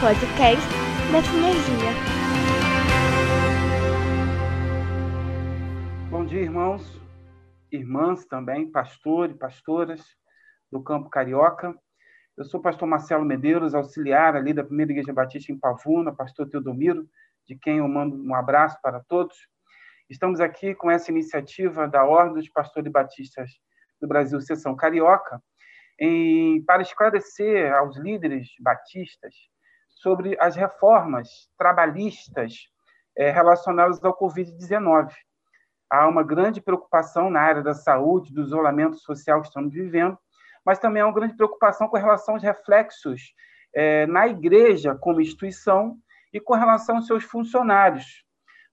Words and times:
podcast 0.00 0.68
da 1.10 1.22
Sinergia. 1.22 1.90
Bom 6.10 6.26
dia, 6.26 6.42
irmãos, 6.42 7.00
irmãs 7.72 8.26
também, 8.26 8.70
pastores 8.70 9.34
e 9.34 9.38
pastoras 9.38 10.02
do 10.70 10.82
Campo 10.82 11.08
Carioca. 11.08 11.74
Eu 12.36 12.44
sou 12.44 12.60
o 12.60 12.62
pastor 12.62 12.86
Marcelo 12.86 13.24
Medeiros, 13.24 13.74
auxiliar 13.74 14.36
ali 14.36 14.52
da 14.52 14.62
Primeira 14.62 14.92
Igreja 14.92 15.14
Batista 15.14 15.50
em 15.50 15.58
Pavuna, 15.58 16.14
pastor 16.14 16.46
Teodomiro, 16.46 17.08
de 17.46 17.56
quem 17.56 17.78
eu 17.78 17.88
mando 17.88 18.16
um 18.22 18.34
abraço 18.34 18.78
para 18.82 19.00
todos. 19.08 19.34
Estamos 20.10 20.40
aqui 20.40 20.74
com 20.74 20.90
essa 20.90 21.10
iniciativa 21.10 21.88
da 21.88 22.04
Ordem 22.04 22.34
dos 22.34 22.50
Pastores 22.50 22.92
Batistas 22.92 23.50
do 23.98 24.06
Brasil, 24.06 24.38
Seção 24.42 24.76
Carioca, 24.76 25.42
em, 25.98 26.62
para 26.64 26.82
esclarecer 26.82 27.72
aos 27.72 27.96
líderes 27.96 28.48
batistas 28.60 29.34
sobre 29.96 30.36
as 30.38 30.54
reformas 30.54 31.48
trabalhistas 31.58 32.68
é, 33.16 33.30
relacionadas 33.30 34.02
ao 34.04 34.16
Covid-19. 34.16 35.10
Há 35.90 36.06
uma 36.06 36.22
grande 36.22 36.60
preocupação 36.60 37.30
na 37.30 37.40
área 37.40 37.62
da 37.62 37.72
saúde, 37.72 38.32
do 38.32 38.42
isolamento 38.42 38.96
social 38.98 39.40
que 39.40 39.48
estamos 39.48 39.72
vivendo, 39.72 40.18
mas 40.64 40.78
também 40.78 41.00
há 41.02 41.06
uma 41.06 41.14
grande 41.14 41.34
preocupação 41.34 41.88
com 41.88 41.96
relação 41.96 42.34
aos 42.34 42.42
reflexos 42.42 43.32
é, 43.74 44.06
na 44.06 44.28
igreja 44.28 44.94
como 44.94 45.20
instituição 45.20 45.96
e 46.32 46.40
com 46.40 46.54
relação 46.54 46.96
aos 46.96 47.06
seus 47.06 47.24
funcionários. 47.24 48.24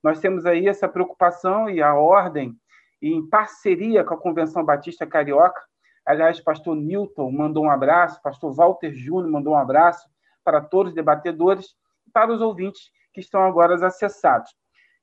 Nós 0.03 0.19
temos 0.19 0.45
aí 0.45 0.67
essa 0.67 0.89
preocupação 0.89 1.69
e 1.69 1.81
a 1.81 1.93
ordem, 1.93 2.53
em 3.01 3.25
parceria 3.29 4.03
com 4.03 4.13
a 4.13 4.19
Convenção 4.19 4.65
Batista 4.65 5.05
Carioca, 5.07 5.61
aliás, 6.05 6.41
pastor 6.41 6.75
Newton 6.75 7.31
mandou 7.31 7.63
um 7.63 7.69
abraço, 7.69 8.21
pastor 8.21 8.53
Walter 8.53 8.91
Júnior 8.93 9.31
mandou 9.31 9.53
um 9.53 9.57
abraço 9.57 10.12
para 10.43 10.61
todos 10.61 10.91
os 10.91 10.95
debatedores 10.95 11.75
e 12.07 12.11
para 12.11 12.31
os 12.31 12.41
ouvintes 12.41 12.91
que 13.13 13.21
estão 13.21 13.43
agora 13.43 13.75
acessados. 13.85 14.51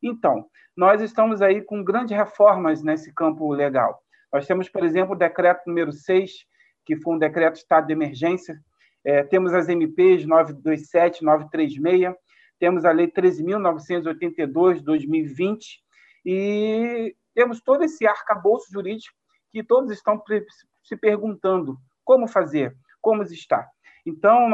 Então, 0.03 0.47
nós 0.77 1.01
estamos 1.03 1.43
aí 1.43 1.63
com 1.63 1.85
grandes 1.85 2.17
reformas 2.17 2.83
nesse 2.83 3.13
campo 3.13 3.53
legal. 3.53 4.03
Nós 4.33 4.47
temos, 4.47 4.69
por 4.69 4.85
exemplo, 4.85 5.15
o 5.15 5.19
decreto 5.19 5.63
número 5.67 5.93
6, 5.93 6.31
que 6.85 6.97
foi 6.97 7.15
um 7.15 7.19
decreto 7.19 7.55
de 7.55 7.61
estado 7.61 7.87
de 7.87 7.93
emergência. 7.93 8.59
É, 9.05 9.23
temos 9.23 9.53
as 9.53 9.69
MPs 9.69 10.27
927, 10.27 11.25
936, 11.25 12.15
temos 12.59 12.85
a 12.85 12.93
Lei 12.93 13.09
13.982, 13.09 14.83
2020, 14.83 15.83
e 16.25 17.17
temos 17.35 17.61
todo 17.63 17.83
esse 17.83 18.07
arcabouço 18.07 18.71
jurídico 18.71 19.15
que 19.51 19.65
todos 19.65 19.91
estão 19.91 20.23
se 20.85 20.97
perguntando 20.97 21.79
como 22.05 22.29
fazer, 22.29 22.77
como 23.01 23.23
está. 23.23 23.67
Então, 24.11 24.51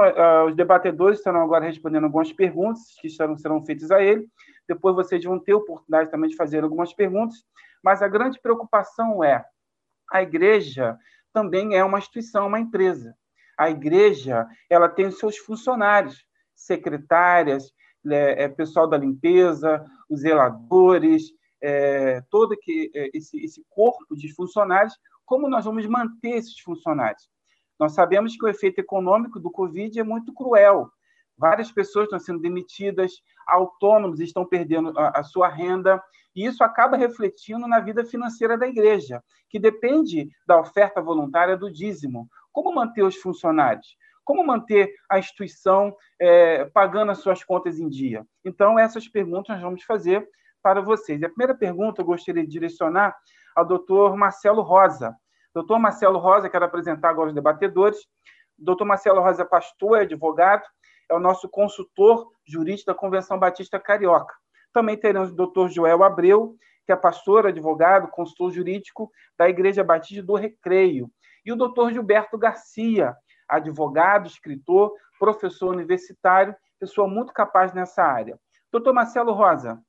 os 0.47 0.55
debatedores 0.55 1.19
estarão 1.19 1.41
agora 1.41 1.65
respondendo 1.65 2.05
algumas 2.05 2.33
perguntas 2.33 2.83
que 3.01 3.09
serão, 3.09 3.37
serão 3.39 3.65
feitas 3.65 3.91
a 3.91 4.03
ele. 4.03 4.27
Depois 4.69 4.95
vocês 4.95 5.25
vão 5.25 5.39
ter 5.39 5.55
oportunidade 5.55 6.11
também 6.11 6.29
de 6.29 6.37
fazer 6.37 6.63
algumas 6.63 6.93
perguntas. 6.93 7.37
Mas 7.83 8.03
a 8.03 8.09
grande 8.09 8.41
preocupação 8.41 9.25
é 9.25 9.45
a 10.11 10.23
igreja 10.23 10.99
também 11.33 11.75
é 11.77 11.85
uma 11.85 11.99
instituição, 11.99 12.47
uma 12.47 12.61
empresa. 12.61 13.15
A 13.59 13.71
igreja 13.71 14.47
ela 14.71 14.89
tem 14.89 15.07
os 15.07 15.19
seus 15.19 15.37
funcionários, 15.39 16.25
secretárias, 16.55 17.73
é, 18.07 18.45
é, 18.45 18.49
pessoal 18.49 18.89
da 18.89 18.97
limpeza, 18.97 19.85
os 20.09 20.21
zeladores, 20.21 21.25
é, 21.61 22.21
todo 22.31 22.57
que, 22.61 22.91
é, 22.95 23.11
esse, 23.15 23.43
esse 23.45 23.65
corpo 23.71 24.15
de 24.17 24.33
funcionários. 24.35 24.95
Como 25.25 25.49
nós 25.49 25.65
vamos 25.65 25.87
manter 25.87 26.37
esses 26.37 26.59
funcionários? 26.61 27.29
Nós 27.79 27.93
sabemos 27.93 28.37
que 28.37 28.45
o 28.45 28.49
efeito 28.49 28.79
econômico 28.79 29.39
do 29.39 29.51
Covid 29.51 29.99
é 29.99 30.03
muito 30.03 30.33
cruel. 30.33 30.91
Várias 31.37 31.71
pessoas 31.71 32.05
estão 32.05 32.19
sendo 32.19 32.41
demitidas, 32.41 33.13
autônomos 33.47 34.21
estão 34.21 34.47
perdendo 34.47 34.99
a, 34.99 35.21
a 35.21 35.23
sua 35.23 35.49
renda, 35.49 36.03
e 36.35 36.45
isso 36.45 36.65
acaba 36.65 36.97
refletindo 36.97 37.67
na 37.67 37.81
vida 37.81 38.05
financeira 38.05 38.57
da 38.57 38.67
igreja, 38.67 39.23
que 39.49 39.59
depende 39.59 40.29
da 40.47 40.59
oferta 40.59 41.01
voluntária 41.01 41.57
do 41.57 41.71
dízimo. 41.71 42.29
Como 42.53 42.75
manter 42.75 43.03
os 43.03 43.17
funcionários? 43.17 43.97
Como 44.25 44.45
manter 44.45 44.93
a 45.11 45.19
instituição 45.19 45.95
é, 46.19 46.65
pagando 46.67 47.13
as 47.13 47.19
suas 47.19 47.45
contas 47.45 47.79
em 47.79 47.89
dia? 47.89 48.27
Então, 48.45 48.79
essas 48.79 49.07
perguntas 49.07 49.55
nós 49.55 49.63
vamos 49.63 49.83
fazer 49.85 50.27
para 50.63 50.81
vocês. 50.81 51.23
A 51.23 51.29
primeira 51.29 51.55
pergunta 51.55 52.01
eu 52.03 52.07
gostaria 52.07 52.43
de 52.43 52.51
direcionar 52.51 53.17
ao 53.55 53.65
doutor 53.65 54.17
Marcelo 54.17 54.63
Rosa. 54.63 55.15
Doutor 55.57 55.79
Marcelo 55.79 56.19
Rosa, 56.19 56.51
quero 56.51 56.67
apresentar 56.67 57.09
agora 57.09 57.31
os 57.31 57.35
debatedores. 57.35 57.99
Doutor 58.59 58.85
Marcelo 58.85 59.23
Rosa 59.23 59.43
pastor, 59.43 59.97
é 59.97 60.03
advogado, 60.03 60.63
é 61.11 61.15
o 61.15 61.19
nosso 61.19 61.49
consultor 61.49 62.31
jurídico 62.47 62.93
da 62.93 62.95
Convenção 62.95 63.39
Batista 63.39 63.81
Carioca. 63.81 64.35
Também 64.71 64.99
teremos 64.99 65.31
o 65.31 65.35
doutor 65.35 65.71
Joel 65.71 66.05
Abreu, 66.05 66.57
que 66.85 66.93
é 66.93 66.97
pastor, 66.97 67.47
advogado, 67.47 68.09
consultor 68.09 68.51
jurídico 68.51 69.11
da 69.39 69.49
Igreja 69.49 69.83
Batista 69.83 70.23
do 70.23 70.35
Recreio. 70.35 71.11
E 71.43 71.51
o 71.51 71.57
doutor 71.57 71.91
Gilberto 71.91 72.37
Garcia, 72.37 73.17
advogado, 73.49 74.27
escritor, 74.27 74.93
professor 75.19 75.75
universitário, 75.75 76.55
pessoa 76.79 77.09
muito 77.09 77.33
capaz 77.33 77.73
nessa 77.73 78.03
área. 78.03 78.39
Doutor 78.71 78.93
Marcelo 78.93 79.33
Rosa, 79.33 79.81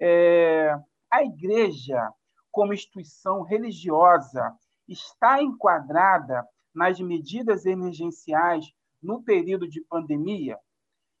é, 0.00 0.76
a 1.08 1.22
igreja, 1.22 2.10
como 2.50 2.74
instituição 2.74 3.42
religiosa, 3.42 4.52
está 4.88 5.42
enquadrada 5.42 6.46
nas 6.74 6.98
medidas 7.00 7.66
emergenciais 7.66 8.66
no 9.02 9.22
período 9.22 9.68
de 9.68 9.80
pandemia? 9.82 10.58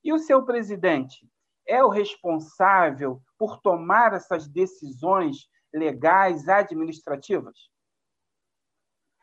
E 0.02 0.12
o 0.12 0.18
seu 0.18 0.44
presidente 0.44 1.26
é 1.66 1.82
o 1.82 1.88
responsável 1.88 3.22
por 3.38 3.58
tomar 3.60 4.12
essas 4.12 4.46
decisões 4.46 5.48
legais, 5.72 6.48
administrativas? 6.48 7.54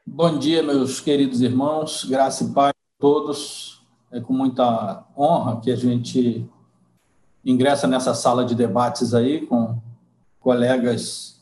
Bom 0.06 0.38
dia, 0.38 0.64
meus 0.64 1.00
queridos 1.00 1.42
irmãos, 1.42 2.04
graça 2.04 2.44
e 2.44 2.54
paz 2.54 2.72
a 2.72 3.02
todos. 3.02 3.86
É 4.12 4.20
com 4.20 4.34
muita 4.34 5.08
honra 5.16 5.62
que 5.62 5.72
a 5.72 5.76
gente 5.76 6.50
ingressa 7.46 7.88
nessa 7.88 8.14
sala 8.14 8.44
de 8.44 8.54
debates 8.54 9.14
aí 9.14 9.46
com 9.46 9.82
colegas 10.40 11.41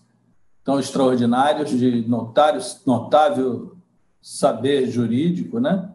tão 0.69 0.79
extraordinários 0.79 1.71
de 1.71 2.07
notários, 2.07 2.81
notável 2.85 3.75
saber 4.21 4.87
jurídico, 4.87 5.59
né? 5.59 5.89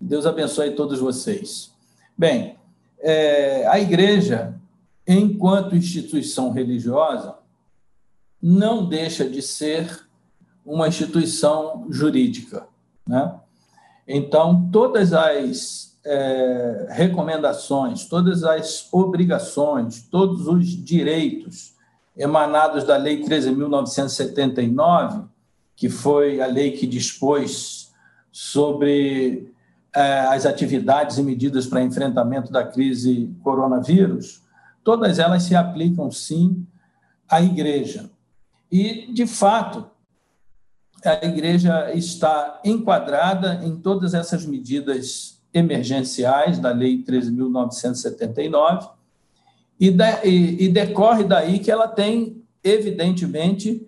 Deus 0.00 0.26
abençoe 0.26 0.72
todos 0.72 0.98
vocês. 0.98 1.72
Bem, 2.18 2.56
é, 2.98 3.64
a 3.68 3.78
igreja, 3.78 4.52
enquanto 5.06 5.76
instituição 5.76 6.50
religiosa, 6.50 7.36
não 8.42 8.88
deixa 8.88 9.30
de 9.30 9.40
ser 9.40 10.08
uma 10.64 10.88
instituição 10.88 11.86
jurídica. 11.88 12.66
Né? 13.06 13.32
Então, 14.08 14.68
todas 14.72 15.12
as 15.12 15.96
é, 16.04 16.88
recomendações, 16.90 18.06
todas 18.06 18.42
as 18.42 18.88
obrigações, 18.92 20.02
todos 20.02 20.48
os 20.48 20.66
direitos 20.66 21.75
emanados 22.16 22.84
da 22.84 22.96
Lei 22.96 23.22
13.979, 23.22 25.26
que 25.74 25.90
foi 25.90 26.40
a 26.40 26.46
lei 26.46 26.70
que 26.72 26.86
dispôs 26.86 27.92
sobre 28.32 29.52
é, 29.94 30.20
as 30.20 30.46
atividades 30.46 31.18
e 31.18 31.22
medidas 31.22 31.66
para 31.66 31.82
enfrentamento 31.82 32.50
da 32.50 32.64
crise 32.64 33.30
coronavírus, 33.42 34.42
todas 34.82 35.18
elas 35.18 35.42
se 35.42 35.54
aplicam 35.54 36.10
sim 36.10 36.66
à 37.28 37.42
igreja. 37.42 38.10
E, 38.70 39.12
de 39.12 39.26
fato, 39.26 39.90
a 41.04 41.26
igreja 41.26 41.92
está 41.94 42.58
enquadrada 42.64 43.60
em 43.64 43.76
todas 43.76 44.14
essas 44.14 44.46
medidas 44.46 45.42
emergenciais 45.52 46.58
da 46.58 46.70
Lei 46.70 47.04
13.979 47.04 48.95
e, 49.78 49.94
e 50.64 50.68
decorre 50.68 51.24
daí 51.24 51.58
que 51.58 51.70
ela 51.70 51.86
tem, 51.86 52.42
evidentemente, 52.64 53.86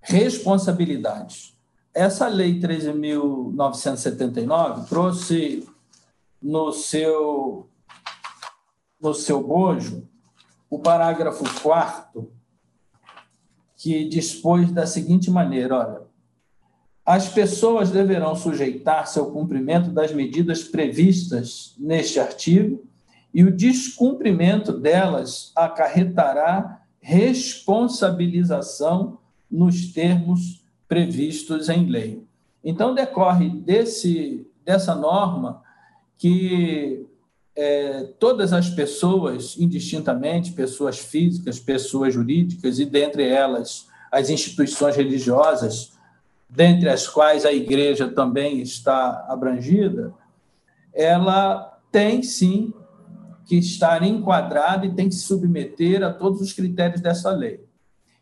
responsabilidades. 0.00 1.58
Essa 1.92 2.28
lei 2.28 2.60
13.979 2.60 4.86
trouxe 4.88 5.68
no 6.40 6.72
seu, 6.72 7.68
no 9.00 9.12
seu 9.14 9.42
bojo 9.42 10.08
o 10.68 10.78
parágrafo 10.78 11.42
4 11.62 12.32
que 13.76 14.08
dispôs 14.08 14.70
da 14.72 14.86
seguinte 14.86 15.30
maneira: 15.30 15.76
olha, 15.76 16.02
as 17.04 17.28
pessoas 17.28 17.90
deverão 17.90 18.34
sujeitar-se 18.34 19.18
ao 19.18 19.30
cumprimento 19.30 19.90
das 19.90 20.10
medidas 20.12 20.64
previstas 20.64 21.74
neste 21.78 22.18
artigo 22.18 22.82
e 23.34 23.42
o 23.42 23.50
descumprimento 23.50 24.72
delas 24.72 25.50
acarretará 25.56 26.80
responsabilização 27.00 29.18
nos 29.50 29.92
termos 29.92 30.62
previstos 30.86 31.68
em 31.68 31.86
lei. 31.86 32.22
Então, 32.62 32.94
decorre 32.94 33.50
desse, 33.50 34.46
dessa 34.64 34.94
norma 34.94 35.60
que 36.16 37.04
é, 37.56 38.04
todas 38.20 38.52
as 38.52 38.70
pessoas, 38.70 39.56
indistintamente, 39.58 40.52
pessoas 40.52 40.98
físicas, 40.98 41.58
pessoas 41.58 42.14
jurídicas, 42.14 42.78
e 42.78 42.84
dentre 42.84 43.28
elas 43.28 43.88
as 44.10 44.28
instituições 44.30 44.96
religiosas, 44.96 45.92
dentre 46.48 46.88
as 46.88 47.08
quais 47.08 47.44
a 47.44 47.52
igreja 47.52 48.08
também 48.08 48.60
está 48.60 49.26
abrangida, 49.28 50.14
ela 50.92 51.80
tem 51.90 52.22
sim 52.22 52.72
que 53.46 53.56
estar 53.56 54.02
enquadrada 54.02 54.86
e 54.86 54.94
tem 54.94 55.08
que 55.08 55.14
se 55.14 55.22
submeter 55.22 56.02
a 56.02 56.12
todos 56.12 56.40
os 56.40 56.52
critérios 56.52 57.00
dessa 57.00 57.30
lei. 57.30 57.64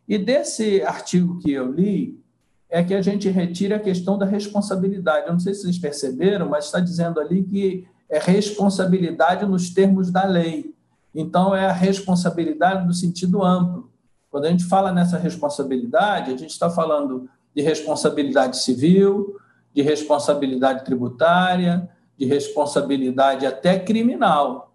E 0.08 0.18
desse 0.18 0.82
artigo 0.82 1.38
que 1.38 1.52
eu 1.52 1.70
li, 1.70 2.20
é 2.68 2.82
que 2.82 2.94
a 2.94 3.02
gente 3.02 3.28
retira 3.28 3.76
a 3.76 3.78
questão 3.78 4.16
da 4.16 4.24
responsabilidade. 4.24 5.26
Eu 5.26 5.34
não 5.34 5.40
sei 5.40 5.52
se 5.52 5.62
vocês 5.62 5.78
perceberam, 5.78 6.48
mas 6.48 6.64
está 6.64 6.80
dizendo 6.80 7.20
ali 7.20 7.42
que 7.42 7.86
é 8.08 8.18
responsabilidade 8.18 9.44
nos 9.44 9.68
termos 9.68 10.10
da 10.10 10.24
lei. 10.24 10.74
Então, 11.14 11.54
é 11.54 11.66
a 11.66 11.72
responsabilidade 11.72 12.86
no 12.86 12.94
sentido 12.94 13.44
amplo. 13.44 13.90
Quando 14.30 14.46
a 14.46 14.50
gente 14.50 14.64
fala 14.64 14.90
nessa 14.90 15.18
responsabilidade, 15.18 16.32
a 16.32 16.36
gente 16.36 16.50
está 16.50 16.70
falando 16.70 17.28
de 17.54 17.60
responsabilidade 17.60 18.56
civil, 18.56 19.36
de 19.74 19.82
responsabilidade 19.82 20.82
tributária, 20.82 21.86
de 22.18 22.24
responsabilidade 22.24 23.44
até 23.44 23.78
criminal. 23.78 24.71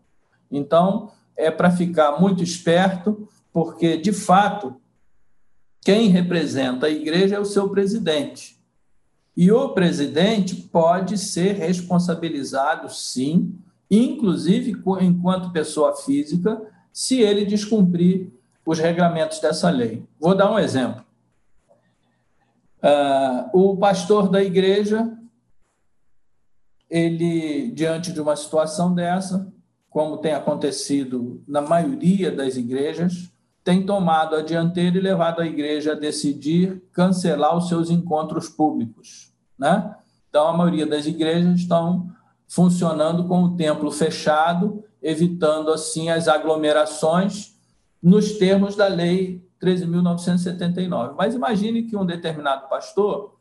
Então, 0.51 1.11
é 1.35 1.51
para 1.51 1.71
ficar 1.71 2.19
muito 2.19 2.43
esperto, 2.43 3.27
porque, 3.53 3.97
de 3.97 4.11
fato, 4.11 4.75
quem 5.81 6.09
representa 6.09 6.87
a 6.87 6.89
igreja 6.89 7.35
é 7.35 7.39
o 7.39 7.45
seu 7.45 7.69
presidente. 7.69 8.57
E 9.35 9.51
o 9.51 9.69
presidente 9.69 10.55
pode 10.55 11.17
ser 11.17 11.53
responsabilizado, 11.53 12.89
sim, 12.89 13.55
inclusive 13.89 14.75
enquanto 15.01 15.51
pessoa 15.51 15.95
física, 15.95 16.59
se 16.91 17.21
ele 17.21 17.45
descumprir 17.45 18.31
os 18.65 18.79
regramentos 18.79 19.39
dessa 19.39 19.69
lei. 19.69 20.03
Vou 20.19 20.35
dar 20.35 20.51
um 20.51 20.59
exemplo. 20.59 21.05
Uh, 22.83 23.71
o 23.71 23.77
pastor 23.77 24.29
da 24.29 24.43
igreja, 24.43 25.15
ele, 26.89 27.71
diante 27.71 28.11
de 28.11 28.19
uma 28.19 28.35
situação 28.35 28.93
dessa, 28.93 29.51
como 29.97 30.17
tem 30.17 30.31
acontecido 30.31 31.41
na 31.47 31.59
maioria 31.59 32.31
das 32.31 32.55
igrejas, 32.55 33.31
tem 33.63 33.83
tomado 33.83 34.35
a 34.35 34.43
dianteira 34.43 34.95
e 34.95 35.01
levado 35.01 35.41
a 35.41 35.47
igreja 35.47 35.93
a 35.93 35.95
decidir 35.95 36.83
cancelar 36.93 37.57
os 37.57 37.67
seus 37.67 37.89
encontros 37.89 38.47
públicos. 38.47 39.33
Né? 39.57 39.95
Então, 40.29 40.47
a 40.47 40.53
maioria 40.55 40.85
das 40.85 41.07
igrejas 41.07 41.61
estão 41.61 42.11
funcionando 42.47 43.27
com 43.27 43.41
o 43.41 43.55
templo 43.57 43.89
fechado, 43.89 44.83
evitando 45.01 45.71
assim 45.71 46.11
as 46.11 46.27
aglomerações 46.27 47.57
nos 47.99 48.33
termos 48.33 48.75
da 48.75 48.85
lei 48.85 49.43
13.979. 49.59 51.15
Mas 51.17 51.33
imagine 51.33 51.81
que 51.81 51.97
um 51.97 52.05
determinado 52.05 52.69
pastor, 52.69 53.35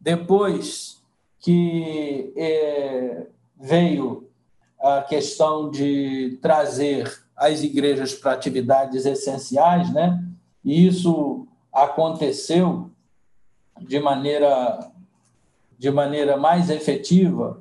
depois 0.00 1.02
que 1.38 2.32
é, 2.34 3.26
veio 3.60 4.27
a 4.80 5.02
questão 5.02 5.70
de 5.70 6.38
trazer 6.40 7.12
as 7.36 7.62
igrejas 7.62 8.14
para 8.14 8.32
atividades 8.32 9.06
essenciais, 9.06 9.92
né? 9.92 10.22
E 10.64 10.86
isso 10.86 11.46
aconteceu 11.72 12.90
de 13.80 14.00
maneira 14.00 14.90
de 15.78 15.90
maneira 15.92 16.36
mais 16.36 16.70
efetiva 16.70 17.60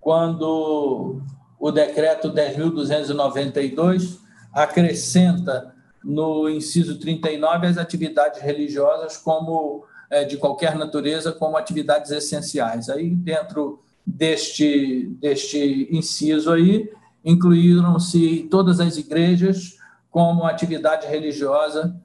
quando 0.00 1.20
o 1.58 1.70
decreto 1.70 2.32
10.292 2.32 4.18
acrescenta 4.52 5.72
no 6.02 6.48
inciso 6.48 6.98
39 6.98 7.68
as 7.68 7.78
atividades 7.78 8.40
religiosas 8.42 9.16
como 9.16 9.84
é, 10.10 10.24
de 10.24 10.36
qualquer 10.36 10.74
natureza 10.74 11.32
como 11.32 11.56
atividades 11.56 12.10
essenciais. 12.10 12.90
Aí 12.90 13.08
dentro 13.08 13.83
deste 14.06 15.08
deste 15.20 15.88
inciso 15.90 16.52
aí 16.52 16.90
incluíram-se 17.24 18.46
todas 18.50 18.80
as 18.80 18.96
igrejas 18.98 19.78
como 20.10 20.44
atividade 20.44 21.06
religiosa 21.06 21.96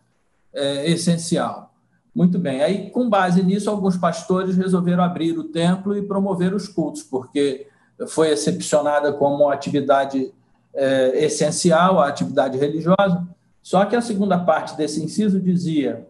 é, 0.53 0.89
essencial. 0.89 1.73
Muito 2.15 2.39
bem. 2.39 2.61
Aí, 2.61 2.89
com 2.89 3.09
base 3.09 3.43
nisso, 3.43 3.69
alguns 3.69 3.95
pastores 3.97 4.57
resolveram 4.57 5.03
abrir 5.03 5.37
o 5.37 5.43
templo 5.43 5.95
e 5.95 6.01
promover 6.01 6.53
os 6.53 6.67
cultos, 6.67 7.03
porque 7.03 7.67
foi 8.07 8.29
excepcionada 8.31 9.13
como 9.13 9.49
atividade 9.49 10.33
é, 10.73 11.25
essencial, 11.25 11.99
a 11.99 12.07
atividade 12.07 12.57
religiosa. 12.57 13.27
Só 13.61 13.85
que 13.85 13.95
a 13.95 14.01
segunda 14.01 14.39
parte 14.39 14.75
desse 14.75 15.03
inciso 15.03 15.39
dizia 15.39 16.07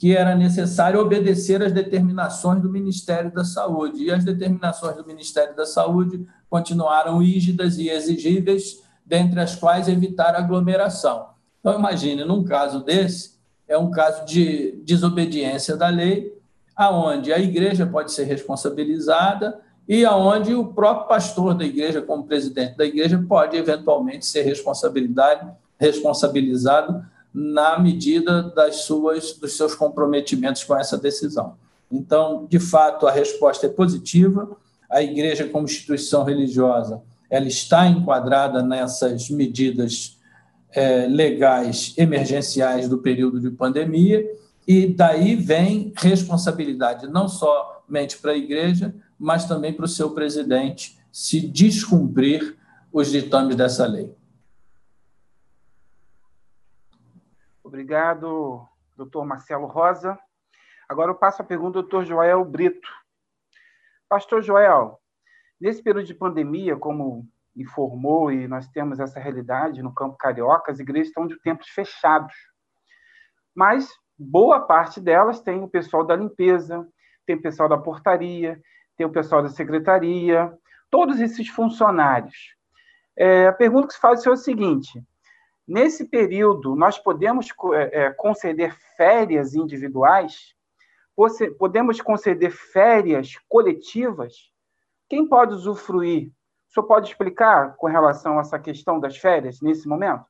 que 0.00 0.16
era 0.16 0.34
necessário 0.34 0.98
obedecer 0.98 1.62
às 1.62 1.72
determinações 1.72 2.62
do 2.62 2.70
Ministério 2.70 3.30
da 3.30 3.44
Saúde. 3.44 4.04
E 4.04 4.10
as 4.10 4.24
determinações 4.24 4.96
do 4.96 5.06
Ministério 5.06 5.54
da 5.54 5.66
Saúde 5.66 6.26
continuaram 6.48 7.18
rígidas 7.18 7.76
e 7.76 7.90
exigíveis, 7.90 8.82
dentre 9.04 9.38
as 9.38 9.54
quais 9.54 9.88
evitar 9.88 10.34
aglomeração. 10.34 11.26
Então, 11.60 11.78
imagine, 11.78 12.24
num 12.24 12.42
caso 12.42 12.82
desse, 12.82 13.38
é 13.68 13.76
um 13.76 13.90
caso 13.90 14.24
de 14.24 14.80
desobediência 14.86 15.76
da 15.76 15.88
lei, 15.88 16.34
aonde 16.74 17.30
a 17.30 17.38
igreja 17.38 17.84
pode 17.84 18.10
ser 18.10 18.24
responsabilizada 18.24 19.60
e 19.86 20.06
aonde 20.06 20.54
o 20.54 20.72
próprio 20.72 21.08
pastor 21.08 21.52
da 21.52 21.66
igreja, 21.66 22.00
como 22.00 22.24
presidente 22.24 22.74
da 22.74 22.86
igreja, 22.86 23.22
pode 23.28 23.54
eventualmente 23.54 24.24
ser 24.24 24.44
responsabilidade, 24.44 25.46
responsabilizado 25.78 27.04
na 27.32 27.78
medida 27.78 28.42
das 28.42 28.82
suas, 28.82 29.32
dos 29.32 29.56
seus 29.56 29.74
comprometimentos 29.74 30.64
com 30.64 30.76
essa 30.76 30.98
decisão. 30.98 31.54
Então, 31.90 32.46
de 32.48 32.58
fato, 32.58 33.06
a 33.06 33.10
resposta 33.10 33.66
é 33.66 33.68
positiva. 33.68 34.56
A 34.88 35.02
igreja, 35.02 35.48
como 35.48 35.64
instituição 35.64 36.24
religiosa, 36.24 37.02
ela 37.28 37.46
está 37.46 37.86
enquadrada 37.86 38.62
nessas 38.62 39.30
medidas 39.30 40.18
é, 40.72 41.06
legais 41.06 41.94
emergenciais 41.96 42.88
do 42.88 42.98
período 42.98 43.40
de 43.40 43.50
pandemia, 43.50 44.24
e 44.66 44.86
daí 44.86 45.34
vem 45.34 45.92
responsabilidade 45.96 47.08
não 47.08 47.28
somente 47.28 48.18
para 48.18 48.32
a 48.32 48.36
igreja, 48.36 48.94
mas 49.18 49.44
também 49.46 49.72
para 49.72 49.84
o 49.84 49.88
seu 49.88 50.10
presidente 50.10 50.98
se 51.10 51.40
descumprir 51.40 52.56
os 52.92 53.10
ditames 53.10 53.56
dessa 53.56 53.86
lei. 53.86 54.12
Obrigado, 57.70 58.66
doutor 58.96 59.24
Marcelo 59.24 59.64
Rosa. 59.64 60.18
Agora 60.88 61.12
eu 61.12 61.14
passo 61.14 61.40
a 61.40 61.44
pergunta 61.44 61.78
ao 61.78 61.82
doutor 61.84 62.04
Joel 62.04 62.44
Brito. 62.44 62.88
Pastor 64.08 64.42
Joel, 64.42 64.98
nesse 65.60 65.80
período 65.80 66.04
de 66.04 66.12
pandemia, 66.12 66.76
como 66.76 67.28
informou, 67.54 68.32
e 68.32 68.48
nós 68.48 68.66
temos 68.66 68.98
essa 68.98 69.20
realidade 69.20 69.84
no 69.84 69.94
campo 69.94 70.16
carioca, 70.16 70.72
as 70.72 70.80
igrejas 70.80 71.10
estão 71.10 71.28
de 71.28 71.40
tempos 71.42 71.68
fechados. 71.68 72.34
Mas 73.54 73.88
boa 74.18 74.66
parte 74.66 75.00
delas 75.00 75.40
tem 75.40 75.62
o 75.62 75.68
pessoal 75.68 76.04
da 76.04 76.16
limpeza, 76.16 76.84
tem 77.24 77.36
o 77.36 77.40
pessoal 77.40 77.68
da 77.68 77.78
portaria, 77.78 78.60
tem 78.96 79.06
o 79.06 79.12
pessoal 79.12 79.44
da 79.44 79.48
secretaria, 79.48 80.52
todos 80.90 81.20
esses 81.20 81.46
funcionários. 81.48 82.56
É, 83.16 83.46
a 83.46 83.52
pergunta 83.52 83.86
que 83.86 83.94
se 83.94 84.00
faz 84.00 84.26
é 84.26 84.30
o 84.30 84.36
seguinte: 84.36 85.00
nesse 85.70 86.04
período, 86.04 86.74
nós 86.74 86.98
podemos 86.98 87.48
é, 87.74 88.04
é 88.04 88.12
conceder 88.12 88.76
férias 88.96 89.54
individuais? 89.54 90.54
Podemos 91.58 92.00
conceder 92.00 92.50
férias 92.50 93.36
coletivas? 93.48 94.50
Quem 95.08 95.28
pode 95.28 95.54
usufruir 95.54 96.32
o 96.70 96.72
senhor 96.72 96.86
pode 96.86 97.08
explicar 97.08 97.74
com 97.76 97.88
relação 97.88 98.38
a 98.38 98.42
essa 98.42 98.56
questão 98.56 99.00
das 99.00 99.16
férias 99.16 99.60
nesse 99.60 99.88
momento? 99.88 100.24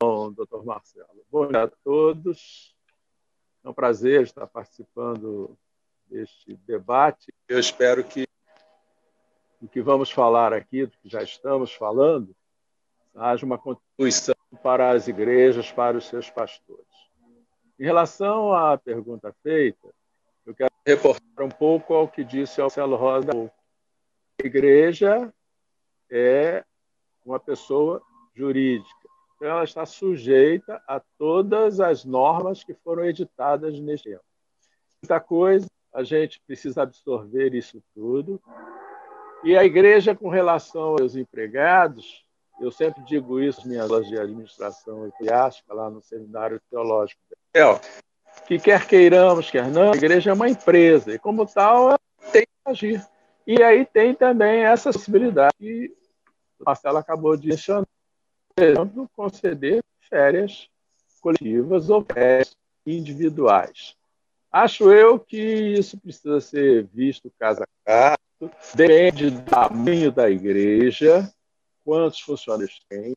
Bom, 0.00 0.30
doutor 0.30 0.64
Marcelo. 0.64 1.26
Bom 1.28 1.48
dia 1.48 1.64
a 1.64 1.68
todos. 1.68 2.72
É 3.64 3.68
um 3.68 3.74
prazer 3.74 4.22
estar 4.22 4.46
participando 4.46 5.58
deste 6.06 6.54
debate. 6.58 7.34
Eu 7.48 7.58
espero 7.58 8.04
que 8.04 8.28
o 9.60 9.66
que 9.66 9.82
vamos 9.82 10.08
falar 10.08 10.52
aqui, 10.52 10.86
do 10.86 10.96
que 10.98 11.08
já 11.08 11.20
estamos 11.20 11.74
falando, 11.74 12.32
haja 13.14 13.44
uma 13.44 13.58
contribuição 13.58 14.34
para 14.62 14.90
as 14.90 15.08
igrejas, 15.08 15.70
para 15.70 15.96
os 15.96 16.06
seus 16.06 16.30
pastores. 16.30 16.86
Em 17.78 17.84
relação 17.84 18.52
à 18.52 18.76
pergunta 18.76 19.34
feita, 19.42 19.88
eu 20.44 20.54
quero 20.54 20.72
reportar 20.86 21.44
um 21.44 21.50
pouco 21.50 21.94
ao 21.94 22.08
que 22.08 22.24
disse 22.24 22.60
o 22.60 22.64
Marcelo 22.64 22.96
Rosa. 22.96 23.30
A 24.42 24.46
igreja 24.46 25.32
é 26.10 26.64
uma 27.24 27.38
pessoa 27.38 28.02
jurídica. 28.34 29.08
Então, 29.36 29.48
ela 29.48 29.64
está 29.64 29.86
sujeita 29.86 30.82
a 30.88 31.00
todas 31.16 31.78
as 31.78 32.04
normas 32.04 32.64
que 32.64 32.74
foram 32.74 33.04
editadas 33.04 33.78
neste 33.78 34.12
ano. 34.12 34.24
Muita 35.02 35.20
coisa, 35.20 35.68
a 35.94 36.02
gente 36.02 36.40
precisa 36.46 36.82
absorver 36.82 37.54
isso 37.54 37.82
tudo 37.94 38.40
E 39.44 39.56
a 39.56 39.64
igreja, 39.64 40.14
com 40.14 40.28
relação 40.28 40.96
aos 40.98 41.14
empregados, 41.14 42.24
eu 42.60 42.70
sempre 42.70 43.02
digo 43.02 43.40
isso 43.40 43.60
nas 43.60 43.68
minhas 43.68 43.90
aulas 43.90 44.08
de 44.08 44.18
administração 44.18 45.06
eclesiástica, 45.06 45.74
lá 45.74 45.90
no 45.90 46.02
Seminário 46.02 46.60
Teológico 46.70 47.20
que 48.46 48.58
quer 48.58 48.86
queiramos, 48.86 49.50
quer 49.50 49.68
não, 49.68 49.92
a 49.92 49.96
igreja 49.96 50.30
é 50.30 50.32
uma 50.32 50.48
empresa, 50.48 51.14
e 51.14 51.18
como 51.18 51.46
tal, 51.46 51.90
ela 51.90 52.00
tem 52.32 52.42
que 52.42 52.70
agir. 52.70 53.06
E 53.46 53.62
aí 53.62 53.84
tem 53.84 54.14
também 54.14 54.64
essa 54.64 54.92
possibilidade 54.92 55.54
que 55.58 55.94
o 56.58 56.64
Marcelo 56.64 56.98
acabou 56.98 57.36
de 57.36 57.48
mencionar, 57.48 57.86
por 58.54 58.64
exemplo, 58.64 59.10
conceder 59.14 59.82
férias 60.08 60.68
coletivas 61.20 61.90
ou 61.90 62.04
férias 62.04 62.56
individuais. 62.86 63.94
Acho 64.50 64.90
eu 64.90 65.18
que 65.18 65.38
isso 65.38 65.98
precisa 65.98 66.40
ser 66.40 66.86
visto 66.92 67.30
caso 67.38 67.62
a 67.62 67.66
caso, 67.84 68.52
depende 68.74 69.30
do 69.30 69.42
tamanho 69.42 70.10
da 70.10 70.30
igreja, 70.30 71.30
quantos 71.88 72.20
funcionários 72.20 72.78
tem. 72.86 73.16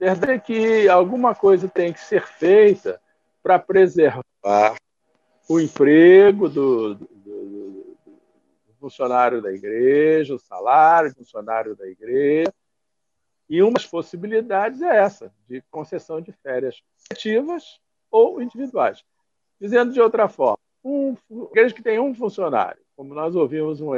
Verdade 0.00 0.32
é 0.32 0.38
que 0.38 0.88
alguma 0.88 1.34
coisa 1.34 1.68
tem 1.68 1.92
que 1.92 2.00
ser 2.00 2.26
feita 2.26 2.98
para 3.42 3.58
preservar 3.58 4.22
o 5.46 5.60
emprego 5.60 6.48
do, 6.48 6.94
do, 6.94 7.04
do, 7.04 7.96
funcionário 8.80 9.42
da 9.42 9.52
igreja, 9.52 10.34
o 10.34 10.38
salário 10.38 11.10
do 11.10 11.16
funcionário 11.16 11.76
da 11.76 11.86
igreja. 11.86 12.50
E 13.46 13.62
uma 13.62 13.74
das 13.74 13.86
possibilidades 13.86 14.80
é 14.80 14.96
essa, 14.96 15.30
de 15.46 15.60
concessão 15.70 16.18
de 16.18 16.32
férias 16.32 16.82
coletivas 17.06 17.78
ou 18.10 18.40
individuais. 18.40 19.04
Dizendo 19.60 19.92
de 19.92 20.00
outra 20.00 20.28
forma, 20.28 20.58
um, 20.82 21.14
igreja 21.50 21.74
que 21.74 21.82
tem 21.82 22.00
um 22.00 22.14
funcionário, 22.14 22.80
como 22.96 23.12
nós 23.12 23.36
ouvimos 23.36 23.82
um 23.82 23.90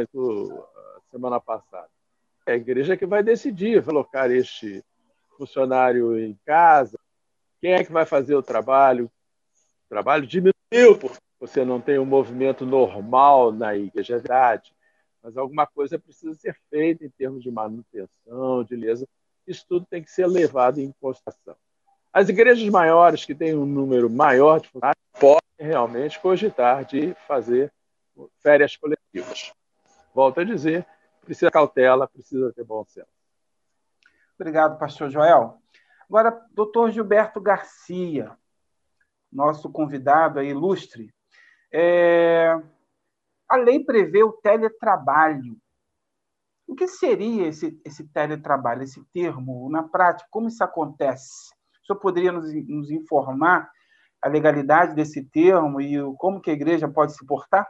semana 1.13 1.39
passada, 1.39 1.89
é 2.47 2.53
a 2.53 2.57
igreja 2.57 2.97
que 2.97 3.07
vai 3.07 3.23
decidir 3.23 3.85
colocar 3.85 4.31
este 4.31 4.85
funcionário 5.37 6.19
em 6.19 6.39
casa, 6.45 6.99
quem 7.61 7.73
é 7.73 7.85
que 7.85 7.93
vai 7.93 8.05
fazer 8.05 8.35
o 8.35 8.43
trabalho, 8.43 9.11
o 9.87 9.89
trabalho 9.89 10.27
diminuiu 10.27 10.99
porque 11.01 11.19
você 11.41 11.65
não 11.65 11.81
tem 11.81 11.99
um 11.99 12.05
movimento 12.05 12.65
normal 12.65 13.53
na 13.53 13.77
igreja, 13.77 14.17
é 14.17 14.19
verdade, 14.19 14.75
mas 15.23 15.37
alguma 15.37 15.67
coisa 15.67 15.99
precisa 15.99 16.35
ser 16.35 16.57
feita 16.71 17.05
em 17.05 17.11
termos 17.11 17.43
de 17.43 17.51
manutenção, 17.51 18.63
de 18.63 18.77
beleza. 18.77 19.09
Isso 19.47 19.65
tudo 19.69 19.87
tem 19.89 20.03
que 20.03 20.11
ser 20.11 20.27
levado 20.27 20.79
em 20.81 20.93
consideração. 21.01 21.57
As 22.13 22.29
igrejas 22.29 22.69
maiores, 22.69 23.25
que 23.25 23.35
têm 23.35 23.55
um 23.55 23.67
número 23.67 24.09
maior 24.09 24.61
de 24.61 24.69
funcionários, 24.69 25.03
podem 25.19 25.41
realmente 25.59 26.21
cogitar 26.21 26.85
de 26.85 27.15
fazer 27.27 27.73
férias 28.41 28.77
coletivas. 28.77 29.53
Volto 30.15 30.41
a 30.41 30.45
dizer, 30.45 30.87
precisa 31.25 31.51
cautela, 31.51 32.07
precisa 32.07 32.53
ter 32.53 32.65
bom 32.65 32.85
senso. 32.85 33.09
Obrigado, 34.39 34.79
pastor 34.79 35.11
Joel. 35.11 35.59
Agora, 36.09 36.47
doutor 36.53 36.91
Gilberto 36.91 37.41
Garcia, 37.41 38.37
nosso 39.33 39.71
convidado 39.71 40.39
aí, 40.39 40.49
ilustre. 40.49 41.13
É... 41.73 42.55
A 43.49 43.57
lei 43.57 43.85
prevê 43.85 44.23
o 44.23 44.33
teletrabalho. 44.33 45.57
O 46.67 46.75
que 46.75 46.89
seria 46.89 47.47
esse, 47.47 47.81
esse 47.85 48.09
teletrabalho, 48.09 48.83
esse 48.83 49.05
termo, 49.13 49.69
na 49.71 49.83
prática? 49.83 50.29
Como 50.31 50.49
isso 50.49 50.63
acontece? 50.65 51.53
O 51.83 51.87
senhor 51.87 52.01
poderia 52.01 52.33
nos, 52.33 52.53
nos 52.67 52.91
informar 52.91 53.71
a 54.23 54.29
legalidade 54.29 54.95
desse 54.95 55.23
termo 55.23 55.81
e 55.81 55.99
como 56.17 56.41
que 56.41 56.51
a 56.51 56.55
igreja 56.55 56.89
pode 56.89 57.15
se 57.15 57.27
portar? 57.27 57.69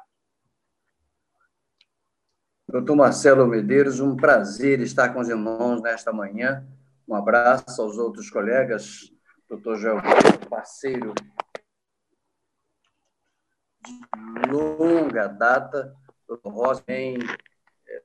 Doutor 2.74 2.96
Marcelo 2.96 3.46
Medeiros, 3.46 4.00
um 4.00 4.16
prazer 4.16 4.80
estar 4.80 5.10
com 5.10 5.20
os 5.20 5.28
irmãos 5.28 5.80
nesta 5.80 6.12
manhã. 6.12 6.66
Um 7.06 7.14
abraço 7.14 7.80
aos 7.80 7.96
outros 7.98 8.28
colegas, 8.28 9.12
doutor 9.48 9.76
Joel, 9.76 10.02
parceiro 10.50 11.14
de 13.86 14.50
longa 14.50 15.28
data, 15.28 15.94
doutor 16.26 16.50
Rosa, 16.52 16.82
bem 16.84 17.16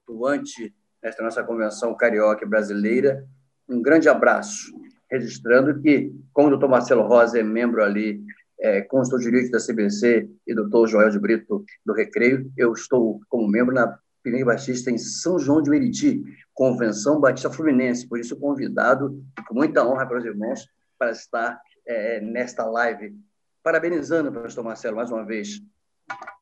atuante 0.03 0.71
nesta 1.01 1.23
nossa 1.23 1.43
convenção 1.43 1.97
carioca 1.97 2.45
brasileira. 2.45 3.27
Um 3.67 3.81
grande 3.81 4.07
abraço 4.07 4.71
registrando 5.09 5.81
que, 5.81 6.13
como 6.31 6.45
o 6.45 6.51
doutor 6.51 6.69
Marcelo 6.69 7.07
Rosa 7.07 7.39
é 7.39 7.43
membro 7.43 7.83
ali, 7.83 8.23
é, 8.59 8.81
consultor 8.83 9.19
jurídico 9.19 9.53
da 9.53 9.65
CBC 9.65 10.29
e 10.45 10.53
doutor 10.53 10.85
Joel 10.85 11.09
de 11.09 11.17
Brito 11.17 11.65
do 11.83 11.91
Recreio, 11.91 12.53
eu 12.55 12.71
estou 12.71 13.19
como 13.27 13.47
membro 13.47 13.73
na 13.73 13.97
Pinei 14.23 14.43
Batista 14.43 14.91
em 14.91 14.97
São 14.97 15.39
João 15.39 15.61
de 15.61 15.69
Meriti, 15.69 16.23
Convenção 16.53 17.19
Batista 17.19 17.49
Fluminense, 17.49 18.07
por 18.07 18.19
isso 18.19 18.35
convidado, 18.37 19.23
com 19.47 19.55
muita 19.55 19.85
honra 19.85 20.05
para 20.05 20.19
os 20.19 20.25
irmãos, 20.25 20.67
para 20.97 21.11
estar 21.11 21.61
é, 21.87 22.19
nesta 22.21 22.65
live. 22.65 23.15
Parabenizando, 23.63 24.31
pastor 24.31 24.63
Marcelo, 24.63 24.97
mais 24.97 25.11
uma 25.11 25.25
vez, 25.25 25.61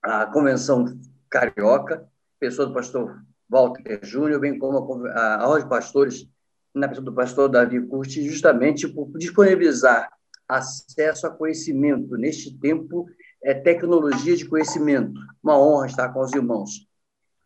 a 0.02 0.26
Convenção 0.26 0.86
Carioca, 1.30 2.08
pessoa 2.40 2.68
do 2.68 2.74
pastor 2.74 3.22
Walter 3.50 4.00
Júnior, 4.04 4.40
bem 4.40 4.58
como 4.58 5.06
a, 5.08 5.36
a 5.42 5.48
Ordem 5.48 5.64
de 5.64 5.70
Pastores 5.70 6.28
na 6.74 6.88
pessoa 6.88 7.06
do 7.06 7.14
pastor 7.14 7.50
Davi 7.50 7.82
Curti, 7.82 8.28
justamente 8.28 8.88
por 8.88 9.10
disponibilizar 9.18 10.10
acesso 10.48 11.28
a 11.28 11.32
conhecimento. 11.32 12.16
Neste 12.18 12.58
tempo, 12.58 13.08
é 13.44 13.54
tecnologia 13.54 14.36
de 14.36 14.46
conhecimento. 14.46 15.20
Uma 15.44 15.60
honra 15.60 15.88
estar 15.88 16.10
com 16.10 16.22
os 16.22 16.34
irmãos. 16.34 16.88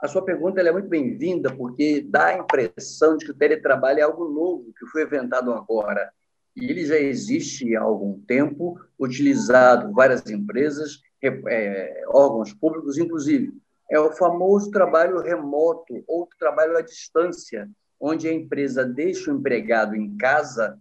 A 0.02 0.08
sua 0.08 0.26
pergunta 0.26 0.60
é 0.60 0.72
muito 0.72 0.90
bem-vinda, 0.90 1.56
porque 1.56 2.02
dá 2.02 2.28
a 2.28 2.38
impressão 2.40 3.16
de 3.16 3.24
que 3.24 3.32
o 3.32 3.36
teletrabalho 3.36 4.00
é 4.00 4.02
algo 4.02 4.28
novo, 4.30 4.74
que 4.74 4.88
foi 4.88 5.04
inventado 5.04 5.54
agora. 5.54 6.12
E 6.56 6.66
ele 6.66 6.84
já 6.84 6.98
existe 6.98 7.76
há 7.76 7.82
algum 7.82 8.20
tempo, 8.22 8.82
utilizado 9.00 9.94
várias 9.94 10.28
empresas, 10.28 11.00
é, 11.24 12.04
órgãos 12.08 12.52
públicos, 12.52 12.98
inclusive. 12.98 13.54
É 13.92 14.00
o 14.00 14.12
famoso 14.12 14.72
trabalho 14.72 15.22
remoto 15.22 16.04
ou 16.08 16.28
trabalho 16.40 16.78
à 16.78 16.82
distância, 16.82 17.70
onde 18.00 18.28
a 18.28 18.34
empresa 18.34 18.84
deixa 18.84 19.32
o 19.32 19.38
empregado 19.38 19.96
em 19.96 20.18
casa 20.18 20.80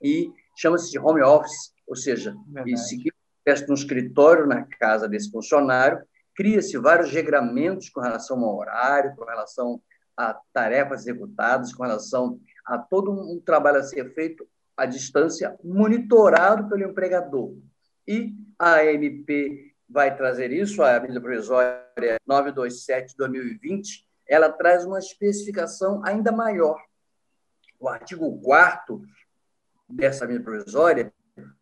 e 0.00 0.30
chama-se 0.54 0.92
de 0.92 1.00
home 1.00 1.20
office, 1.20 1.72
ou 1.84 1.96
seja, 1.96 2.36
Verdade. 2.46 2.78
se 2.78 2.96
tivesse 2.96 3.68
um 3.68 3.74
escritório 3.74 4.46
na 4.46 4.62
casa 4.62 5.08
desse 5.08 5.32
funcionário, 5.32 6.00
cria-se 6.36 6.76
vários 6.76 7.10
regramentos 7.10 7.88
com 7.88 8.00
relação 8.00 8.44
ao 8.44 8.56
horário, 8.56 9.16
com 9.16 9.24
relação 9.24 9.80
a 10.16 10.38
tarefas 10.52 11.00
executadas, 11.00 11.72
com 11.72 11.82
relação 11.82 12.38
a 12.64 12.78
todo 12.78 13.10
um 13.10 13.40
trabalho 13.40 13.78
a 13.78 13.82
ser 13.82 14.12
feito 14.14 14.46
à 14.76 14.84
distância, 14.84 15.56
monitorado 15.64 16.68
pelo 16.68 16.84
empregador. 16.90 17.56
E 18.06 18.34
a 18.58 18.80
AMP 18.80 19.74
vai 19.88 20.14
trazer 20.14 20.52
isso, 20.52 20.82
a 20.82 21.00
medida 21.00 21.20
provisória 21.20 22.18
927-2020, 22.28 24.04
ela 24.28 24.50
traz 24.50 24.84
uma 24.84 24.98
especificação 24.98 26.02
ainda 26.04 26.30
maior. 26.32 26.80
O 27.78 27.88
artigo 27.88 28.40
4 28.40 29.00
dessa 29.88 30.26
medida 30.26 30.44
provisória, 30.44 31.12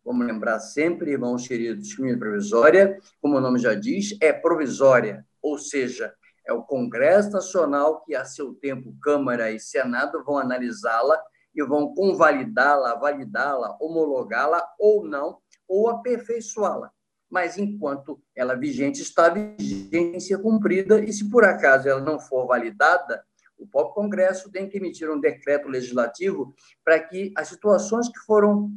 vamos 0.03 0.27
lembrar 0.27 0.59
sempre, 0.59 1.11
irmãos 1.11 1.47
queridos, 1.47 1.93
que 1.93 2.17
provisória, 2.17 2.99
como 3.21 3.37
o 3.37 3.41
nome 3.41 3.59
já 3.59 3.73
diz, 3.73 4.15
é 4.21 4.31
provisória, 4.31 5.25
ou 5.41 5.57
seja, 5.57 6.13
é 6.45 6.53
o 6.53 6.61
Congresso 6.61 7.31
Nacional 7.31 8.03
que, 8.03 8.15
a 8.15 8.23
seu 8.23 8.53
tempo, 8.53 8.95
Câmara 9.01 9.51
e 9.51 9.59
Senado 9.59 10.23
vão 10.23 10.37
analisá-la 10.37 11.19
e 11.55 11.63
vão 11.63 11.93
convalidá-la, 11.93 12.95
validá-la, 12.95 13.75
homologá-la 13.79 14.63
ou 14.79 15.05
não, 15.05 15.39
ou 15.67 15.89
aperfeiçoá-la. 15.89 16.91
Mas 17.29 17.57
enquanto 17.57 18.21
ela 18.35 18.55
vigente, 18.55 19.01
está 19.01 19.29
vigência 19.29 20.37
cumprida, 20.37 21.03
e 21.03 21.11
se 21.11 21.29
por 21.29 21.43
acaso 21.43 21.89
ela 21.89 22.01
não 22.01 22.19
for 22.19 22.45
validada, 22.45 23.23
o 23.57 23.65
próprio 23.65 23.95
Congresso 23.95 24.51
tem 24.51 24.69
que 24.69 24.77
emitir 24.77 25.09
um 25.09 25.19
decreto 25.19 25.67
legislativo 25.67 26.53
para 26.83 26.99
que 26.99 27.33
as 27.35 27.47
situações 27.47 28.07
que 28.09 28.19
foram 28.19 28.69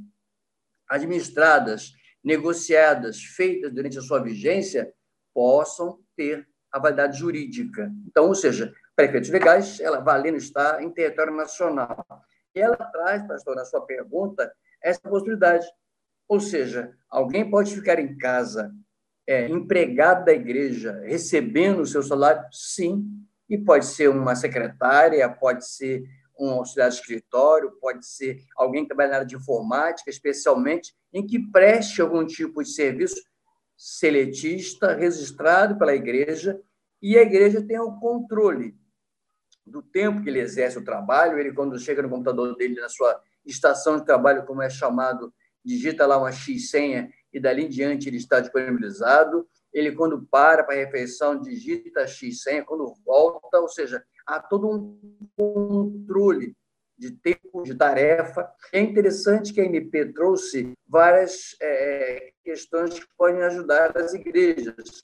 administradas, 0.88 1.92
negociadas, 2.22 3.22
feitas 3.22 3.72
durante 3.72 3.98
a 3.98 4.02
sua 4.02 4.22
vigência, 4.22 4.92
possam 5.34 5.98
ter 6.16 6.46
a 6.70 6.78
validade 6.78 7.18
jurídica. 7.18 7.90
Então, 8.06 8.26
ou 8.26 8.34
seja, 8.34 8.72
prefeitos 8.96 9.30
legais, 9.30 9.80
ela 9.80 10.00
valendo 10.00 10.36
está 10.36 10.82
em 10.82 10.90
território 10.90 11.34
nacional. 11.34 12.04
E 12.54 12.60
ela 12.60 12.76
traz, 12.76 13.26
pastor, 13.26 13.56
na 13.56 13.64
sua 13.64 13.82
pergunta, 13.82 14.52
essa 14.82 15.00
possibilidade 15.00 15.66
ou 16.28 16.38
seja, 16.38 16.92
alguém 17.08 17.50
pode 17.50 17.74
ficar 17.74 17.98
em 17.98 18.16
casa, 18.18 18.70
é, 19.26 19.48
empregado 19.48 20.26
da 20.26 20.32
igreja, 20.32 21.00
recebendo 21.04 21.80
o 21.80 21.86
seu 21.86 22.02
salário? 22.02 22.44
Sim. 22.52 23.02
E 23.48 23.56
pode 23.56 23.86
ser 23.86 24.08
uma 24.08 24.36
secretária, 24.36 25.26
pode 25.26 25.66
ser 25.66 26.04
um 26.38 26.50
auxiliar 26.50 26.88
de 26.88 26.96
escritório, 26.96 27.72
pode 27.80 28.06
ser 28.06 28.38
alguém 28.56 28.82
que 28.82 28.88
trabalha 28.88 29.10
na 29.10 29.14
área 29.16 29.26
de 29.26 29.36
informática, 29.36 30.10
especialmente, 30.10 30.94
em 31.12 31.26
que 31.26 31.38
preste 31.50 32.00
algum 32.00 32.24
tipo 32.24 32.62
de 32.62 32.70
serviço 32.70 33.20
seletista, 33.76 34.94
registrado 34.94 35.78
pela 35.78 35.94
igreja, 35.94 36.60
e 37.00 37.16
a 37.16 37.22
igreja 37.22 37.62
tem 37.62 37.78
o 37.78 37.98
controle 37.98 38.76
do 39.64 39.82
tempo 39.82 40.22
que 40.22 40.28
ele 40.28 40.40
exerce 40.40 40.78
o 40.78 40.84
trabalho. 40.84 41.38
Ele, 41.38 41.52
quando 41.52 41.78
chega 41.78 42.02
no 42.02 42.08
computador 42.08 42.56
dele, 42.56 42.80
na 42.80 42.88
sua 42.88 43.20
estação 43.44 43.98
de 43.98 44.04
trabalho, 44.04 44.44
como 44.44 44.62
é 44.62 44.68
chamado, 44.70 45.32
digita 45.64 46.06
lá 46.06 46.18
uma 46.18 46.32
X 46.32 46.70
senha 46.70 47.08
e 47.32 47.38
dali 47.38 47.66
em 47.66 47.68
diante 47.68 48.08
ele 48.08 48.16
está 48.16 48.40
disponibilizado. 48.40 49.46
Ele, 49.72 49.92
quando 49.92 50.26
para 50.30 50.64
para 50.64 50.74
a 50.74 50.78
refeição, 50.78 51.40
digita 51.40 52.06
X 52.06 52.42
senha, 52.42 52.64
quando 52.64 52.94
volta, 53.04 53.60
ou 53.60 53.68
seja, 53.68 54.02
há 54.28 54.38
todo 54.38 54.68
um 54.68 55.00
controle 55.34 56.54
de 56.98 57.12
tempo, 57.12 57.62
de 57.62 57.74
tarefa. 57.74 58.52
É 58.72 58.80
interessante 58.80 59.54
que 59.54 59.60
a 59.60 59.64
MP 59.64 60.12
trouxe 60.12 60.74
várias 60.86 61.56
é, 61.62 62.32
questões 62.44 62.98
que 62.98 63.06
podem 63.16 63.42
ajudar 63.42 63.96
as 63.96 64.12
igrejas. 64.12 65.02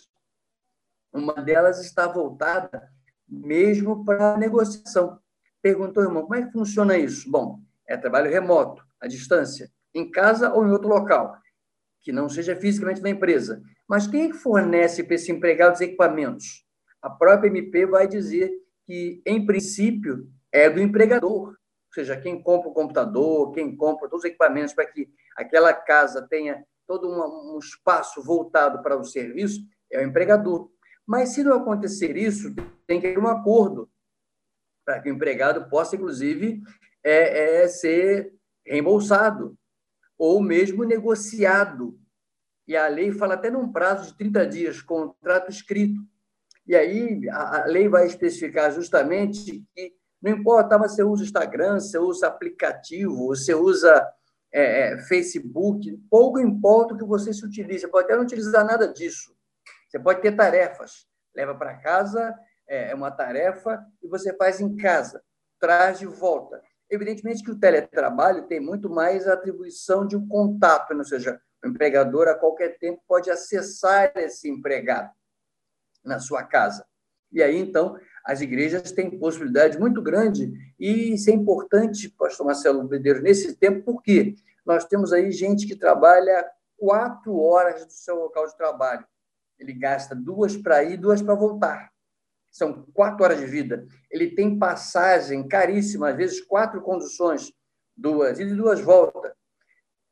Uma 1.10 1.34
delas 1.34 1.80
está 1.80 2.06
voltada 2.06 2.92
mesmo 3.26 4.04
para 4.04 4.34
a 4.34 4.38
negociação. 4.38 5.18
Perguntou, 5.62 6.02
irmão, 6.02 6.24
como 6.24 6.34
é 6.34 6.42
que 6.42 6.52
funciona 6.52 6.98
isso? 6.98 7.30
Bom, 7.30 7.60
é 7.86 7.96
trabalho 7.96 8.30
remoto, 8.30 8.84
à 9.00 9.06
distância, 9.06 9.70
em 9.94 10.10
casa 10.10 10.52
ou 10.52 10.66
em 10.66 10.70
outro 10.70 10.88
local, 10.88 11.38
que 12.02 12.12
não 12.12 12.28
seja 12.28 12.54
fisicamente 12.54 13.00
na 13.00 13.08
empresa. 13.08 13.62
Mas 13.88 14.06
quem 14.06 14.32
fornece 14.32 15.02
para 15.04 15.14
esse 15.14 15.32
empregado 15.32 15.74
os 15.74 15.80
equipamentos? 15.80 16.66
A 17.00 17.08
própria 17.08 17.48
MP 17.48 17.86
vai 17.86 18.06
dizer 18.06 18.63
que, 18.86 19.22
em 19.26 19.44
princípio, 19.44 20.28
é 20.52 20.68
do 20.70 20.80
empregador. 20.80 21.48
Ou 21.48 21.56
seja, 21.92 22.16
quem 22.16 22.42
compra 22.42 22.68
o 22.68 22.74
computador, 22.74 23.52
quem 23.52 23.76
compra 23.76 24.08
todos 24.08 24.24
os 24.24 24.28
equipamentos 24.28 24.74
para 24.74 24.86
que 24.86 25.08
aquela 25.36 25.72
casa 25.72 26.26
tenha 26.28 26.64
todo 26.86 27.08
um, 27.08 27.58
espaço 27.58 28.22
voltado 28.22 28.82
para 28.82 28.98
o 28.98 29.04
serviço, 29.04 29.60
é 29.90 29.98
o 29.98 30.06
empregador. 30.06 30.70
Mas, 31.06 31.30
se 31.30 31.42
não 31.42 31.56
acontecer 31.56 32.16
isso, 32.16 32.54
tem 32.86 33.00
que 33.00 33.12
ter 33.12 33.18
um 33.18 33.28
acordo 33.28 33.90
para 34.84 35.00
que 35.00 35.10
o 35.10 35.14
empregado 35.14 35.68
possa, 35.68 35.96
inclusive, 35.96 36.62
é, 37.02 37.62
é, 37.62 37.68
ser 37.68 38.34
reembolsado 38.66 39.56
ou 40.18 40.42
mesmo 40.42 40.84
negociado. 40.84 41.98
E 42.66 42.76
a 42.76 42.88
lei 42.88 43.12
fala 43.12 43.34
até 43.34 43.50
num 43.50 43.70
prazo 43.70 44.10
de 44.10 44.18
30 44.18 44.46
dias, 44.46 44.82
contrato 44.82 45.50
escrito. 45.50 46.00
E 46.66 46.74
aí 46.74 47.28
a 47.30 47.64
lei 47.66 47.88
vai 47.88 48.06
especificar 48.06 48.72
justamente 48.72 49.62
que 49.74 49.92
não 50.22 50.32
importa 50.32 50.78
se 50.88 50.96
você 50.96 51.02
usa 51.02 51.24
Instagram, 51.24 51.78
se 51.78 51.90
você 51.90 51.98
usa 51.98 52.26
aplicativo, 52.26 53.26
você 53.26 53.54
usa 53.54 54.10
é, 54.50 54.92
é, 54.92 54.98
Facebook, 55.02 55.94
pouco 56.10 56.40
importa 56.40 56.94
o 56.94 56.96
que 56.96 57.04
você 57.04 57.32
se 57.32 57.44
utilize. 57.44 57.80
Você 57.80 57.88
pode 57.88 58.06
até 58.06 58.16
não 58.16 58.22
utilizar 58.22 58.64
nada 58.64 58.88
disso. 58.88 59.36
Você 59.86 59.98
pode 59.98 60.22
ter 60.22 60.32
tarefas. 60.32 61.06
Leva 61.36 61.54
para 61.54 61.76
casa, 61.76 62.34
é, 62.66 62.92
é 62.92 62.94
uma 62.94 63.10
tarefa, 63.10 63.84
e 64.02 64.08
você 64.08 64.34
faz 64.34 64.60
em 64.60 64.74
casa. 64.76 65.22
Traz 65.60 65.98
de 65.98 66.06
volta. 66.06 66.62
Evidentemente 66.88 67.42
que 67.42 67.50
o 67.50 67.58
teletrabalho 67.58 68.46
tem 68.46 68.60
muito 68.60 68.88
mais 68.88 69.28
atribuição 69.28 70.06
de 70.06 70.16
um 70.16 70.26
contato, 70.26 70.96
ou 70.96 71.04
seja, 71.04 71.38
o 71.62 71.68
empregador 71.68 72.28
a 72.28 72.34
qualquer 72.34 72.78
tempo 72.78 73.02
pode 73.06 73.30
acessar 73.30 74.12
esse 74.16 74.48
empregado 74.48 75.10
na 76.04 76.18
sua 76.18 76.42
casa. 76.42 76.84
E 77.32 77.42
aí, 77.42 77.58
então, 77.58 77.98
as 78.24 78.40
igrejas 78.40 78.92
têm 78.92 79.18
possibilidade 79.18 79.78
muito 79.78 80.00
grande, 80.00 80.52
e 80.78 81.14
isso 81.14 81.30
é 81.30 81.32
importante, 81.32 82.08
pastor 82.08 82.46
Marcelo 82.46 82.88
Medeiros, 82.88 83.22
nesse 83.22 83.56
tempo, 83.56 83.82
porque 83.84 84.34
nós 84.64 84.84
temos 84.84 85.12
aí 85.12 85.30
gente 85.32 85.66
que 85.66 85.76
trabalha 85.76 86.48
quatro 86.76 87.38
horas 87.38 87.84
do 87.84 87.92
seu 87.92 88.16
local 88.16 88.46
de 88.46 88.56
trabalho. 88.56 89.04
Ele 89.58 89.72
gasta 89.72 90.14
duas 90.14 90.56
para 90.56 90.82
ir, 90.84 90.96
duas 90.96 91.20
para 91.20 91.34
voltar. 91.34 91.90
São 92.50 92.84
quatro 92.94 93.24
horas 93.24 93.40
de 93.40 93.46
vida. 93.46 93.86
Ele 94.10 94.30
tem 94.30 94.58
passagem 94.58 95.46
caríssima, 95.46 96.10
às 96.10 96.16
vezes 96.16 96.40
quatro 96.40 96.80
conduções, 96.82 97.52
duas 97.96 98.38
e 98.38 98.44
duas 98.44 98.80
voltas. 98.80 99.32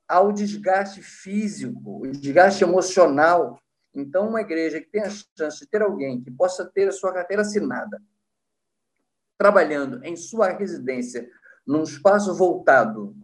Ao 0.09 0.33
desgaste 0.33 1.01
físico, 1.01 2.03
o 2.03 2.11
desgaste 2.11 2.65
emocional, 2.65 3.62
então, 3.95 4.29
uma 4.29 4.41
igreja 4.41 4.81
que 4.81 4.87
tem 4.87 5.03
a 5.03 5.11
chance 5.11 5.61
de 5.61 5.67
ter 5.67 5.83
alguém 5.83 6.23
que 6.23 6.31
possa 6.31 6.65
ter 6.65 6.89
a 6.89 6.93
sua 6.93 7.13
carteira 7.13 7.43
assinada, 7.43 8.01
trabalhando 9.37 10.03
em 10.05 10.17
sua 10.17 10.49
residência, 10.49 11.29
num 11.67 11.83
espaço 11.83 12.35
voltado, 12.35 13.15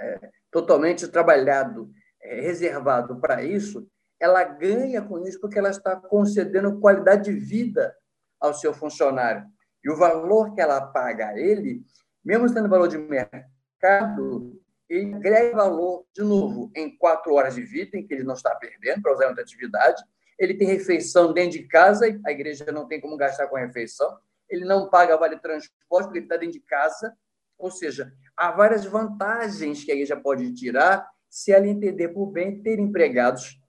é, 0.00 0.30
totalmente 0.50 1.06
trabalhado, 1.08 1.90
é, 2.22 2.40
reservado 2.40 3.20
para 3.20 3.42
isso, 3.42 3.86
ela 4.18 4.42
ganha 4.42 5.02
com 5.02 5.18
isso 5.26 5.38
porque 5.40 5.58
ela 5.58 5.70
está 5.70 5.94
concedendo 5.96 6.80
qualidade 6.80 7.30
de 7.30 7.38
vida 7.38 7.94
ao 8.40 8.54
seu 8.54 8.72
funcionário. 8.72 9.46
E 9.84 9.90
o 9.90 9.96
valor 9.96 10.54
que 10.54 10.60
ela 10.60 10.80
paga 10.80 11.28
a 11.28 11.38
ele, 11.38 11.84
mesmo 12.24 12.48
sendo 12.48 12.68
valor 12.68 12.88
de 12.88 12.96
mercado, 12.98 14.58
ele 14.88 15.14
agrega 15.14 15.56
valor, 15.56 16.06
de 16.14 16.22
novo, 16.22 16.70
em 16.74 16.96
quatro 16.96 17.34
horas 17.34 17.54
de 17.54 17.62
vida, 17.62 17.96
em 17.96 18.06
que 18.06 18.14
ele 18.14 18.22
não 18.22 18.34
está 18.34 18.54
perdendo 18.54 19.02
para 19.02 19.12
usar 19.12 19.26
outra 19.26 19.42
atividade. 19.42 20.02
Ele 20.38 20.54
tem 20.54 20.68
refeição 20.68 21.32
dentro 21.32 21.58
de 21.58 21.66
casa, 21.66 22.06
a 22.24 22.30
igreja 22.30 22.66
não 22.72 22.86
tem 22.86 23.00
como 23.00 23.16
gastar 23.16 23.48
com 23.48 23.56
refeição. 23.56 24.16
Ele 24.48 24.64
não 24.64 24.88
paga 24.88 25.16
vale 25.16 25.38
transporte, 25.38 26.04
porque 26.04 26.18
ele 26.18 26.26
está 26.26 26.36
dentro 26.36 26.52
de 26.52 26.60
casa. 26.60 27.16
Ou 27.58 27.70
seja, 27.70 28.12
há 28.36 28.52
várias 28.52 28.84
vantagens 28.84 29.82
que 29.82 29.90
a 29.90 29.94
igreja 29.94 30.16
pode 30.16 30.52
tirar 30.54 31.08
se 31.28 31.52
ela 31.52 31.66
entender 31.66 32.08
por 32.08 32.30
bem 32.30 32.62
ter 32.62 32.78
empregados, 32.78 33.60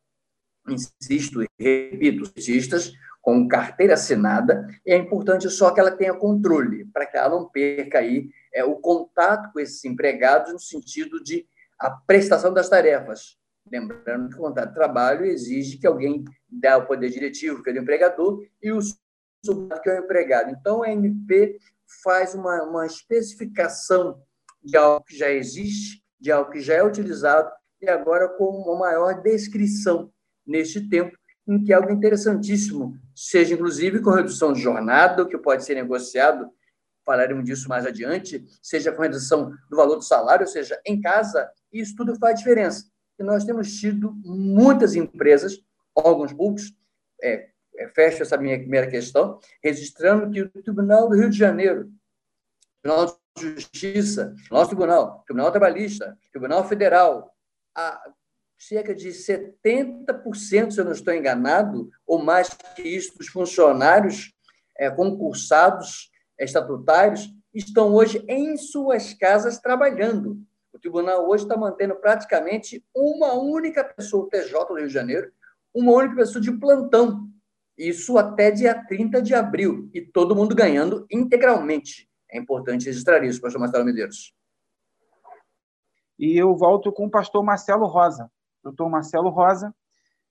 insisto 0.67 1.41
e 1.41 1.47
repito, 1.59 2.25
cientistas, 2.39 2.93
com 3.21 3.47
carteira 3.47 3.95
assinada. 3.95 4.67
E 4.85 4.91
é 4.91 4.97
importante 4.97 5.49
só 5.49 5.71
que 5.71 5.79
ela 5.79 5.91
tenha 5.91 6.13
controle, 6.13 6.85
para 6.85 7.05
que 7.05 7.17
ela 7.17 7.29
não 7.29 7.49
perca 7.49 7.99
aí 7.99 8.29
é, 8.57 8.63
o 8.63 8.75
contato 8.75 9.53
com 9.53 9.59
esses 9.59 9.85
empregados 9.85 10.51
no 10.51 10.59
sentido 10.59 11.23
de 11.23 11.47
a 11.79 11.91
prestação 11.91 12.51
das 12.51 12.67
tarefas. 12.67 13.37
Lembrando 13.71 14.29
que 14.29 14.35
o 14.35 14.39
contrato 14.39 14.69
de 14.69 14.73
trabalho 14.73 15.25
exige 15.25 15.77
que 15.77 15.85
alguém 15.85 16.23
dê 16.49 16.73
o 16.73 16.85
poder 16.85 17.09
diretivo, 17.09 17.61
que 17.61 17.69
é 17.69 17.73
o 17.73 17.77
empregador, 17.77 18.43
e 18.61 18.71
o 18.71 18.79
subordinado, 19.45 19.81
que 19.81 19.89
é 19.89 19.99
o 19.99 20.03
empregado. 20.03 20.49
Então, 20.49 20.81
a 20.81 20.89
MP 20.89 21.59
faz 22.03 22.33
uma, 22.33 22.63
uma 22.63 22.85
especificação 22.85 24.19
de 24.63 24.75
algo 24.75 25.05
que 25.05 25.15
já 25.15 25.29
existe, 25.29 26.03
de 26.19 26.31
algo 26.31 26.49
que 26.49 26.59
já 26.59 26.75
é 26.75 26.83
utilizado, 26.83 27.51
e 27.79 27.87
agora 27.87 28.27
com 28.27 28.45
uma 28.45 28.79
maior 28.79 29.21
descrição 29.21 30.11
neste 30.45 30.89
tempo, 30.89 31.15
em 31.47 31.63
que 31.63 31.71
algo 31.71 31.91
interessantíssimo, 31.91 32.97
seja 33.13 33.53
inclusive 33.53 34.01
com 34.01 34.09
redução 34.09 34.51
de 34.51 34.61
jornada, 34.61 35.25
que 35.27 35.37
pode 35.37 35.63
ser 35.63 35.75
negociado 35.75 36.49
falaremos 37.07 37.45
disso 37.45 37.69
mais 37.69 37.85
adiante, 37.85 38.45
seja 38.61 38.91
com 38.91 39.01
redução 39.01 39.49
do 39.69 39.77
valor 39.77 39.95
do 39.95 40.03
salário, 40.03 40.45
ou 40.45 40.51
seja, 40.51 40.77
em 40.85 40.99
casa, 40.99 41.49
isso 41.71 41.95
tudo 41.95 42.17
faz 42.19 42.37
diferença. 42.37 42.83
E 43.17 43.23
nós 43.23 43.45
temos 43.45 43.71
tido 43.79 44.11
muitas 44.25 44.93
empresas, 44.93 45.57
órgãos 45.95 46.33
públicos, 46.33 46.75
é, 47.23 47.47
é, 47.77 47.87
fecho 47.87 48.23
essa 48.23 48.37
minha 48.37 48.59
primeira 48.59 48.87
questão, 48.87 49.39
registrando 49.63 50.29
que 50.29 50.41
o 50.41 50.49
Tribunal 50.49 51.07
do 51.07 51.15
Rio 51.15 51.29
de 51.29 51.37
Janeiro, 51.37 51.89
Tribunal 52.81 53.17
de 53.37 53.53
Justiça, 53.53 54.35
nosso 54.51 54.71
Tribunal, 54.71 55.23
Tribunal 55.25 55.49
Trabalhista, 55.49 56.17
Tribunal 56.33 56.67
Federal, 56.67 57.33
a 57.73 58.11
cerca 58.59 58.93
de 58.93 59.09
70%, 59.09 60.71
se 60.71 60.79
eu 60.81 60.85
não 60.85 60.91
estou 60.91 61.13
enganado, 61.13 61.89
ou 62.05 62.21
mais 62.21 62.49
que 62.75 62.81
isso, 62.81 63.17
dos 63.17 63.27
funcionários 63.27 64.33
é, 64.77 64.89
concursados 64.91 66.11
estatutários 66.39 67.29
estão 67.53 67.93
hoje 67.93 68.23
em 68.27 68.57
suas 68.57 69.13
casas 69.13 69.59
trabalhando. 69.59 70.39
O 70.71 70.79
tribunal 70.79 71.27
hoje 71.27 71.43
está 71.43 71.57
mantendo 71.57 71.95
praticamente 71.95 72.85
uma 72.95 73.33
única 73.33 73.83
pessoa, 73.83 74.25
o 74.25 74.29
TJ 74.29 74.65
do 74.65 74.75
Rio 74.75 74.87
de 74.87 74.93
Janeiro, 74.93 75.31
uma 75.73 75.91
única 75.91 76.15
pessoa 76.15 76.41
de 76.41 76.51
plantão. 76.51 77.27
Isso 77.77 78.17
até 78.17 78.51
dia 78.51 78.85
30 78.87 79.21
de 79.21 79.33
abril. 79.33 79.89
E 79.93 80.01
todo 80.01 80.35
mundo 80.35 80.55
ganhando 80.55 81.05
integralmente. 81.11 82.09
É 82.29 82.37
importante 82.37 82.85
registrar 82.85 83.23
isso, 83.23 83.41
pastor 83.41 83.59
Marcelo 83.59 83.85
Medeiros. 83.85 84.33
E 86.19 86.35
eu 86.35 86.55
volto 86.55 86.91
com 86.91 87.05
o 87.05 87.11
pastor 87.11 87.43
Marcelo 87.43 87.85
Rosa. 87.85 88.31
Doutor 88.63 88.89
Marcelo 88.89 89.29
Rosa. 89.29 89.73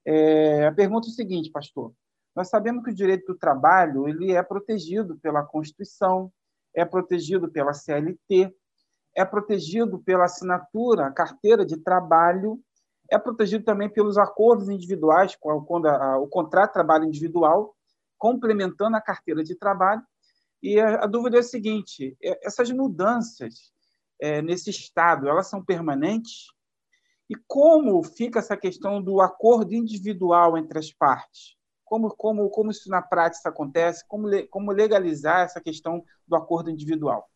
É, 0.04 0.66
a 0.66 0.72
pergunta 0.72 1.08
é 1.08 1.10
o 1.10 1.12
seguinte, 1.12 1.50
pastor. 1.50 1.92
Nós 2.36 2.50
sabemos 2.50 2.84
que 2.84 2.90
o 2.90 2.94
direito 2.94 3.32
do 3.32 3.38
trabalho 3.38 4.06
ele 4.06 4.32
é 4.32 4.42
protegido 4.42 5.16
pela 5.16 5.42
Constituição, 5.42 6.30
é 6.74 6.84
protegido 6.84 7.50
pela 7.50 7.72
CLT, 7.72 8.54
é 9.16 9.24
protegido 9.24 9.98
pela 10.00 10.24
assinatura, 10.24 11.10
carteira 11.10 11.64
de 11.64 11.78
trabalho, 11.78 12.60
é 13.10 13.18
protegido 13.18 13.64
também 13.64 13.88
pelos 13.88 14.18
acordos 14.18 14.68
individuais, 14.68 15.34
quando 15.34 15.86
o 16.20 16.28
contrato 16.28 16.70
de 16.70 16.74
trabalho 16.74 17.04
individual, 17.06 17.74
complementando 18.18 18.96
a 18.96 19.00
carteira 19.00 19.42
de 19.42 19.54
trabalho. 19.54 20.02
E 20.62 20.78
a, 20.78 21.06
dúvida 21.06 21.38
é 21.38 21.40
a 21.40 21.42
seguinte: 21.42 22.14
é, 22.22 22.46
essas 22.46 22.70
mudanças 22.70 23.72
é, 24.20 24.42
nesse 24.42 24.68
estado, 24.68 25.26
elas 25.26 25.46
são 25.46 25.64
permanentes? 25.64 26.48
E 27.30 27.34
como 27.46 28.02
fica 28.02 28.40
essa 28.40 28.56
questão 28.56 29.02
do 29.02 29.22
acordo 29.22 29.72
individual 29.72 30.58
entre 30.58 30.78
as 30.78 30.92
partes? 30.92 31.55
Como, 31.86 32.10
como, 32.14 32.50
como 32.50 32.70
isso 32.70 32.90
na 32.90 33.00
prática 33.00 33.48
acontece, 33.48 34.04
como, 34.06 34.28
como 34.50 34.72
legalizar 34.72 35.42
essa 35.42 35.60
questão 35.60 36.04
do 36.26 36.36
acordo 36.36 36.68
individual. 36.68 37.30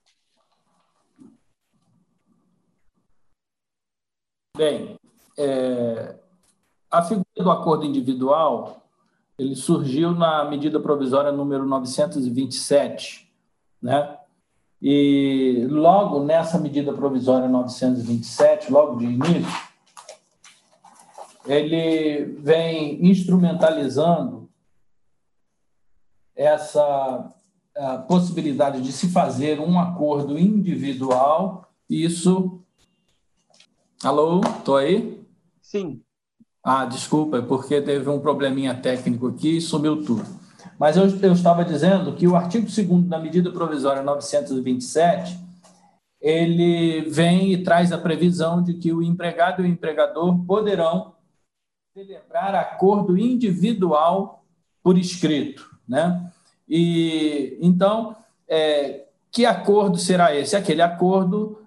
Bem, 4.56 4.98
é, 5.38 6.18
a 6.90 7.02
figura 7.02 7.24
do 7.36 7.50
acordo 7.50 7.86
individual 7.86 8.82
ele 9.38 9.56
surgiu 9.56 10.10
na 10.10 10.44
medida 10.44 10.78
provisória 10.78 11.32
número 11.32 11.64
927, 11.64 13.32
né? 13.80 14.18
E 14.82 15.66
logo 15.70 16.24
nessa 16.24 16.58
medida 16.58 16.92
provisória 16.92 17.48
927, 17.48 18.70
logo 18.70 18.96
de 18.96 19.06
início, 19.06 19.70
ele 21.46 22.24
vem 22.40 23.04
instrumentalizando 23.06 24.39
essa 26.40 27.34
possibilidade 28.08 28.80
de 28.80 28.92
se 28.92 29.10
fazer 29.10 29.60
um 29.60 29.78
acordo 29.78 30.38
individual. 30.38 31.70
Isso. 31.88 32.62
Alô, 34.02 34.40
estou 34.40 34.76
aí? 34.76 35.22
Sim. 35.60 36.02
Ah, 36.64 36.86
desculpa, 36.86 37.38
é 37.38 37.42
porque 37.42 37.80
teve 37.82 38.08
um 38.08 38.20
probleminha 38.20 38.74
técnico 38.74 39.28
aqui 39.28 39.58
e 39.58 39.60
sumiu 39.60 40.02
tudo. 40.02 40.24
Mas 40.78 40.96
eu, 40.96 41.04
eu 41.04 41.32
estava 41.32 41.62
dizendo 41.62 42.14
que 42.14 42.26
o 42.26 42.34
artigo 42.34 42.66
2 42.66 43.04
da 43.04 43.18
medida 43.18 43.52
provisória 43.52 44.02
927, 44.02 45.38
ele 46.20 47.02
vem 47.02 47.52
e 47.52 47.62
traz 47.62 47.92
a 47.92 47.98
previsão 47.98 48.62
de 48.62 48.74
que 48.74 48.92
o 48.92 49.02
empregado 49.02 49.60
e 49.60 49.66
o 49.66 49.68
empregador 49.68 50.38
poderão 50.46 51.14
celebrar 51.92 52.54
acordo 52.54 53.18
individual 53.18 54.44
por 54.82 54.96
escrito, 54.96 55.69
né? 55.90 56.30
E 56.68 57.58
então, 57.60 58.16
é, 58.48 59.06
que 59.30 59.44
acordo 59.44 59.98
será 59.98 60.34
esse? 60.34 60.54
Aquele 60.54 60.80
acordo 60.80 61.58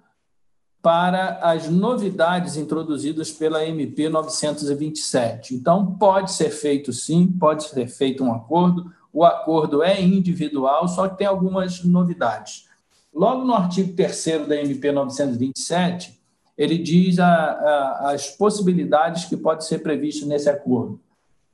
para 0.82 1.38
as 1.42 1.68
novidades 1.68 2.56
introduzidas 2.56 3.30
pela 3.30 3.64
MP 3.64 4.08
927. 4.08 5.54
Então, 5.54 5.94
pode 5.94 6.32
ser 6.32 6.50
feito 6.50 6.92
sim, 6.92 7.26
pode 7.26 7.64
ser 7.64 7.86
feito 7.86 8.24
um 8.24 8.32
acordo. 8.32 8.90
O 9.12 9.24
acordo 9.24 9.82
é 9.82 10.00
individual, 10.02 10.88
só 10.88 11.08
que 11.08 11.18
tem 11.18 11.26
algumas 11.26 11.84
novidades. 11.84 12.66
Logo 13.14 13.44
no 13.44 13.54
artigo 13.54 13.94
3 13.94 14.46
da 14.46 14.56
MP 14.56 14.90
927, 14.90 16.20
ele 16.56 16.78
diz 16.78 17.18
a, 17.18 17.26
a, 17.26 18.10
as 18.12 18.28
possibilidades 18.28 19.24
que 19.24 19.36
pode 19.36 19.64
ser 19.66 19.78
previsto 19.78 20.26
nesse 20.26 20.48
acordo. 20.50 21.00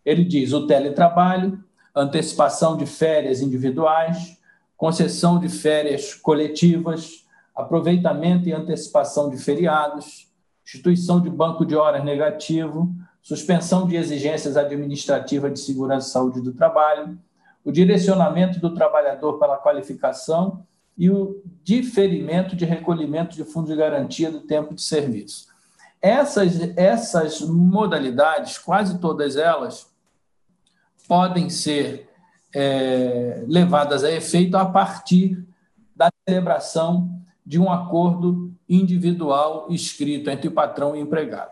Ele 0.05 0.25
diz 0.25 0.53
o 0.53 0.67
teletrabalho, 0.67 1.63
antecipação 1.95 2.77
de 2.77 2.87
férias 2.87 3.41
individuais, 3.41 4.39
concessão 4.77 5.39
de 5.39 5.49
férias 5.49 6.15
coletivas, 6.15 7.27
aproveitamento 7.55 8.49
e 8.49 8.53
antecipação 8.53 9.29
de 9.29 9.37
feriados, 9.37 10.31
instituição 10.65 11.21
de 11.21 11.29
banco 11.29 11.67
de 11.67 11.75
horas 11.75 12.05
negativo, 12.05 12.95
suspensão 13.23 13.87
de 13.87 13.97
exigências 13.97 14.57
administrativas 14.57 15.53
de 15.53 15.61
segurança 15.61 16.09
e 16.09 16.13
saúde 16.13 16.41
do 16.41 16.53
trabalho, 16.53 17.19
o 17.65 17.71
direcionamento 17.71 18.59
do 18.59 18.73
trabalhador 18.73 19.39
para 19.39 19.55
a 19.55 19.59
qualificação 19.59 20.65
e 20.97 21.11
o 21.11 21.43
diferimento 21.63 22.57
de 22.57 22.65
recolhimento 22.65 23.37
de 23.37 23.45
fundo 23.45 23.69
de 23.69 23.77
garantia 23.77 24.31
do 24.31 24.41
tempo 24.41 24.75
de 24.75 24.83
serviço. 24.83 25.47
Essas, 26.01 26.59
essas 26.77 27.41
modalidades, 27.43 28.57
quase 28.57 28.99
todas 28.99 29.37
elas, 29.37 29.90
podem 31.11 31.51
ser 31.51 32.09
é, 32.55 33.43
levadas 33.49 34.05
a 34.05 34.13
efeito 34.13 34.57
a 34.57 34.65
partir 34.65 35.45
da 35.97 36.09
celebração 36.25 37.11
de 37.45 37.59
um 37.59 37.69
acordo 37.69 38.55
individual 38.69 39.67
escrito 39.71 40.31
entre 40.31 40.47
o 40.47 40.53
patrão 40.53 40.95
e 40.95 41.01
o 41.01 41.03
empregado. 41.03 41.51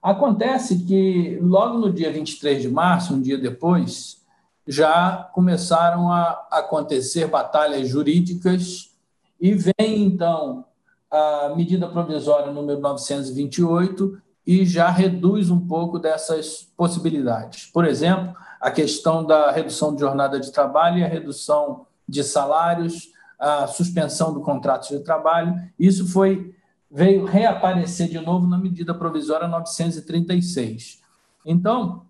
Acontece 0.00 0.84
que, 0.84 1.36
logo 1.42 1.78
no 1.78 1.92
dia 1.92 2.12
23 2.12 2.62
de 2.62 2.68
março, 2.68 3.14
um 3.14 3.20
dia 3.20 3.36
depois, 3.36 4.22
já 4.68 5.28
começaram 5.34 6.08
a 6.12 6.46
acontecer 6.52 7.26
batalhas 7.26 7.88
jurídicas 7.88 8.94
e 9.40 9.52
vem, 9.52 10.04
então, 10.04 10.64
a 11.10 11.52
medida 11.56 11.88
provisória 11.88 12.52
número 12.52 12.78
928 12.78 14.22
e 14.46 14.64
já 14.64 14.88
reduz 14.90 15.50
um 15.50 15.66
pouco 15.66 15.98
dessas 15.98 16.68
possibilidades. 16.76 17.66
Por 17.66 17.84
exemplo, 17.84 18.40
a 18.62 18.70
questão 18.70 19.26
da 19.26 19.50
redução 19.50 19.92
de 19.92 20.00
jornada 20.00 20.38
de 20.38 20.52
trabalho 20.52 20.98
e 20.98 21.04
a 21.04 21.08
redução 21.08 21.84
de 22.08 22.22
salários, 22.22 23.10
a 23.36 23.66
suspensão 23.66 24.32
do 24.32 24.40
contrato 24.40 24.88
de 24.88 25.00
trabalho. 25.00 25.60
Isso 25.76 26.06
foi 26.06 26.54
veio 26.88 27.24
reaparecer 27.24 28.08
de 28.08 28.20
novo 28.20 28.46
na 28.46 28.56
medida 28.56 28.94
provisória 28.94 29.48
936. 29.48 31.00
Então, 31.44 32.06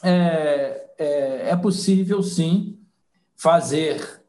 é, 0.00 0.90
é, 0.96 1.50
é 1.50 1.56
possível, 1.56 2.22
sim, 2.22 2.78
fazer 3.34 4.22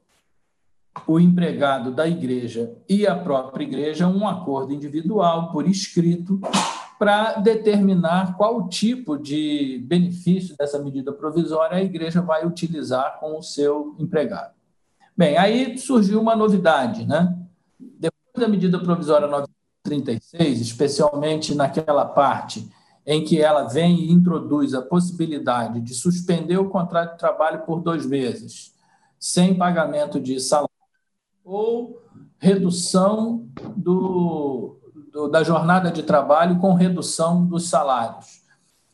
o 1.06 1.20
empregado 1.20 1.92
da 1.92 2.08
igreja 2.08 2.74
e 2.90 3.06
a 3.06 3.16
própria 3.16 3.66
igreja 3.66 4.08
um 4.08 4.28
acordo 4.28 4.74
individual 4.74 5.52
por 5.52 5.68
escrito 5.68 6.40
para 6.98 7.34
determinar 7.36 8.38
qual 8.38 8.70
tipo 8.70 9.18
de 9.18 9.84
benefício 9.86 10.56
dessa 10.58 10.80
medida 10.80 11.12
provisória 11.12 11.78
a 11.78 11.84
igreja 11.84 12.22
vai 12.22 12.46
utilizar 12.46 13.20
com 13.20 13.38
o 13.38 13.44
seu 13.44 13.96
empregado. 14.00 14.54
Bem, 15.16 15.38
aí 15.38 15.78
surgiu 15.78 16.22
uma 16.22 16.36
novidade, 16.36 17.06
né? 17.06 17.38
Depois 17.80 18.22
da 18.38 18.48
medida 18.48 18.80
provisória 18.80 19.28
936, 19.28 20.62
especialmente 20.62 21.56
naquela 21.56 22.06
parte 22.06 22.70
em 23.06 23.24
que 23.24 23.40
ela 23.40 23.66
vem 23.66 24.00
e 24.00 24.12
introduz 24.12 24.74
a 24.74 24.82
possibilidade 24.82 25.80
de 25.80 25.94
suspender 25.94 26.58
o 26.58 26.70
contrato 26.70 27.14
de 27.14 27.20
trabalho 27.20 27.62
por 27.62 27.82
dois 27.82 28.06
meses, 28.06 28.74
sem 29.20 29.56
pagamento 29.56 30.20
de 30.20 30.40
salário, 30.40 30.70
ou 31.44 32.02
redução 32.40 33.48
do, 33.76 34.76
do, 35.16 35.28
da 35.28 35.42
jornada 35.42 35.90
de 35.90 36.04
trabalho 36.04 36.60
com 36.60 36.76
redução 36.76 37.44
dos 37.44 37.70
salários. 37.70 38.44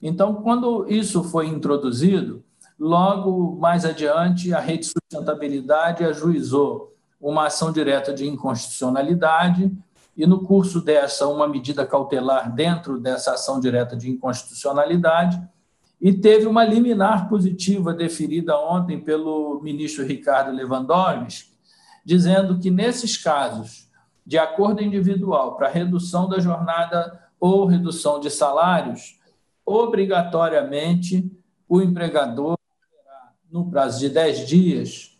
Então, 0.02 0.36
quando 0.36 0.86
isso 0.88 1.24
foi 1.24 1.48
introduzido, 1.48 2.44
Logo 2.84 3.60
mais 3.60 3.86
adiante, 3.86 4.52
a 4.56 4.60
Rede 4.60 4.88
de 4.88 4.94
Sustentabilidade 4.94 6.04
ajuizou 6.04 6.96
uma 7.22 7.46
ação 7.46 7.72
direta 7.72 8.12
de 8.12 8.28
inconstitucionalidade 8.28 9.72
e, 10.18 10.26
no 10.26 10.44
curso 10.44 10.82
dessa, 10.82 11.28
uma 11.28 11.48
medida 11.48 11.86
cautelar 11.86 12.52
dentro 12.52 13.00
dessa 13.00 13.34
ação 13.34 13.60
direta 13.60 13.96
de 13.96 14.10
inconstitucionalidade 14.10 15.40
e 16.02 16.12
teve 16.12 16.48
uma 16.48 16.66
liminar 16.66 17.30
positiva 17.30 17.94
deferida 17.94 18.58
ontem 18.58 19.00
pelo 19.00 19.62
ministro 19.62 20.04
Ricardo 20.04 20.52
Lewandowski, 20.52 21.52
dizendo 22.04 22.58
que, 22.58 22.72
nesses 22.72 23.16
casos 23.16 23.91
de 24.26 24.38
acordo 24.38 24.82
individual 24.82 25.56
para 25.56 25.68
redução 25.68 26.28
da 26.30 26.40
jornada 26.40 27.20
ou 27.40 27.66
redução 27.66 28.20
de 28.20 28.30
salários, 28.30 29.20
obrigatoriamente 29.66 31.32
o 31.68 31.82
empregador 31.82 32.58
no 33.52 33.70
prazo 33.70 34.00
de 34.00 34.10
10 34.10 34.48
dias, 34.48 35.20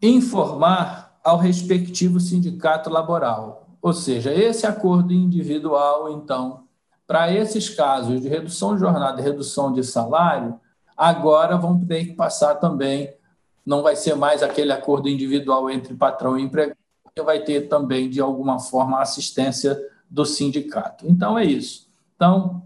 informar 0.00 1.18
ao 1.24 1.36
respectivo 1.36 2.20
sindicato 2.20 2.88
laboral. 2.88 3.66
Ou 3.82 3.92
seja, 3.92 4.32
esse 4.32 4.66
acordo 4.66 5.12
individual, 5.12 6.10
então, 6.10 6.64
para 7.06 7.32
esses 7.32 7.68
casos 7.68 8.20
de 8.20 8.28
redução 8.28 8.74
de 8.74 8.80
jornada 8.80 9.20
e 9.20 9.24
redução 9.24 9.72
de 9.72 9.82
salário, 9.82 10.60
agora 10.96 11.56
vão 11.56 11.84
ter 11.84 12.06
que 12.06 12.12
passar 12.14 12.56
também, 12.56 13.12
não 13.64 13.82
vai 13.82 13.96
ser 13.96 14.14
mais 14.14 14.42
aquele 14.42 14.72
acordo 14.72 15.08
individual 15.08 15.68
entre 15.70 15.94
patrão 15.94 16.38
e 16.38 16.42
empregado, 16.42 16.77
porque 17.18 17.22
vai 17.22 17.40
ter 17.40 17.68
também, 17.68 18.08
de 18.08 18.20
alguma 18.20 18.60
forma, 18.60 18.98
a 18.98 19.02
assistência 19.02 19.76
do 20.08 20.24
sindicato. 20.24 21.04
Então, 21.06 21.36
é 21.36 21.44
isso. 21.44 21.88
Então, 22.14 22.62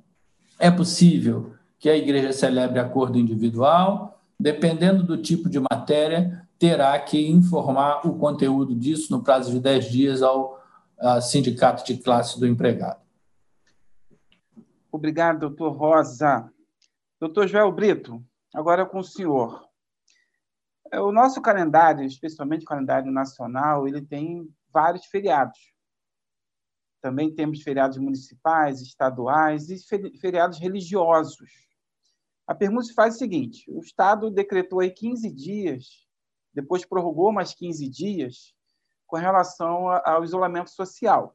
é 0.58 0.70
possível 0.70 1.54
que 1.78 1.88
a 1.88 1.96
igreja 1.96 2.32
celebre 2.32 2.78
acordo 2.78 3.18
individual, 3.18 4.20
dependendo 4.38 5.02
do 5.02 5.16
tipo 5.16 5.48
de 5.48 5.58
matéria, 5.58 6.46
terá 6.58 6.98
que 6.98 7.26
informar 7.28 8.06
o 8.06 8.18
conteúdo 8.18 8.74
disso 8.74 9.10
no 9.10 9.22
prazo 9.22 9.50
de 9.50 9.58
10 9.58 9.90
dias 9.90 10.22
ao 10.22 10.60
sindicato 11.22 11.84
de 11.84 11.96
classe 11.96 12.38
do 12.38 12.46
empregado. 12.46 13.00
Obrigado, 14.90 15.40
doutor 15.40 15.70
Rosa. 15.70 16.48
Doutor 17.18 17.48
Joel 17.48 17.72
Brito, 17.72 18.22
agora 18.54 18.84
com 18.84 18.98
o 18.98 19.04
senhor. 19.04 19.64
É, 20.92 21.00
o 21.00 21.10
nosso 21.10 21.40
calendário, 21.40 22.04
especialmente 22.04 22.64
o 22.64 22.68
calendário 22.68 23.10
nacional, 23.10 23.88
ele 23.88 24.02
tem 24.02 24.46
vários 24.70 25.06
feriados. 25.06 25.58
Também 27.00 27.34
temos 27.34 27.62
feriados 27.62 27.96
municipais, 27.96 28.82
estaduais 28.82 29.70
e 29.70 29.78
feriados 30.20 30.58
religiosos. 30.58 31.50
A 32.46 32.54
pergunta 32.54 32.84
se 32.84 32.94
faz 32.94 33.14
o 33.14 33.18
seguinte: 33.18 33.64
o 33.70 33.80
Estado 33.80 34.30
decretou 34.30 34.80
aí 34.80 34.90
15 34.90 35.32
dias, 35.32 36.06
depois 36.52 36.84
prorrogou 36.84 37.32
mais 37.32 37.54
15 37.54 37.88
dias 37.88 38.54
com 39.06 39.16
relação 39.16 39.88
ao 39.88 40.22
isolamento 40.22 40.70
social. 40.70 41.34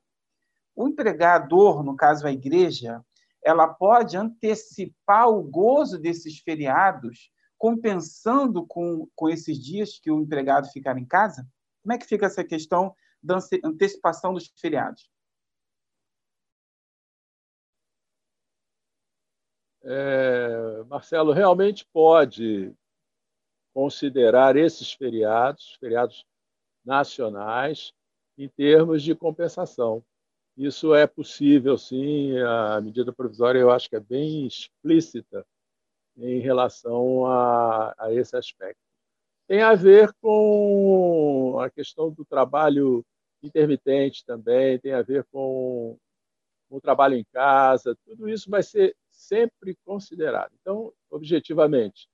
O 0.76 0.88
empregador, 0.88 1.84
no 1.84 1.96
caso 1.96 2.28
a 2.28 2.32
igreja, 2.32 3.04
ela 3.44 3.68
pode 3.68 4.16
antecipar 4.16 5.28
o 5.28 5.42
gozo 5.42 6.00
desses 6.00 6.40
feriados, 6.40 7.32
compensando 7.58 8.66
com, 8.66 9.08
com 9.16 9.30
esses 9.30 9.58
dias 9.60 10.00
que 10.00 10.12
o 10.12 10.22
empregado 10.22 10.70
ficar 10.70 10.98
em 10.98 11.06
casa? 11.06 11.48
Como 11.82 11.94
é 11.94 11.98
que 11.98 12.06
fica 12.06 12.26
essa 12.26 12.44
questão 12.44 12.94
da 13.22 13.40
antecipação 13.64 14.34
dos 14.34 14.52
feriados? 14.60 15.10
É, 19.84 20.84
Marcelo, 20.88 21.32
realmente 21.32 21.88
pode 21.94 22.74
considerar 23.74 24.58
esses 24.58 24.92
feriados, 24.92 25.78
feriados 25.80 26.26
nacionais, 26.84 27.94
em 28.38 28.50
termos 28.50 29.02
de 29.02 29.16
compensação. 29.16 30.04
Isso 30.58 30.94
é 30.94 31.08
possível, 31.08 31.78
sim. 31.78 32.38
A 32.40 32.82
medida 32.82 33.14
provisória 33.14 33.60
eu 33.60 33.72
acho 33.72 33.90
que 33.90 33.96
é 33.96 34.00
bem 34.00 34.46
explícita 34.48 35.46
em 36.18 36.40
relação 36.40 37.26
a, 37.26 37.94
a 37.98 38.14
esse 38.14 38.36
aspecto. 38.36 38.82
Tem 39.48 39.62
a 39.62 39.76
ver 39.76 40.14
com 40.22 41.60
a 41.60 41.70
questão 41.70 42.12
do 42.12 42.26
trabalho 42.26 43.06
intermitente 43.42 44.26
também, 44.26 44.80
tem 44.80 44.94
a 44.94 45.02
ver 45.02 45.24
com 45.32 45.98
o 46.70 46.82
trabalho 46.82 47.16
em 47.16 47.24
casa, 47.32 47.98
tudo 48.04 48.28
isso 48.28 48.50
vai 48.50 48.62
ser 48.62 48.96
sempre 49.10 49.78
considerado. 49.86 50.52
Então, 50.60 50.92
objetivamente, 51.10 52.10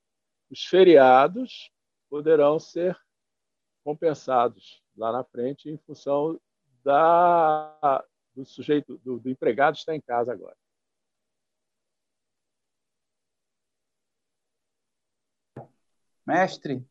os 0.50 0.64
feriados 0.66 1.72
poderão 2.10 2.60
ser 2.60 2.96
compensados 3.84 4.84
lá 4.96 5.12
na 5.12 5.24
frente 5.24 5.70
em 5.70 5.78
função 5.78 6.40
da, 6.84 8.06
do 8.36 8.46
sujeito, 8.46 8.98
do, 9.00 9.20
do 9.20 9.30
empregado 9.30 9.76
estar 9.76 9.96
em 9.96 10.02
casa 10.02 10.32
agora. 10.32 10.56
Mestre, 16.26 16.86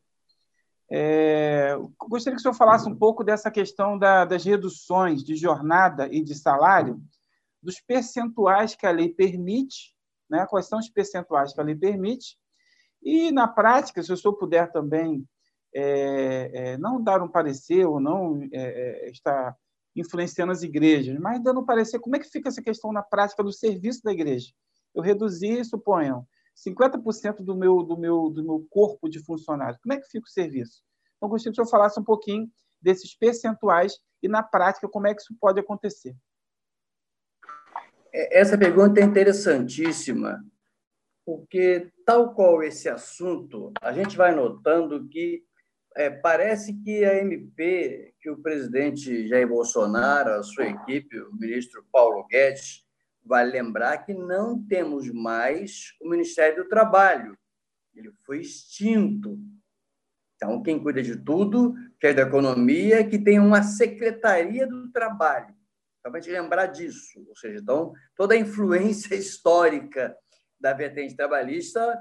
é, 0.91 1.75
gostaria 1.97 2.35
que 2.35 2.39
o 2.39 2.43
senhor 2.43 2.53
falasse 2.53 2.87
um 2.87 2.95
pouco 2.95 3.23
dessa 3.23 3.49
questão 3.49 3.97
da, 3.97 4.25
das 4.25 4.43
reduções 4.43 5.23
de 5.23 5.35
jornada 5.35 6.07
e 6.11 6.21
de 6.21 6.35
salário, 6.35 7.01
dos 7.61 7.79
percentuais 7.79 8.75
que 8.75 8.85
a 8.85 8.91
lei 8.91 9.09
permite, 9.09 9.95
né? 10.29 10.45
quais 10.47 10.67
são 10.67 10.79
os 10.79 10.89
percentuais 10.89 11.53
que 11.53 11.61
a 11.61 11.63
lei 11.63 11.75
permite, 11.75 12.37
e, 13.01 13.31
na 13.31 13.47
prática, 13.47 14.01
se 14.01 14.13
o 14.13 14.17
senhor 14.17 14.35
puder 14.35 14.71
também 14.71 15.27
é, 15.73 16.51
é, 16.53 16.77
não 16.77 17.01
dar 17.01 17.21
um 17.21 17.27
parecer 17.27 17.85
ou 17.85 17.99
não 17.99 18.41
é, 18.51 19.07
é, 19.07 19.09
estar 19.09 19.55
influenciando 19.95 20.51
as 20.51 20.63
igrejas, 20.63 21.17
mas 21.19 21.41
dando 21.41 21.59
um 21.59 21.65
parecer, 21.65 21.99
como 21.99 22.15
é 22.15 22.19
que 22.19 22.29
fica 22.29 22.49
essa 22.49 22.61
questão 22.61 22.91
na 22.91 23.03
prática 23.03 23.43
do 23.43 23.51
serviço 23.51 24.03
da 24.03 24.11
igreja? 24.11 24.51
Eu 24.93 25.01
reduzi, 25.01 25.63
suponham, 25.65 26.25
50% 26.55 27.43
do 27.43 27.55
meu, 27.55 27.83
do, 27.83 27.97
meu, 27.97 28.29
do 28.29 28.43
meu 28.43 28.67
corpo 28.69 29.09
de 29.09 29.19
funcionários. 29.23 29.79
Como 29.81 29.93
é 29.93 29.97
que 29.97 30.07
fica 30.07 30.25
o 30.25 30.29
serviço? 30.31 30.83
Então, 31.17 31.29
gostaria 31.29 31.53
que 31.53 31.61
o 31.61 31.65
senhor 31.65 31.71
falasse 31.71 31.99
um 31.99 32.03
pouquinho 32.03 32.49
desses 32.81 33.15
percentuais 33.15 33.97
e, 34.21 34.27
na 34.27 34.43
prática, 34.43 34.87
como 34.87 35.07
é 35.07 35.13
que 35.13 35.21
isso 35.21 35.35
pode 35.39 35.59
acontecer. 35.59 36.15
É, 38.13 38.39
essa 38.39 38.57
pergunta 38.57 38.99
é 38.99 39.03
interessantíssima, 39.03 40.43
porque, 41.25 41.91
tal 42.05 42.33
qual 42.33 42.61
esse 42.61 42.89
assunto, 42.89 43.71
a 43.81 43.91
gente 43.91 44.15
vai 44.15 44.35
notando 44.35 45.07
que 45.07 45.43
é, 45.95 46.09
parece 46.09 46.73
que 46.83 47.05
a 47.05 47.15
MP, 47.19 48.13
que 48.19 48.29
o 48.29 48.41
presidente 48.41 49.27
Jair 49.27 49.47
Bolsonaro, 49.47 50.31
a 50.31 50.43
sua 50.43 50.67
equipe, 50.67 51.19
o 51.19 51.33
ministro 51.35 51.85
Paulo 51.91 52.25
Guedes, 52.27 52.82
vai 53.25 53.45
lembrar 53.45 53.99
que 53.99 54.13
não 54.13 54.61
temos 54.65 55.09
mais 55.09 55.93
o 56.01 56.09
Ministério 56.09 56.63
do 56.63 56.69
Trabalho. 56.69 57.37
Ele 57.95 58.11
foi 58.25 58.41
extinto. 58.41 59.39
Então, 60.35 60.61
quem 60.61 60.81
cuida 60.81 61.01
de 61.01 61.15
tudo, 61.15 61.73
que 61.99 62.07
é 62.07 62.13
da 62.13 62.23
economia, 62.23 63.07
que 63.07 63.17
tem 63.17 63.39
uma 63.39 63.63
secretaria 63.63 64.67
do 64.67 64.91
trabalho. 64.91 65.55
Gente 66.15 66.31
lembrar 66.31 66.65
disso. 66.67 67.23
Ou 67.29 67.35
seja, 67.35 67.59
então, 67.59 67.93
toda 68.15 68.33
a 68.33 68.37
influência 68.37 69.15
histórica 69.15 70.15
da 70.59 70.73
vertente 70.73 71.15
trabalhista, 71.15 71.97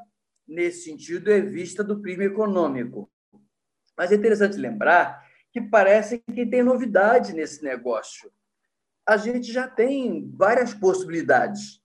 nesse 0.47 0.85
sentido, 0.85 1.31
é 1.31 1.41
vista 1.41 1.85
do 1.85 2.01
prisma 2.01 2.25
econômico. 2.25 3.11
Mas 3.97 4.11
é 4.11 4.17
interessante 4.17 4.57
lembrar 4.57 5.25
que 5.53 5.61
parece 5.61 6.19
que 6.19 6.47
tem 6.47 6.63
novidade 6.63 7.33
nesse 7.33 7.63
negócio. 7.63 8.33
A 9.07 9.17
gente 9.17 9.53
já 9.53 9.69
tem 9.69 10.31
várias 10.37 10.73
possibilidades. 10.73 11.81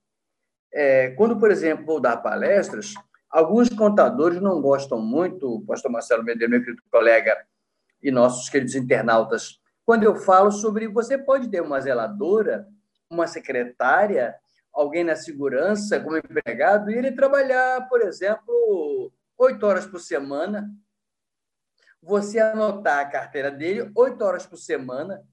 É, 0.72 1.12
quando, 1.12 1.40
por 1.40 1.50
exemplo, 1.50 1.86
vou 1.86 2.00
dar 2.00 2.18
palestras, 2.18 2.94
alguns 3.30 3.70
contadores 3.70 4.42
não 4.42 4.62
gostam 4.62 5.02
muito, 5.02 5.56
o 5.56 5.66
pastor 5.66 5.92
Marcelo 5.92 6.24
Medeiros, 6.24 6.50
meu 6.52 6.64
querido 6.64 6.84
colega, 6.92 7.46
e 8.02 8.12
nossos 8.12 8.50
queridos 8.50 8.76
internautas, 8.76 9.60
quando 9.86 10.04
eu 10.04 10.16
falo 10.16 10.52
sobre 10.52 10.88
você 10.88 11.18
pode 11.18 11.50
ter 11.50 11.62
uma 11.62 11.80
zeladora, 11.80 12.68
uma 13.10 13.26
secretária, 13.26 14.36
alguém 14.72 15.04
na 15.04 15.16
segurança 15.16 16.00
como 16.00 16.18
empregado, 16.18 16.92
e 16.92 16.96
ele 16.96 17.12
trabalhar, 17.12 17.88
por 17.88 18.02
exemplo, 18.02 19.12
oito 19.38 19.66
horas 19.66 19.86
por 19.86 20.00
semana, 20.00 20.70
você 22.02 22.40
anotar 22.40 23.00
a 23.00 23.10
carteira 23.10 23.50
dele 23.50 23.92
oito 23.96 24.24
horas 24.24 24.46
por 24.46 24.58
semana, 24.58 25.24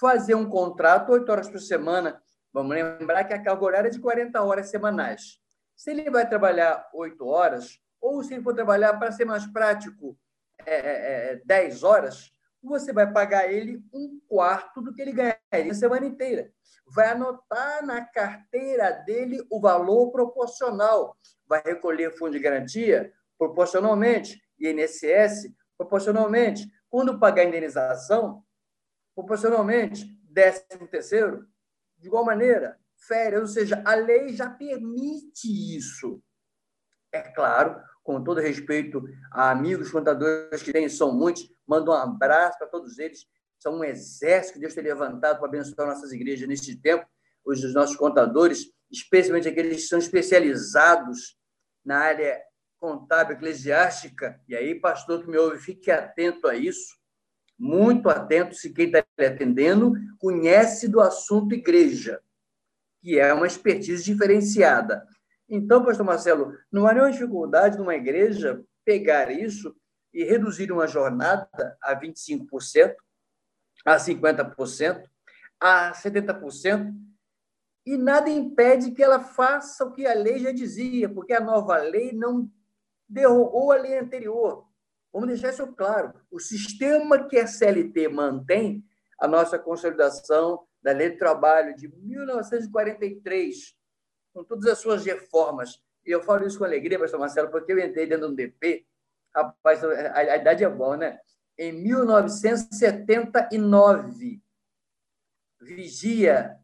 fazer 0.00 0.34
um 0.34 0.48
contrato 0.48 1.12
oito 1.12 1.30
horas 1.30 1.48
por 1.48 1.60
semana. 1.60 2.20
Vamos 2.52 2.74
lembrar 2.74 3.24
que 3.24 3.34
a 3.34 3.42
carga 3.42 3.64
horária 3.64 3.88
é 3.88 3.90
de 3.90 4.00
40 4.00 4.42
horas 4.42 4.70
semanais. 4.70 5.38
Se 5.76 5.90
ele 5.90 6.10
vai 6.10 6.28
trabalhar 6.28 6.88
oito 6.94 7.26
horas, 7.26 7.78
ou 8.00 8.22
se 8.22 8.34
ele 8.34 8.42
for 8.42 8.54
trabalhar, 8.54 8.98
para 8.98 9.12
ser 9.12 9.24
mais 9.24 9.46
prático, 9.46 10.16
é, 10.64 11.32
é, 11.32 11.42
10 11.44 11.82
é, 11.82 11.86
horas, 11.86 12.30
você 12.62 12.92
vai 12.92 13.10
pagar 13.12 13.50
ele 13.50 13.80
um 13.92 14.20
quarto 14.26 14.82
do 14.82 14.92
que 14.92 15.02
ele 15.02 15.12
ganharia 15.12 15.72
a 15.72 15.74
semana 15.74 16.06
inteira. 16.06 16.50
Vai 16.86 17.10
anotar 17.10 17.84
na 17.84 18.04
carteira 18.04 18.90
dele 18.90 19.44
o 19.50 19.60
valor 19.60 20.10
proporcional. 20.10 21.16
Vai 21.46 21.62
recolher 21.64 22.16
fundo 22.16 22.32
de 22.32 22.40
garantia 22.40 23.12
proporcionalmente, 23.38 24.40
INSS 24.58 25.52
proporcionalmente. 25.76 26.66
Quando 26.90 27.18
pagar 27.18 27.42
a 27.42 27.44
indenização, 27.44 28.42
proporcionalmente, 29.18 30.06
décimo 30.30 30.86
terceiro, 30.86 31.44
de 31.98 32.06
igual 32.06 32.24
maneira, 32.24 32.78
férias, 33.08 33.40
ou 33.40 33.46
seja, 33.48 33.82
a 33.84 33.96
lei 33.96 34.28
já 34.28 34.48
permite 34.48 35.76
isso. 35.76 36.22
É 37.10 37.22
claro, 37.22 37.82
com 38.04 38.22
todo 38.22 38.40
respeito 38.40 39.02
a 39.32 39.50
amigos 39.50 39.90
contadores 39.90 40.62
que 40.62 40.72
têm, 40.72 40.88
são 40.88 41.12
muitos, 41.12 41.52
mando 41.66 41.90
um 41.90 41.94
abraço 41.94 42.58
para 42.58 42.68
todos 42.68 42.96
eles, 43.00 43.26
são 43.58 43.78
um 43.78 43.84
exército 43.84 44.54
que 44.54 44.60
Deus 44.60 44.74
tem 44.74 44.84
levantado 44.84 45.38
para 45.38 45.48
abençoar 45.48 45.88
nossas 45.88 46.12
igrejas 46.12 46.46
nesse 46.46 46.80
tempo, 46.80 47.04
os 47.44 47.74
nossos 47.74 47.96
contadores, 47.96 48.70
especialmente 48.88 49.48
aqueles 49.48 49.82
que 49.82 49.88
são 49.88 49.98
especializados 49.98 51.36
na 51.84 51.98
área 51.98 52.40
contábil 52.78 53.34
eclesiástica, 53.34 54.40
e 54.46 54.54
aí, 54.54 54.76
pastor 54.76 55.22
que 55.22 55.28
me 55.28 55.36
ouve, 55.36 55.58
fique 55.58 55.90
atento 55.90 56.46
a 56.46 56.54
isso, 56.54 56.97
muito 57.58 58.08
atento, 58.08 58.54
se 58.54 58.72
quem 58.72 58.86
está 58.86 59.04
lhe 59.18 59.26
atendendo 59.26 59.92
conhece 60.18 60.86
do 60.86 61.00
assunto 61.00 61.54
igreja, 61.54 62.20
que 63.00 63.18
é 63.18 63.34
uma 63.34 63.46
expertise 63.46 64.04
diferenciada. 64.04 65.04
Então, 65.48 65.84
pastor 65.84 66.06
Marcelo, 66.06 66.54
não 66.70 66.86
há 66.86 66.92
nenhuma 66.92 67.10
dificuldade 67.10 67.78
numa 67.78 67.94
igreja 67.94 68.62
pegar 68.84 69.30
isso 69.30 69.74
e 70.12 70.24
reduzir 70.24 70.70
uma 70.70 70.86
jornada 70.86 71.76
a 71.82 71.98
25%, 71.98 72.94
a 73.84 73.96
50%, 73.96 75.02
a 75.60 75.92
70%, 75.92 76.94
e 77.86 77.96
nada 77.96 78.28
impede 78.28 78.90
que 78.90 79.02
ela 79.02 79.20
faça 79.20 79.84
o 79.84 79.92
que 79.92 80.06
a 80.06 80.12
lei 80.12 80.38
já 80.38 80.52
dizia, 80.52 81.08
porque 81.08 81.32
a 81.32 81.40
nova 81.40 81.78
lei 81.78 82.12
não 82.12 82.50
derrubou 83.08 83.72
a 83.72 83.76
lei 83.76 83.98
anterior. 83.98 84.67
Vamos 85.12 85.28
deixar 85.28 85.50
isso 85.50 85.66
claro. 85.74 86.14
O 86.30 86.38
sistema 86.38 87.26
que 87.26 87.38
a 87.38 87.46
CLT 87.46 88.08
mantém, 88.08 88.84
a 89.18 89.26
nossa 89.26 89.58
consolidação 89.58 90.66
da 90.82 90.92
Lei 90.92 91.10
do 91.10 91.18
Trabalho 91.18 91.76
de 91.76 91.88
1943, 91.88 93.74
com 94.32 94.44
todas 94.44 94.66
as 94.66 94.78
suas 94.78 95.04
reformas, 95.04 95.82
e 96.06 96.10
eu 96.10 96.22
falo 96.22 96.46
isso 96.46 96.58
com 96.58 96.64
alegria, 96.64 96.98
pastor 96.98 97.20
Marcelo, 97.20 97.50
porque 97.50 97.72
eu 97.72 97.78
entrei 97.78 98.06
dentro 98.06 98.28
do 98.28 98.34
DP, 98.34 98.86
rapaz, 99.34 99.84
a, 99.84 100.16
a 100.16 100.36
idade 100.36 100.64
é 100.64 100.68
boa, 100.68 100.96
né? 100.96 101.20
Em 101.58 101.72
1979, 101.72 104.40
vigia, 105.60 106.56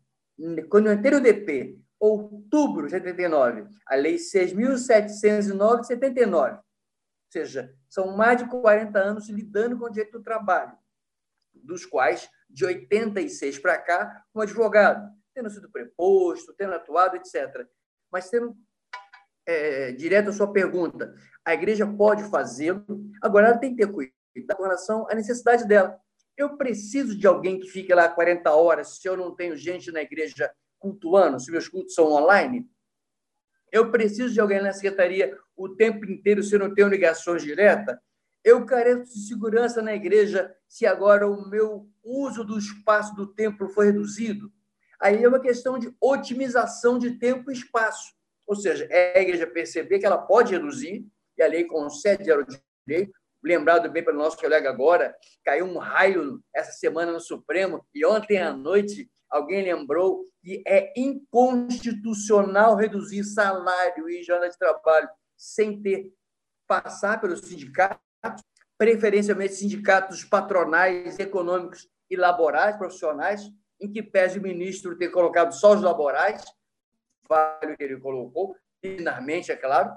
quando 0.69 0.87
eu 0.87 0.93
entrei 0.93 1.13
no 1.13 1.21
DP, 1.21 1.81
outubro 1.99 2.87
de 2.87 2.93
79, 2.93 3.67
a 3.87 3.97
Lei 3.97 4.15
6.709 4.17 5.81
de 5.81 5.87
79. 5.89 6.57
Ou 6.57 6.63
seja, 7.31 7.75
são 7.95 8.17
mais 8.17 8.39
de 8.39 8.49
40 8.49 8.99
anos 8.99 9.29
lidando 9.29 9.79
com 9.79 9.85
o 9.85 9.89
direito 9.89 10.19
do 10.19 10.25
trabalho, 10.25 10.77
dos 11.55 11.87
quais, 11.87 12.29
de 12.51 12.65
86 12.65 13.61
para 13.61 13.79
cá, 13.79 14.25
como 14.33 14.43
advogado, 14.43 15.09
tendo 15.33 15.49
sido 15.49 15.71
preposto, 15.71 16.53
tendo 16.55 16.75
atuado, 16.75 17.17
etc. 17.17 17.65
Mas 18.11 18.29
tendo 18.29 18.57
é, 19.47 19.93
direto 19.93 20.31
à 20.31 20.33
sua 20.33 20.53
pergunta, 20.53 21.15
a 21.45 21.55
igreja 21.55 21.87
pode 21.87 22.25
fazê-lo, 22.25 22.85
agora 23.23 23.47
ela 23.47 23.59
tem 23.59 23.77
que 23.77 23.87
ter 23.87 23.93
cuidado 23.93 24.57
com 24.57 24.65
relação 24.65 25.09
à 25.09 25.15
necessidade 25.15 25.65
dela. 25.65 25.97
Eu 26.37 26.57
preciso 26.57 27.17
de 27.17 27.29
alguém 27.29 27.61
que 27.61 27.69
fique 27.69 27.95
lá 27.95 28.09
40 28.09 28.51
horas 28.51 28.99
se 28.99 29.09
eu 29.09 29.17
não 29.17 29.37
tenho 29.37 29.57
gente 29.57 29.93
na 29.93 30.03
igreja 30.03 30.53
cultuando, 30.81 31.39
se 31.39 31.53
meus 31.53 31.69
cultos 31.69 31.95
são 31.95 32.07
online? 32.07 32.69
Eu 33.75 33.91
preciso 33.91 34.33
de 34.33 34.41
alguém 34.41 34.63
na 34.63 34.73
secretaria 34.73 35.37
o 35.57 35.69
tempo 35.69 36.09
inteiro 36.09 36.45
se 36.45 36.55
eu 36.55 36.61
não 36.61 36.73
tenho 36.73 36.87
ligações 36.87 37.43
diretas? 37.43 37.99
Eu 38.45 38.65
careço 38.65 39.13
de 39.13 39.27
segurança 39.27 39.83
na 39.83 39.93
igreja 39.93 40.55
se 40.69 40.87
agora 40.87 41.29
o 41.29 41.51
meu 41.51 41.89
uso 42.01 42.45
do 42.45 42.57
espaço 42.57 43.17
do 43.17 43.27
templo 43.27 43.69
foi 43.69 43.87
reduzido? 43.87 44.49
Aí 45.01 45.25
é 45.25 45.29
uma 45.29 45.41
questão 45.41 45.77
de 45.77 45.93
otimização 46.01 47.01
de 47.01 47.19
tempo 47.19 47.51
e 47.51 47.55
espaço. 47.55 48.15
Ou 48.47 48.55
seja, 48.55 48.87
é 48.89 49.19
a 49.19 49.23
igreja 49.23 49.45
perceber 49.45 49.99
que 49.99 50.07
ela 50.07 50.19
pode 50.19 50.53
reduzir, 50.53 51.05
e 51.37 51.43
a 51.43 51.49
lei 51.49 51.65
concede 51.65 52.31
ao 52.31 52.45
direito, 52.87 53.13
lembrado 53.43 53.91
bem 53.91 54.05
pelo 54.05 54.19
nosso 54.19 54.37
colega 54.39 54.71
agora, 54.71 55.17
caiu 55.45 55.67
um 55.67 55.79
raio 55.79 56.41
essa 56.55 56.71
semana 56.71 57.11
no 57.11 57.21
Supremo, 57.21 57.85
e 57.93 58.07
ontem 58.07 58.39
à 58.41 58.53
noite 58.53 59.11
alguém 59.35 59.65
lembrou 59.65 60.25
que 60.41 60.63
é 60.65 60.93
inconstitucional 60.97 62.77
reduzir 62.77 63.25
salário 63.25 64.09
e 64.09 64.23
jornada 64.23 64.51
de 64.51 64.57
trabalho 64.57 65.09
sem 65.37 65.83
ter 65.83 66.13
passar 66.69 67.21
pelos 67.21 67.41
sindicatos, 67.41 68.01
preferencialmente 68.79 69.55
sindicatos 69.55 70.25
patronais, 70.25 71.19
econômicos 71.19 71.89
e 72.09 72.17
laborais, 72.17 72.77
profissionais, 72.77 73.43
em 73.81 73.91
que 73.91 74.03
pese 74.03 74.39
o 74.39 74.43
ministro 74.43 74.97
ter 74.97 75.09
colocado 75.09 75.53
só 75.53 75.75
os 75.75 75.83
laborais, 75.83 76.43
vale 77.29 77.73
o 77.73 77.77
que 77.77 77.83
ele 77.83 77.99
colocou, 77.99 78.57
linearmente, 78.83 79.51
é 79.51 79.57
claro. 79.57 79.93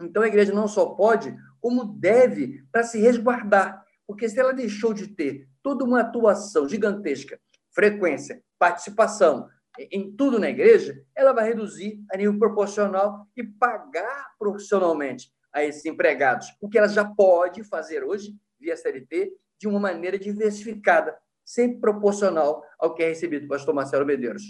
Então, 0.00 0.22
a 0.22 0.28
igreja 0.28 0.52
não 0.52 0.66
só 0.66 0.86
pode, 0.86 1.36
como 1.60 1.84
deve, 1.84 2.64
para 2.72 2.82
se 2.82 2.98
resguardar. 2.98 3.84
Porque 4.06 4.28
se 4.28 4.40
ela 4.40 4.52
deixou 4.52 4.94
de 4.94 5.08
ter 5.08 5.48
toda 5.62 5.84
uma 5.84 6.00
atuação 6.00 6.68
gigantesca, 6.68 7.38
frequência, 7.70 8.42
participação 8.62 9.48
em 9.90 10.14
tudo 10.14 10.38
na 10.38 10.48
igreja, 10.48 11.04
ela 11.16 11.32
vai 11.32 11.48
reduzir 11.48 12.00
a 12.12 12.16
nível 12.16 12.38
proporcional 12.38 13.26
e 13.36 13.42
pagar 13.42 14.36
profissionalmente 14.38 15.34
a 15.52 15.64
esses 15.64 15.84
empregados, 15.84 16.46
o 16.60 16.68
que 16.68 16.78
ela 16.78 16.86
já 16.86 17.04
pode 17.04 17.64
fazer 17.64 18.04
hoje, 18.04 18.38
via 18.60 18.76
CLT, 18.76 19.36
de 19.58 19.66
uma 19.66 19.80
maneira 19.80 20.16
diversificada, 20.16 21.18
sempre 21.44 21.80
proporcional 21.80 22.62
ao 22.78 22.94
que 22.94 23.02
é 23.02 23.08
recebido 23.08 23.46
do 23.46 23.48
pastor 23.48 23.74
Marcelo 23.74 24.06
Medeiros. 24.06 24.46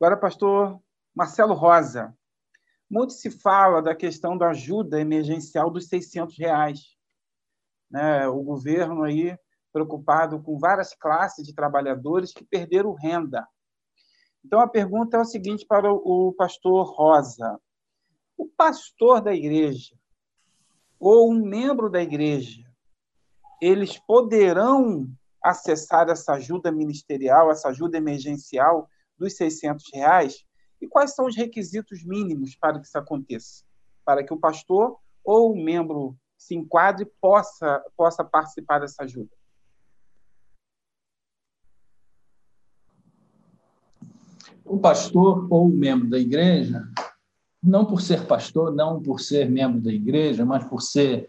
Agora, 0.00 0.16
pastor 0.16 0.80
Marcelo 1.14 1.52
Rosa. 1.52 2.16
Muito 2.90 3.12
se 3.12 3.30
fala 3.30 3.82
da 3.82 3.94
questão 3.94 4.38
da 4.38 4.48
ajuda 4.48 4.98
emergencial 4.98 5.70
dos 5.70 5.88
600 5.88 6.38
reais. 6.38 6.96
Né? 7.90 8.26
O 8.28 8.42
governo 8.42 9.02
aí 9.02 9.36
preocupado 9.74 10.40
com 10.40 10.56
várias 10.56 10.94
classes 10.94 11.44
de 11.44 11.52
trabalhadores 11.52 12.32
que 12.32 12.44
perderam 12.44 12.94
renda. 12.94 13.44
Então, 14.44 14.60
a 14.60 14.68
pergunta 14.68 15.16
é 15.16 15.20
o 15.20 15.24
seguinte 15.24 15.66
para 15.66 15.92
o 15.92 16.32
pastor 16.32 16.86
Rosa: 16.94 17.60
o 18.38 18.46
pastor 18.46 19.20
da 19.20 19.34
igreja 19.34 19.96
ou 21.00 21.32
um 21.32 21.44
membro 21.44 21.90
da 21.90 22.00
igreja, 22.00 22.62
eles 23.60 23.98
poderão 23.98 25.10
acessar 25.42 26.08
essa 26.08 26.34
ajuda 26.34 26.70
ministerial, 26.70 27.50
essa 27.50 27.68
ajuda 27.68 27.98
emergencial 27.98 28.88
dos 29.18 29.36
600 29.36 29.84
reais? 29.92 30.44
E 30.80 30.86
quais 30.86 31.14
são 31.14 31.26
os 31.26 31.36
requisitos 31.36 32.04
mínimos 32.04 32.56
para 32.56 32.78
que 32.78 32.86
isso 32.86 32.96
aconteça? 32.96 33.64
Para 34.04 34.24
que 34.24 34.32
o 34.32 34.38
pastor 34.38 34.98
ou 35.24 35.52
o 35.52 35.56
membro 35.56 36.16
se 36.38 36.54
enquadre 36.54 37.06
possa, 37.20 37.82
possa 37.96 38.24
participar 38.24 38.78
dessa 38.78 39.02
ajuda? 39.02 39.30
O 44.64 44.78
pastor 44.78 45.46
ou 45.50 45.68
membro 45.68 46.08
da 46.08 46.18
igreja, 46.18 46.88
não 47.62 47.84
por 47.84 48.00
ser 48.00 48.26
pastor, 48.26 48.74
não 48.74 49.02
por 49.02 49.20
ser 49.20 49.50
membro 49.50 49.80
da 49.80 49.92
igreja, 49.92 50.44
mas 50.44 50.64
por 50.64 50.80
ser 50.80 51.28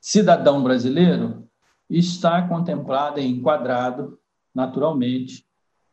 cidadão 0.00 0.62
brasileiro, 0.62 1.48
está 1.88 2.46
contemplado 2.48 3.18
e 3.20 3.26
enquadrado, 3.26 4.18
naturalmente, 4.54 5.46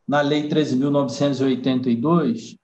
na 0.07 0.21
Lei 0.21 0.47
13.982, 0.49 2.57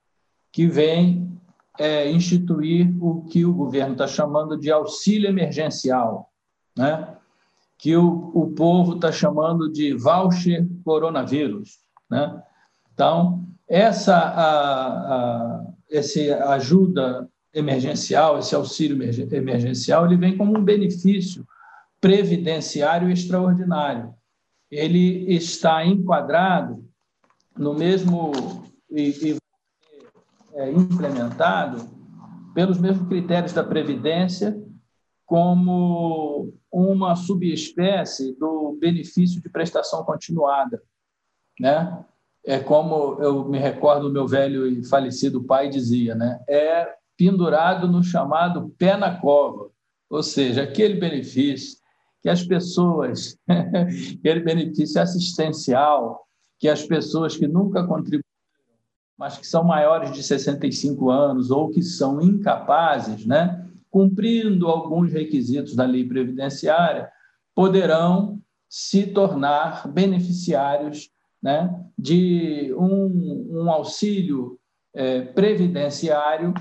que 0.51 0.67
vem 0.67 1.39
é, 1.77 2.09
instituir 2.09 2.95
o 3.03 3.25
que 3.25 3.45
o 3.45 3.53
governo 3.53 3.91
está 3.93 4.07
chamando 4.07 4.57
de 4.57 4.71
auxílio 4.71 5.29
emergencial, 5.29 6.31
né? 6.75 7.15
que 7.77 7.95
o, 7.95 8.31
o 8.33 8.51
povo 8.51 8.95
está 8.95 9.11
chamando 9.11 9.71
de 9.71 9.93
voucher 9.93 10.67
coronavírus. 10.83 11.77
Né? 12.09 12.41
Então, 12.93 13.45
essa 13.67 14.15
a, 14.15 14.87
a, 14.87 15.65
esse 15.89 16.31
ajuda 16.31 17.29
emergencial, 17.53 18.37
esse 18.37 18.53
auxílio 18.53 18.97
emergencial, 19.31 20.05
ele 20.05 20.17
vem 20.17 20.37
como 20.37 20.57
um 20.57 20.63
benefício 20.63 21.47
previdenciário 22.01 23.09
extraordinário. 23.09 24.13
Ele 24.69 25.33
está 25.33 25.85
enquadrado 25.85 26.85
no 27.57 27.73
mesmo 27.73 28.31
e, 28.91 29.31
e 29.31 29.37
é, 30.53 30.71
implementado 30.71 31.89
pelos 32.53 32.77
mesmos 32.77 33.07
critérios 33.07 33.53
da 33.53 33.63
previdência 33.63 34.55
como 35.25 36.53
uma 36.71 37.15
subespécie 37.15 38.33
do 38.37 38.77
benefício 38.79 39.41
de 39.41 39.49
prestação 39.49 40.03
continuada, 40.03 40.81
né? 41.59 42.05
É 42.45 42.59
como 42.59 43.17
eu 43.21 43.43
me 43.45 43.57
recordo 43.57 44.07
do 44.07 44.13
meu 44.13 44.27
velho 44.27 44.67
e 44.67 44.85
falecido 44.85 45.43
pai 45.43 45.67
dizia, 45.67 46.13
né? 46.13 46.39
É 46.47 46.93
pendurado 47.17 47.87
no 47.87 48.03
chamado 48.03 48.69
pé 48.77 48.95
na 48.95 49.19
cova, 49.19 49.69
ou 50.09 50.21
seja, 50.21 50.63
aquele 50.63 50.95
benefício 50.95 51.79
que 52.21 52.29
as 52.29 52.43
pessoas, 52.43 53.37
aquele 54.19 54.41
benefício 54.41 55.01
assistencial 55.01 56.25
que 56.59 56.69
as 56.69 56.83
pessoas 56.83 57.35
que 57.35 57.47
nunca 57.47 57.85
contribuíram, 57.85 58.23
mas 59.17 59.37
que 59.37 59.47
são 59.47 59.63
maiores 59.63 60.11
de 60.11 60.21
65 60.21 61.09
anos 61.09 61.51
ou 61.51 61.69
que 61.69 61.81
são 61.81 62.21
incapazes, 62.21 63.25
né, 63.25 63.65
cumprindo 63.89 64.67
alguns 64.67 65.11
requisitos 65.11 65.75
da 65.75 65.85
lei 65.85 66.07
previdenciária, 66.07 67.09
poderão 67.53 68.41
se 68.69 69.07
tornar 69.07 69.87
beneficiários 69.87 71.09
né, 71.45 71.79
de 71.95 72.73
um, 72.73 73.61
um 73.61 73.71
auxílio 73.71 74.59
é, 74.95 75.21
previdenciário 75.21 76.51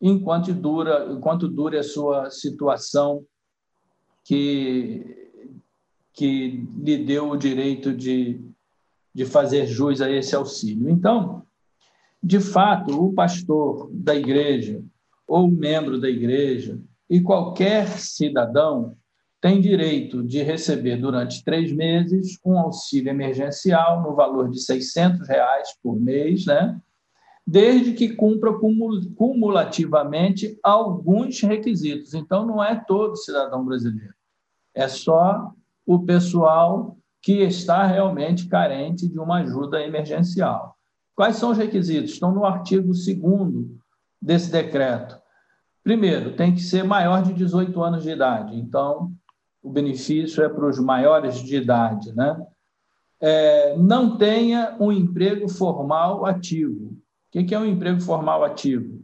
enquanto 0.00 0.52
dura, 0.52 1.12
enquanto 1.12 1.46
dure 1.46 1.78
a 1.78 1.82
sua 1.84 2.28
situação 2.28 3.24
que, 4.24 5.30
que 6.12 6.66
lhe 6.76 7.04
deu 7.04 7.30
o 7.30 7.36
direito 7.36 7.94
de, 7.94 8.44
de 9.14 9.24
fazer 9.24 9.68
jus 9.68 10.00
a 10.00 10.10
esse 10.10 10.34
auxílio. 10.34 10.90
Então, 10.90 11.46
de 12.20 12.40
fato, 12.40 13.00
o 13.00 13.12
pastor 13.12 13.88
da 13.92 14.16
igreja 14.16 14.82
ou 15.24 15.48
membro 15.48 16.00
da 16.00 16.08
igreja 16.08 16.80
e 17.08 17.20
qualquer 17.20 17.86
cidadão 17.86 18.96
tem 19.42 19.60
direito 19.60 20.22
de 20.22 20.40
receber 20.40 20.96
durante 20.98 21.44
três 21.44 21.72
meses 21.72 22.38
um 22.46 22.56
auxílio 22.56 23.10
emergencial 23.10 24.00
no 24.00 24.14
valor 24.14 24.48
de 24.48 24.60
600 24.60 25.26
reais 25.26 25.76
por 25.82 26.00
mês, 26.00 26.46
né? 26.46 26.80
desde 27.44 27.92
que 27.92 28.14
cumpra 28.14 28.52
cumulativamente 29.16 30.56
alguns 30.62 31.40
requisitos. 31.40 32.14
Então, 32.14 32.46
não 32.46 32.62
é 32.62 32.76
todo 32.86 33.16
cidadão 33.16 33.64
brasileiro, 33.64 34.14
é 34.72 34.86
só 34.86 35.52
o 35.84 35.98
pessoal 36.04 36.96
que 37.20 37.42
está 37.42 37.84
realmente 37.84 38.46
carente 38.46 39.08
de 39.08 39.18
uma 39.18 39.40
ajuda 39.40 39.82
emergencial. 39.82 40.76
Quais 41.16 41.34
são 41.34 41.50
os 41.50 41.58
requisitos? 41.58 42.12
Estão 42.12 42.32
no 42.32 42.44
artigo 42.44 42.92
2 42.92 43.06
desse 44.20 44.52
decreto. 44.52 45.20
Primeiro, 45.82 46.36
tem 46.36 46.54
que 46.54 46.60
ser 46.60 46.84
maior 46.84 47.24
de 47.24 47.32
18 47.32 47.82
anos 47.82 48.04
de 48.04 48.10
idade. 48.10 48.56
Então, 48.56 49.12
o 49.62 49.70
benefício 49.70 50.42
é 50.44 50.48
para 50.48 50.66
os 50.66 50.78
maiores 50.78 51.36
de 51.36 51.56
idade, 51.56 52.12
né? 52.14 52.44
é, 53.22 53.76
não 53.78 54.18
tenha 54.18 54.76
um 54.80 54.90
emprego 54.90 55.48
formal 55.48 56.26
ativo. 56.26 56.96
O 57.34 57.44
que 57.44 57.54
é 57.54 57.58
um 57.58 57.64
emprego 57.64 58.00
formal 58.00 58.42
ativo? 58.42 59.00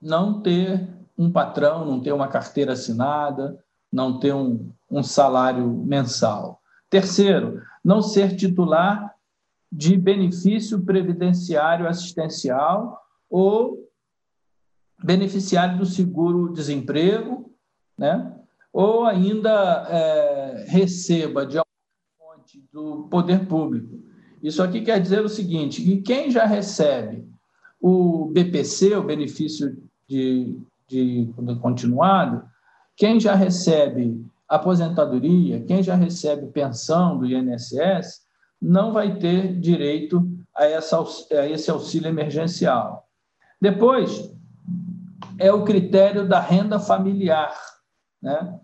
Não 0.00 0.40
ter 0.40 0.88
um 1.18 1.30
patrão, 1.30 1.84
não 1.84 2.00
ter 2.00 2.12
uma 2.12 2.28
carteira 2.28 2.74
assinada, 2.74 3.58
não 3.92 4.20
ter 4.20 4.32
um, 4.32 4.70
um 4.88 5.02
salário 5.02 5.66
mensal. 5.68 6.60
Terceiro, 6.88 7.60
não 7.84 8.00
ser 8.00 8.36
titular 8.36 9.12
de 9.70 9.96
benefício 9.96 10.80
previdenciário 10.84 11.88
assistencial 11.88 13.00
ou 13.28 13.90
beneficiário 15.02 15.78
do 15.78 15.86
seguro-desemprego, 15.86 17.52
né? 17.98 18.38
Ou 18.72 19.04
ainda 19.04 19.86
é, 19.88 20.64
receba 20.68 21.44
de 21.44 21.58
alguma 21.58 22.36
fonte 22.36 22.64
do 22.72 23.08
poder 23.10 23.46
público. 23.46 24.00
Isso 24.42 24.62
aqui 24.62 24.80
quer 24.80 25.00
dizer 25.00 25.24
o 25.24 25.28
seguinte: 25.28 25.82
que 25.82 26.00
quem 26.00 26.30
já 26.30 26.46
recebe 26.46 27.28
o 27.80 28.26
BPC, 28.26 28.96
o 28.96 29.02
benefício 29.02 29.76
de, 30.08 30.56
de 30.88 31.28
continuado, 31.60 32.44
quem 32.96 33.20
já 33.20 33.34
recebe 33.34 34.24
aposentadoria, 34.48 35.62
quem 35.64 35.82
já 35.82 35.94
recebe 35.94 36.46
pensão 36.46 37.18
do 37.18 37.26
INSS, 37.26 38.22
não 38.60 38.92
vai 38.92 39.16
ter 39.18 39.58
direito 39.58 40.28
a, 40.54 40.64
essa, 40.66 41.02
a 41.32 41.48
esse 41.48 41.70
auxílio 41.70 42.08
emergencial. 42.08 43.08
Depois, 43.60 44.30
é 45.38 45.52
o 45.52 45.64
critério 45.64 46.28
da 46.28 46.38
renda 46.38 46.78
familiar. 46.78 47.54
Né? 48.20 48.60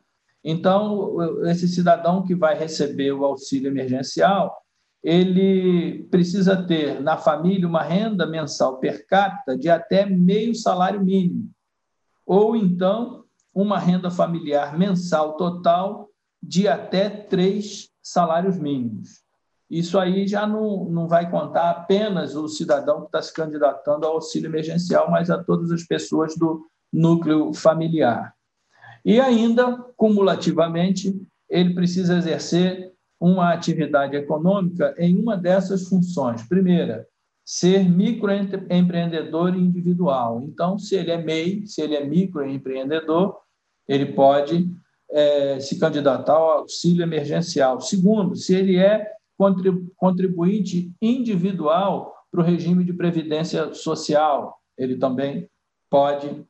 Então, 0.51 1.45
esse 1.45 1.69
cidadão 1.69 2.23
que 2.23 2.35
vai 2.35 2.59
receber 2.59 3.13
o 3.13 3.23
auxílio 3.23 3.69
emergencial, 3.69 4.57
ele 5.05 6.05
precisa 6.05 6.57
ter 6.57 7.03
na 7.03 7.19
família 7.19 7.69
uma 7.69 7.83
renda 7.83 8.27
mensal 8.27 8.79
per 8.79 9.07
capita 9.07 9.55
de 9.59 9.69
até 9.69 10.07
meio 10.07 10.55
salário 10.55 11.05
mínimo, 11.05 11.51
ou 12.25 12.57
então 12.57 13.25
uma 13.53 13.79
renda 13.79 14.11
familiar 14.11 14.79
mensal 14.79 15.37
total 15.37 16.09
de 16.43 16.67
até 16.67 17.11
três 17.11 17.91
salários 18.03 18.57
mínimos. 18.57 19.23
Isso 19.69 19.99
aí 19.99 20.27
já 20.27 20.47
não, 20.47 20.87
não 20.87 21.07
vai 21.07 21.31
contar 21.31 21.69
apenas 21.69 22.35
o 22.35 22.49
cidadão 22.49 23.01
que 23.03 23.09
está 23.09 23.21
se 23.21 23.35
candidatando 23.35 24.07
ao 24.07 24.15
auxílio 24.15 24.49
emergencial, 24.49 25.11
mas 25.11 25.29
a 25.29 25.45
todas 25.45 25.71
as 25.71 25.83
pessoas 25.83 26.35
do 26.39 26.67
núcleo 26.91 27.53
familiar. 27.53 28.38
E 29.05 29.21
ainda, 29.21 29.77
cumulativamente, 29.97 31.15
ele 31.49 31.75
precisa 31.75 32.19
exercer 32.19 32.93
uma 33.21 33.53
atividade 33.53 34.17
econômica 34.17 34.95
em 34.99 35.19
uma 35.19 35.37
dessas 35.37 35.89
funções. 35.89 36.47
Primeira, 36.47 37.07
ser 37.45 37.89
microempreendedor 37.89 39.57
individual. 39.57 40.43
Então, 40.43 40.79
se 40.79 40.95
ele 40.95 41.11
é 41.11 41.17
MEI, 41.17 41.67
se 41.67 41.81
ele 41.81 41.97
é 41.97 42.05
microempreendedor, 42.05 43.37
ele 43.89 44.07
pode 44.13 44.71
é, 45.11 45.59
se 45.59 45.79
candidatar 45.79 46.35
ao 46.35 46.51
auxílio 46.61 47.03
emergencial. 47.03 47.81
Segundo, 47.81 48.37
se 48.37 48.55
ele 48.55 48.77
é 48.77 49.11
contribuinte 49.97 50.93
individual 51.01 52.15
para 52.31 52.41
o 52.41 52.45
regime 52.45 52.85
de 52.85 52.93
previdência 52.93 53.73
social, 53.73 54.59
ele 54.77 54.97
também 54.97 55.49
pode 55.89 56.45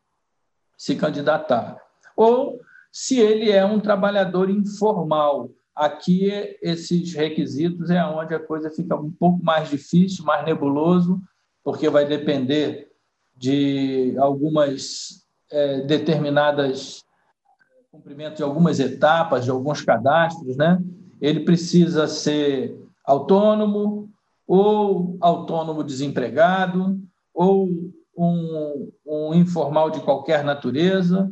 se 0.77 0.97
candidatar. 0.97 1.81
Ou 2.19 2.61
se 2.91 3.21
ele 3.21 3.53
é 3.53 3.65
um 3.65 3.79
trabalhador 3.79 4.51
informal. 4.51 5.51
Aqui, 5.73 6.33
esses 6.61 7.15
requisitos 7.15 7.91
é 7.91 8.05
onde 8.05 8.35
a 8.35 8.41
coisa 8.41 8.69
fica 8.69 8.97
um 8.97 9.13
pouco 9.13 9.41
mais 9.41 9.71
difícil, 9.71 10.25
mais 10.25 10.45
nebuloso, 10.45 11.21
porque 11.63 11.89
vai 11.89 12.05
depender 12.05 12.91
de 13.37 14.17
algumas 14.19 15.25
é, 15.49 15.83
determinadas 15.83 17.05
cumprimento 17.93 18.39
de 18.39 18.43
algumas 18.43 18.81
etapas, 18.81 19.45
de 19.45 19.51
alguns 19.51 19.83
cadastros, 19.83 20.57
né? 20.57 20.83
Ele 21.21 21.41
precisa 21.41 22.09
ser 22.09 22.77
autônomo 23.07 24.11
ou 24.45 25.17
autônomo 25.21 25.85
desempregado 25.85 26.99
ou 27.33 27.69
um, 28.17 28.91
um 29.07 29.35
informal 29.35 29.89
de 29.91 30.01
qualquer 30.01 30.43
natureza. 30.43 31.31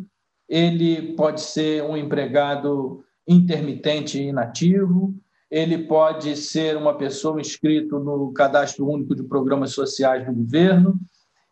Ele 0.48 1.14
pode 1.14 1.40
ser 1.40 1.82
um 1.82 1.96
empregado 1.96 3.04
intermitente 3.26 4.18
e 4.18 4.28
inativo, 4.28 5.14
ele 5.50 5.78
pode 5.86 6.36
ser 6.36 6.76
uma 6.76 6.96
pessoa 6.96 7.40
inscrita 7.40 7.98
no 7.98 8.32
Cadastro 8.32 8.88
Único 8.88 9.14
de 9.14 9.22
Programas 9.22 9.72
Sociais 9.72 10.26
do 10.26 10.32
governo, 10.32 10.98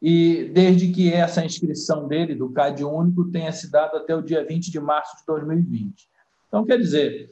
e 0.02 0.50
desde 0.52 0.92
que 0.92 1.12
essa 1.12 1.44
inscrição 1.44 2.06
dele, 2.06 2.34
do 2.34 2.50
CAD 2.50 2.84
único, 2.84 3.30
tenha 3.30 3.50
se 3.52 3.70
dado 3.70 3.96
até 3.96 4.14
o 4.14 4.20
dia 4.20 4.46
20 4.46 4.70
de 4.70 4.78
março 4.78 5.16
de 5.16 5.24
2020. 5.26 6.08
Então, 6.46 6.64
quer 6.64 6.78
dizer, 6.78 7.30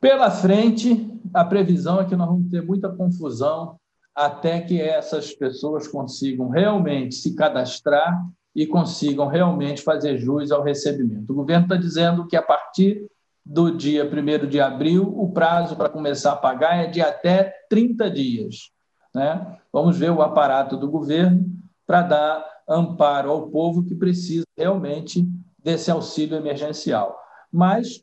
pela 0.00 0.30
frente, 0.30 1.10
a 1.32 1.42
previsão 1.42 2.00
é 2.00 2.04
que 2.04 2.14
nós 2.14 2.28
vamos 2.28 2.50
ter 2.50 2.62
muita 2.62 2.90
confusão 2.90 3.80
até 4.14 4.60
que 4.60 4.78
essas 4.80 5.32
pessoas 5.32 5.88
consigam 5.88 6.50
realmente 6.50 7.14
se 7.14 7.34
cadastrar 7.34 8.22
e 8.54 8.66
consigam 8.66 9.26
realmente 9.26 9.82
fazer 9.82 10.18
jus 10.18 10.52
ao 10.52 10.62
recebimento. 10.62 11.32
O 11.32 11.36
governo 11.36 11.64
está 11.64 11.76
dizendo 11.76 12.26
que 12.26 12.36
a 12.36 12.42
partir 12.42 13.06
do 13.44 13.76
dia 13.76 14.04
1 14.04 14.46
de 14.48 14.60
abril, 14.60 15.12
o 15.16 15.32
prazo 15.32 15.76
para 15.76 15.88
começar 15.88 16.32
a 16.32 16.36
pagar 16.36 16.76
é 16.76 16.86
de 16.86 17.00
até 17.00 17.52
30 17.68 18.10
dias. 18.10 18.70
Né? 19.14 19.58
Vamos 19.72 19.98
ver 19.98 20.10
o 20.10 20.22
aparato 20.22 20.76
do 20.76 20.88
governo 20.88 21.44
para 21.86 22.02
dar 22.02 22.54
amparo 22.68 23.30
ao 23.30 23.48
povo 23.48 23.84
que 23.84 23.94
precisa 23.94 24.46
realmente 24.56 25.28
desse 25.62 25.90
auxílio 25.90 26.36
emergencial. 26.36 27.18
Mas, 27.52 28.02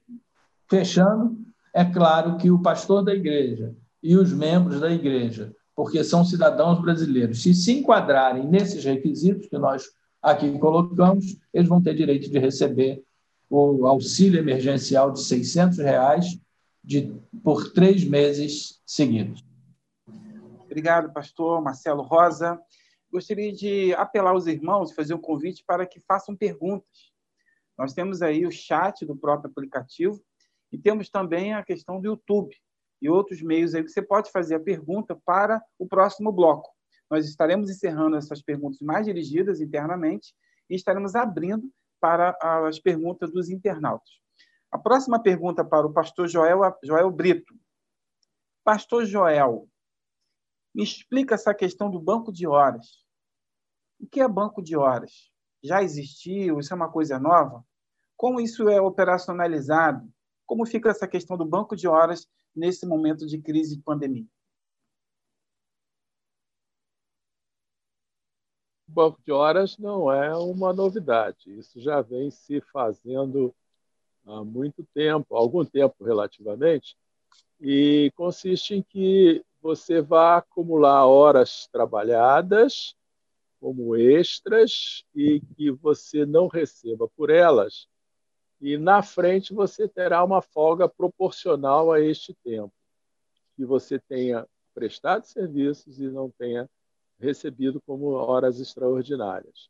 fechando, 0.70 1.38
é 1.74 1.84
claro 1.84 2.38
que 2.38 2.52
o 2.52 2.62
pastor 2.62 3.04
da 3.04 3.14
igreja 3.14 3.74
e 4.04 4.16
os 4.16 4.32
membros 4.32 4.80
da 4.80 4.92
igreja, 4.92 5.54
porque 5.76 6.04
são 6.04 6.24
cidadãos 6.24 6.80
brasileiros, 6.82 7.42
se 7.42 7.54
se 7.54 7.80
enquadrarem 7.80 8.48
nesses 8.48 8.84
requisitos 8.84 9.48
que 9.48 9.58
nós 9.58 9.90
aqui 10.22 10.58
colocamos, 10.60 11.38
eles 11.54 11.68
vão 11.68 11.82
ter 11.82 11.96
direito 11.96 12.30
de 12.30 12.40
receber 12.40 13.04
o 13.50 13.86
auxílio 13.86 14.40
emergencial 14.40 15.12
de 15.12 15.22
600 15.22 15.80
reais 15.80 16.40
de, 16.84 17.14
por 17.44 17.74
três 17.74 18.04
meses 18.04 18.82
seguidos. 18.86 19.44
Obrigado, 20.66 21.12
pastor 21.12 21.62
Marcelo 21.62 22.02
Rosa. 22.02 22.60
Gostaria 23.12 23.52
de 23.52 23.94
apelar 23.96 24.32
aos 24.32 24.48
irmãos, 24.48 24.94
fazer 24.94 25.14
um 25.14 25.20
convite 25.20 25.66
para 25.66 25.86
que 25.86 26.00
façam 26.00 26.34
perguntas. 26.34 27.12
Nós 27.78 27.94
temos 27.94 28.22
aí 28.22 28.46
o 28.46 28.52
chat 28.52 29.06
do 29.06 29.18
próprio 29.18 29.52
aplicativo 29.52 30.22
e 30.72 30.78
temos 30.78 31.10
também 31.10 31.54
a 31.54 31.64
questão 31.64 32.00
do 32.00 32.08
YouTube 32.08 32.56
e 33.02 33.10
outros 33.10 33.42
meios 33.42 33.76
aí 33.76 33.84
que 33.84 33.90
você 33.90 34.02
pode 34.02 34.32
fazer 34.32 34.56
a 34.56 34.60
pergunta 34.60 35.20
para 35.26 35.62
o 35.78 35.88
próximo 35.88 36.32
bloco. 36.32 36.70
Nós 37.12 37.28
estaremos 37.28 37.70
encerrando 37.70 38.16
essas 38.16 38.42
perguntas 38.42 38.80
mais 38.80 39.06
dirigidas 39.06 39.60
internamente 39.60 40.34
e 40.70 40.76
estaremos 40.76 41.14
abrindo 41.14 41.70
para 42.00 42.38
as 42.42 42.80
perguntas 42.80 43.30
dos 43.30 43.50
internautas. 43.50 44.10
A 44.72 44.80
próxima 44.80 45.22
pergunta 45.22 45.66
para 45.66 45.86
o 45.86 45.92
pastor 45.92 46.30
Joel, 46.30 46.62
Joel 46.82 47.12
Brito. 47.12 47.54
Pastor 48.64 49.06
Joel, 49.06 49.68
me 50.74 50.84
explica 50.84 51.36
essa 51.36 51.54
questão 51.54 51.92
do 51.92 52.00
banco 52.00 52.32
de 52.32 52.48
horas. 52.48 53.04
O 54.00 54.08
que 54.08 54.22
é 54.22 54.28
banco 54.28 54.64
de 54.64 54.78
horas? 54.78 55.30
Já 55.62 55.84
existiu? 55.84 56.60
Isso 56.60 56.74
é 56.74 56.76
uma 56.78 56.90
coisa 56.90 57.20
nova? 57.20 57.62
Como 58.16 58.40
isso 58.40 58.70
é 58.70 58.80
operacionalizado? 58.80 60.10
Como 60.46 60.66
fica 60.66 60.90
essa 60.90 61.08
questão 61.08 61.36
do 61.36 61.46
banco 61.46 61.76
de 61.76 61.90
horas 61.90 62.26
nesse 62.56 62.86
momento 62.86 63.28
de 63.28 63.42
crise 63.42 63.76
de 63.76 63.84
pandemia? 63.84 64.26
Banco 68.92 69.20
de 69.26 69.32
horas 69.32 69.78
não 69.78 70.12
é 70.12 70.36
uma 70.36 70.74
novidade. 70.74 71.58
Isso 71.58 71.80
já 71.80 72.02
vem 72.02 72.30
se 72.30 72.62
fazendo 72.72 73.54
há 74.26 74.44
muito 74.44 74.86
tempo, 74.94 75.36
algum 75.36 75.66
tempo 75.66 76.04
relativamente, 76.04 76.96
e 77.60 78.12
consiste 78.16 78.76
em 78.76 78.82
que 78.82 79.44
você 79.62 80.02
vai 80.02 80.38
acumular 80.38 81.06
horas 81.06 81.68
trabalhadas 81.72 82.96
como 83.60 83.96
extras 83.96 85.04
e 85.16 85.40
que 85.56 85.70
você 85.70 86.26
não 86.26 86.48
receba 86.48 87.08
por 87.16 87.30
elas. 87.30 87.88
E 88.60 88.78
na 88.78 89.04
frente 89.04 89.54
você 89.54 89.88
terá 89.88 90.24
uma 90.24 90.42
folga 90.42 90.90
proporcional 90.90 91.92
a 91.92 92.02
este 92.02 92.34
tempo, 92.44 92.74
que 93.56 93.64
você 93.64 94.00
tenha 94.00 94.48
prestado 94.74 95.26
serviços 95.26 96.00
e 96.00 96.08
não 96.08 96.30
tenha 96.32 96.68
recebido 97.22 97.82
como 97.82 98.12
horas 98.12 98.60
extraordinárias. 98.60 99.70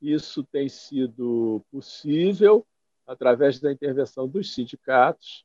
Isso 0.00 0.44
tem 0.44 0.68
sido 0.68 1.64
possível 1.70 2.66
através 3.06 3.60
da 3.60 3.72
intervenção 3.72 4.26
dos 4.26 4.54
sindicatos, 4.54 5.44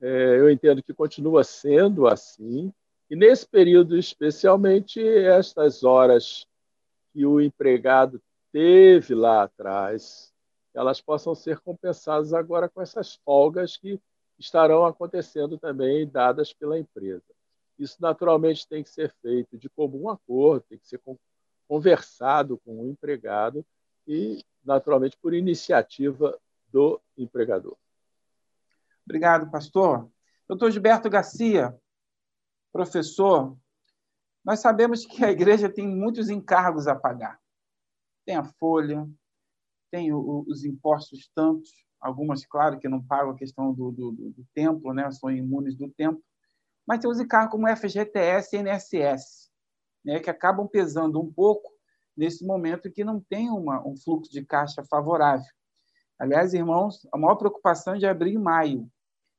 é, 0.00 0.38
eu 0.38 0.50
entendo 0.50 0.82
que 0.82 0.94
continua 0.94 1.44
sendo 1.44 2.06
assim, 2.06 2.72
e 3.08 3.14
nesse 3.14 3.46
período, 3.46 3.96
especialmente, 3.96 5.00
estas 5.00 5.84
horas 5.84 6.46
que 7.12 7.24
o 7.24 7.40
empregado 7.40 8.20
teve 8.52 9.14
lá 9.14 9.44
atrás, 9.44 10.32
elas 10.74 11.00
possam 11.00 11.34
ser 11.34 11.60
compensadas 11.60 12.34
agora 12.34 12.68
com 12.68 12.82
essas 12.82 13.14
folgas 13.24 13.76
que 13.76 14.00
estarão 14.38 14.84
acontecendo 14.84 15.56
também, 15.56 16.06
dadas 16.06 16.52
pela 16.52 16.78
empresa. 16.78 17.35
Isso, 17.78 17.96
naturalmente, 18.00 18.66
tem 18.66 18.82
que 18.82 18.90
ser 18.90 19.14
feito 19.20 19.58
de 19.58 19.68
comum 19.68 20.08
acordo, 20.08 20.64
tem 20.68 20.78
que 20.78 20.88
ser 20.88 21.00
conversado 21.68 22.58
com 22.58 22.80
o 22.80 22.88
empregado 22.88 23.64
e, 24.06 24.44
naturalmente, 24.64 25.16
por 25.20 25.34
iniciativa 25.34 26.38
do 26.72 27.00
empregador. 27.16 27.76
Obrigado, 29.04 29.50
pastor. 29.50 30.10
Doutor 30.48 30.70
Gilberto 30.70 31.10
Garcia, 31.10 31.76
professor, 32.72 33.56
nós 34.44 34.60
sabemos 34.60 35.04
que 35.04 35.24
a 35.24 35.30
igreja 35.30 35.68
tem 35.68 35.86
muitos 35.86 36.28
encargos 36.28 36.86
a 36.86 36.94
pagar. 36.94 37.40
Tem 38.24 38.36
a 38.36 38.44
folha, 38.44 39.08
tem 39.90 40.12
os 40.12 40.64
impostos 40.64 41.28
tantos, 41.34 41.70
algumas, 42.00 42.44
claro, 42.46 42.78
que 42.78 42.88
não 42.88 43.02
pagam 43.02 43.30
a 43.30 43.36
questão 43.36 43.72
do, 43.72 43.90
do, 43.90 44.12
do 44.12 44.46
templo, 44.54 44.92
né? 44.92 45.10
são 45.10 45.30
imunes 45.30 45.76
do 45.76 45.88
templo, 45.90 46.22
mas 46.86 47.00
tem 47.00 47.10
os 47.10 47.18
encargos 47.20 47.50
como 47.50 47.68
FGTS 47.68 48.56
e 48.56 48.60
INSS, 48.60 49.50
né? 50.04 50.20
que 50.20 50.30
acabam 50.30 50.68
pesando 50.68 51.20
um 51.20 51.32
pouco 51.32 51.70
nesse 52.16 52.46
momento 52.46 52.90
que 52.90 53.04
não 53.04 53.20
tem 53.20 53.50
uma, 53.50 53.86
um 53.86 53.96
fluxo 53.96 54.30
de 54.30 54.44
caixa 54.44 54.84
favorável. 54.84 55.46
Aliás, 56.18 56.54
irmãos, 56.54 57.06
a 57.12 57.18
maior 57.18 57.36
preocupação 57.36 57.94
é 57.94 57.98
de 57.98 58.06
abril 58.06 58.34
e 58.34 58.42
maio. 58.42 58.90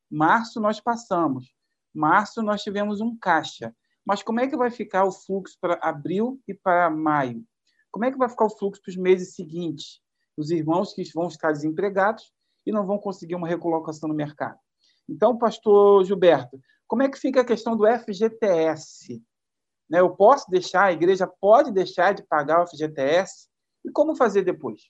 Março 0.09 0.59
nós 0.59 0.79
passamos. 0.79 1.55
Março 1.93 2.43
nós 2.43 2.61
tivemos 2.61 3.01
um 3.01 3.17
caixa. 3.17 3.75
Mas 4.05 4.21
como 4.21 4.39
é 4.39 4.47
que 4.47 4.55
vai 4.55 4.69
ficar 4.69 5.05
o 5.05 5.11
fluxo 5.11 5.57
para 5.59 5.79
abril 5.81 6.39
e 6.47 6.53
para 6.53 6.89
maio? 6.89 7.43
Como 7.91 8.05
é 8.05 8.11
que 8.11 8.17
vai 8.17 8.29
ficar 8.29 8.45
o 8.45 8.57
fluxo 8.57 8.81
para 8.81 8.91
os 8.91 8.95
meses 8.95 9.33
seguintes? 9.35 10.01
Os 10.37 10.51
irmãos 10.51 10.93
que 10.93 11.03
vão 11.13 11.29
ficar 11.29 11.51
desempregados 11.51 12.31
e 12.65 12.71
não 12.71 12.85
vão 12.85 12.99
conseguir 12.99 13.33
uma 13.33 13.47
recolocação 13.47 14.07
no 14.07 14.15
mercado. 14.15 14.59
Então, 15.09 15.37
pastor 15.37 16.03
Gilberto, 16.05 16.59
como 16.87 17.03
é 17.03 17.09
que 17.09 17.19
fica 17.19 17.41
a 17.41 17.45
questão 17.45 17.75
do 17.75 17.85
FGTS? 17.85 19.21
Né, 19.89 19.99
eu 19.99 20.15
posso 20.15 20.49
deixar, 20.49 20.85
a 20.85 20.91
igreja 20.91 21.27
pode 21.27 21.71
deixar 21.71 22.13
de 22.13 22.23
pagar 22.23 22.63
o 22.63 22.67
FGTS? 22.67 23.47
E 23.85 23.91
como 23.91 24.15
fazer 24.15 24.43
depois? 24.43 24.81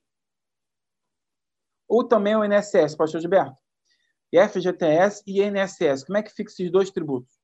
Ou 1.87 2.03
também 2.03 2.35
o 2.35 2.43
INSS, 2.43 2.95
pastor 2.95 3.21
Gilberto? 3.21 3.57
FGTS 4.33 5.23
e 5.25 5.41
INSS, 5.41 6.03
como 6.03 6.17
é 6.17 6.23
que 6.23 6.31
fica 6.31 6.51
esses 6.51 6.71
dois 6.71 6.91
tributos? 6.91 7.36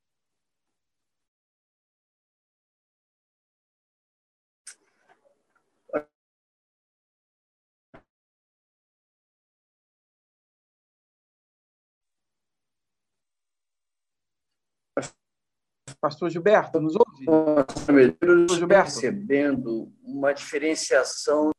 Pastor 16.04 16.30
Gilberto, 16.30 16.82
nos 16.82 16.98
ouve? 16.98 17.26
Pastor 17.26 18.50
Gilberto. 18.50 18.92
percebendo 18.92 19.90
uma 20.04 20.34
diferenciação 20.34 21.52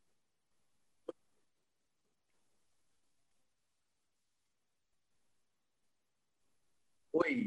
Oi, 7.10 7.46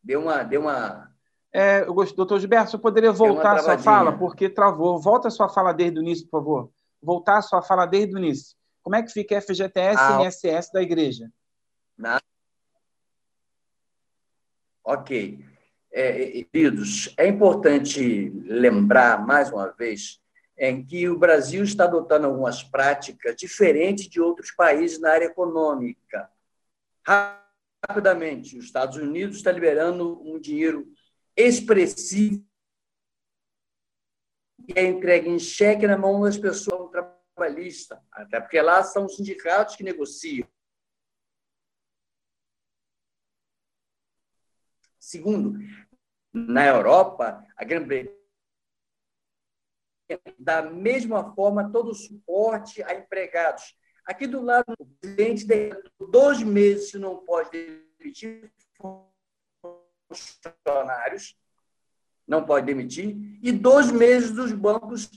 deu 0.00 0.20
uma. 0.20 0.44
Deu 0.44 0.60
uma... 0.60 1.12
É, 1.52 1.80
eu 1.80 1.92
gosto, 1.92 2.14
doutor 2.14 2.38
Gilberto, 2.38 2.70
você 2.70 2.78
poderia 2.78 3.10
voltar 3.10 3.56
a 3.56 3.58
sua 3.58 3.78
fala, 3.78 4.16
porque 4.16 4.48
travou. 4.48 5.00
Volta 5.00 5.26
a 5.26 5.32
sua 5.32 5.48
fala 5.48 5.72
desde 5.72 5.98
o 5.98 6.02
início, 6.02 6.28
por 6.28 6.38
favor. 6.38 6.70
Voltar 7.02 7.38
a 7.38 7.42
sua 7.42 7.60
fala 7.60 7.86
desde 7.86 8.14
o 8.14 8.18
início. 8.18 8.56
Como 8.84 8.94
é 8.94 9.02
que 9.02 9.10
fica 9.10 9.40
FGTS 9.40 9.98
ah, 9.98 10.22
e 10.22 10.26
INSS 10.26 10.70
da 10.70 10.80
igreja? 10.80 11.28
Na... 11.98 12.20
Ok. 14.84 15.55
É, 15.98 16.42
queridos, 16.52 17.14
é 17.16 17.26
importante 17.26 18.28
lembrar, 18.44 19.26
mais 19.26 19.50
uma 19.50 19.72
vez, 19.72 20.20
em 20.58 20.84
que 20.84 21.08
o 21.08 21.18
Brasil 21.18 21.64
está 21.64 21.84
adotando 21.84 22.26
algumas 22.26 22.62
práticas 22.62 23.34
diferentes 23.34 24.06
de 24.06 24.20
outros 24.20 24.50
países 24.50 25.00
na 25.00 25.12
área 25.12 25.24
econômica 25.24 26.30
rapidamente, 27.02 28.58
os 28.58 28.66
Estados 28.66 28.98
Unidos 28.98 29.38
está 29.38 29.50
liberando 29.50 30.20
um 30.22 30.38
dinheiro 30.38 30.86
expressivo 31.34 32.44
que 34.66 34.78
é 34.78 34.84
entregue 34.84 35.30
em 35.30 35.38
cheque 35.38 35.86
na 35.86 35.96
mão 35.96 36.20
das 36.20 36.36
pessoas 36.36 36.90
trabalhistas, 36.90 37.98
até 38.12 38.38
porque 38.38 38.60
lá 38.60 38.82
são 38.82 39.06
os 39.06 39.16
sindicatos 39.16 39.76
que 39.76 39.82
negociam. 39.82 40.46
Segundo, 45.06 45.56
na 46.36 46.66
Europa, 46.66 47.44
a 47.56 47.64
Grã-Bretanha 47.64 48.14
da 50.38 50.62
mesma 50.62 51.34
forma 51.34 51.72
todo 51.72 51.90
o 51.90 51.94
suporte 51.94 52.80
a 52.82 52.94
empregados 52.94 53.74
Aqui 54.06 54.28
do 54.28 54.40
lado, 54.40 54.72
o 54.78 54.86
presidente 55.00 55.44
dois 56.08 56.40
meses 56.40 56.90
se 56.90 56.98
não 56.98 57.16
pode 57.16 57.50
demitir 57.98 58.52
funcionários, 60.08 61.36
não 62.24 62.46
pode 62.46 62.66
demitir, 62.66 63.16
e 63.42 63.50
dois 63.50 63.90
meses 63.90 64.30
dos 64.30 64.52
bancos. 64.52 65.10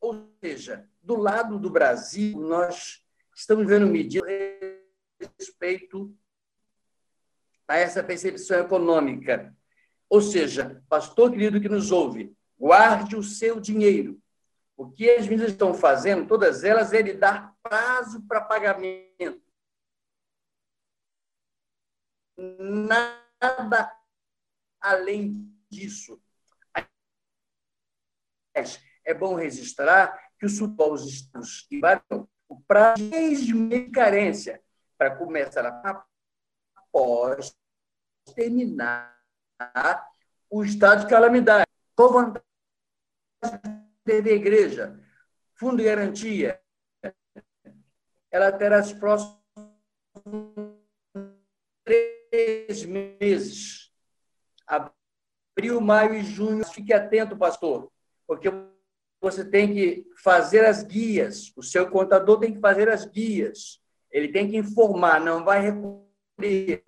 Ou 0.00 0.32
seja, 0.40 0.88
do 1.02 1.14
lado 1.14 1.58
do 1.58 1.68
Brasil, 1.68 2.38
nós 2.38 3.04
estamos 3.34 3.66
vendo 3.66 3.86
medidas 3.86 4.30
respeito 5.38 6.16
a 7.68 7.76
essa 7.76 8.02
percepção 8.02 8.60
econômica. 8.60 9.54
Ou 10.12 10.20
seja, 10.20 10.84
pastor 10.90 11.30
querido 11.30 11.58
que 11.58 11.70
nos 11.70 11.90
ouve, 11.90 12.36
guarde 12.58 13.16
o 13.16 13.22
seu 13.22 13.58
dinheiro. 13.58 14.20
O 14.76 14.90
que 14.90 15.08
as 15.08 15.26
medidas 15.26 15.52
estão 15.52 15.72
fazendo, 15.72 16.28
todas 16.28 16.64
elas, 16.64 16.92
é 16.92 17.00
de 17.00 17.14
dar 17.14 17.56
prazo 17.62 18.22
para 18.26 18.42
pagamento. 18.42 19.42
Nada 22.36 23.90
além 24.78 25.50
disso. 25.70 26.22
É 29.06 29.14
bom 29.14 29.34
registrar 29.34 30.30
que 30.38 30.44
os 30.44 30.60
estados 30.60 31.62
tiveram 31.62 32.28
o 32.46 32.60
prazo 32.60 33.10
de 33.10 33.88
carência 33.88 34.62
para 34.98 35.16
começar 35.16 35.64
a 35.64 36.06
após 36.76 37.56
terminar 38.34 39.21
o 40.50 40.64
estado 40.64 41.02
de 41.02 41.08
calamidade. 41.08 41.66
Qual 41.96 42.12
vantagem 42.12 42.42
teve 44.04 44.30
a 44.30 44.34
igreja? 44.34 45.00
Fundo 45.54 45.78
de 45.78 45.84
garantia, 45.84 46.60
ela 48.30 48.50
terá 48.50 48.80
os 48.80 48.92
próximos 48.92 49.38
três 51.84 52.84
meses. 52.84 53.92
Abril, 54.66 55.80
maio 55.80 56.14
e 56.14 56.22
junho. 56.22 56.64
Fique 56.66 56.92
atento, 56.92 57.36
pastor, 57.36 57.90
porque 58.26 58.50
você 59.20 59.44
tem 59.44 59.72
que 59.72 60.06
fazer 60.16 60.64
as 60.64 60.82
guias. 60.82 61.52
O 61.56 61.62
seu 61.62 61.90
contador 61.90 62.40
tem 62.40 62.52
que 62.52 62.60
fazer 62.60 62.88
as 62.88 63.04
guias. 63.04 63.80
Ele 64.10 64.28
tem 64.28 64.50
que 64.50 64.56
informar, 64.56 65.20
não 65.20 65.44
vai 65.44 65.60
recolher 65.60 66.82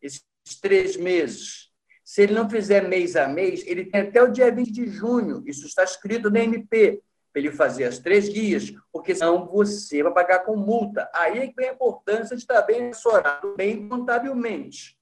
esses 0.00 0.26
três 0.60 0.96
meses. 0.96 1.70
Se 2.04 2.22
ele 2.22 2.34
não 2.34 2.48
fizer 2.48 2.86
mês 2.88 3.16
a 3.16 3.26
mês, 3.26 3.64
ele 3.66 3.86
tem 3.86 4.02
até 4.02 4.22
o 4.22 4.30
dia 4.30 4.50
20 4.50 4.70
de 4.70 4.86
junho. 4.86 5.42
Isso 5.46 5.66
está 5.66 5.84
escrito 5.84 6.30
na 6.30 6.40
MP 6.40 7.02
para 7.32 7.40
ele 7.40 7.50
fazer 7.50 7.84
as 7.84 7.98
três 7.98 8.28
guias, 8.28 8.74
porque 8.92 9.14
senão 9.14 9.46
você 9.46 10.02
vai 10.02 10.12
pagar 10.12 10.40
com 10.40 10.54
multa. 10.54 11.08
Aí 11.14 11.38
é 11.38 11.46
que 11.46 11.54
vem 11.56 11.70
a 11.70 11.72
importância 11.72 12.36
de 12.36 12.42
estar 12.42 12.60
bem 12.62 12.90
assessorado, 12.90 13.54
bem 13.56 13.88
contabilmente. 13.88 14.98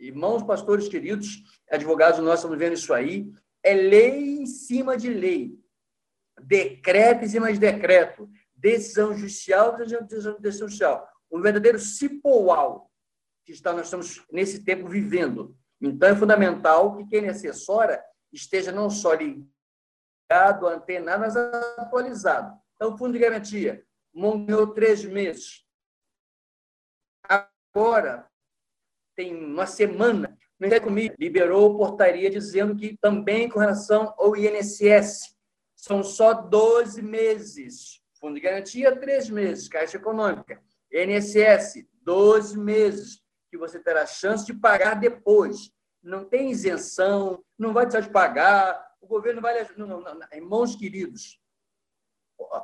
Irmãos, 0.00 0.42
pastores 0.42 0.88
queridos, 0.88 1.44
advogados, 1.70 2.18
nós 2.18 2.40
estamos 2.40 2.58
vendo 2.58 2.74
isso 2.74 2.92
aí. 2.92 3.32
É 3.62 3.72
lei 3.72 4.40
em 4.40 4.46
cima 4.46 4.96
de 4.96 5.08
lei, 5.08 5.56
decreto 6.42 7.24
em 7.24 7.28
cima 7.28 7.52
de 7.52 7.58
decreto, 7.58 8.28
decisão 8.54 9.14
judicial, 9.14 9.76
decisão 9.76 10.36
judicial. 10.42 11.08
Um 11.30 11.40
verdadeiro 11.40 11.78
cipoal 11.78 12.90
que 13.44 13.52
está, 13.52 13.72
nós 13.72 13.86
estamos 13.86 14.24
nesse 14.32 14.64
tempo 14.64 14.88
vivendo. 14.88 15.56
Então, 15.80 16.08
é 16.08 16.16
fundamental 16.16 16.96
que 16.96 17.06
quem 17.06 17.28
assessora 17.28 18.02
esteja 18.32 18.72
não 18.72 18.88
só 18.88 19.12
ligado 19.14 20.66
antenado, 20.66 21.20
mas 21.20 21.36
atualizado. 21.36 22.58
Então, 22.74 22.96
fundo 22.96 23.12
de 23.12 23.18
garantia, 23.18 23.84
morreu 24.12 24.68
três 24.68 25.04
meses. 25.04 25.64
Agora, 27.22 28.28
tem 29.14 29.34
uma 29.34 29.66
semana, 29.66 30.36
não 30.58 30.68
é 30.68 30.80
comigo, 30.80 31.14
liberou 31.18 31.76
portaria 31.76 32.30
dizendo 32.30 32.74
que 32.74 32.96
também 32.96 33.48
com 33.48 33.58
relação 33.58 34.14
ao 34.18 34.36
INSS, 34.36 35.34
são 35.76 36.02
só 36.02 36.32
12 36.32 37.02
meses. 37.02 38.00
Fundo 38.18 38.34
de 38.34 38.40
garantia, 38.40 38.98
três 38.98 39.28
meses. 39.28 39.68
Caixa 39.68 39.98
Econômica. 39.98 40.62
INSS, 40.90 41.86
12 42.02 42.58
meses, 42.58 43.23
que 43.54 43.58
você 43.58 43.78
terá 43.78 44.04
chance 44.04 44.44
de 44.44 44.52
pagar 44.52 44.94
depois. 44.94 45.70
Não 46.02 46.24
tem 46.24 46.50
isenção, 46.50 47.42
não 47.56 47.72
vai 47.72 47.86
deixar 47.86 48.00
de 48.00 48.10
pagar, 48.10 48.84
o 49.00 49.06
governo 49.06 49.40
vai. 49.40 49.64
Não, 49.76 49.86
não, 49.86 50.00
não. 50.00 50.18
Irmãos 50.32 50.74
queridos, 50.74 51.40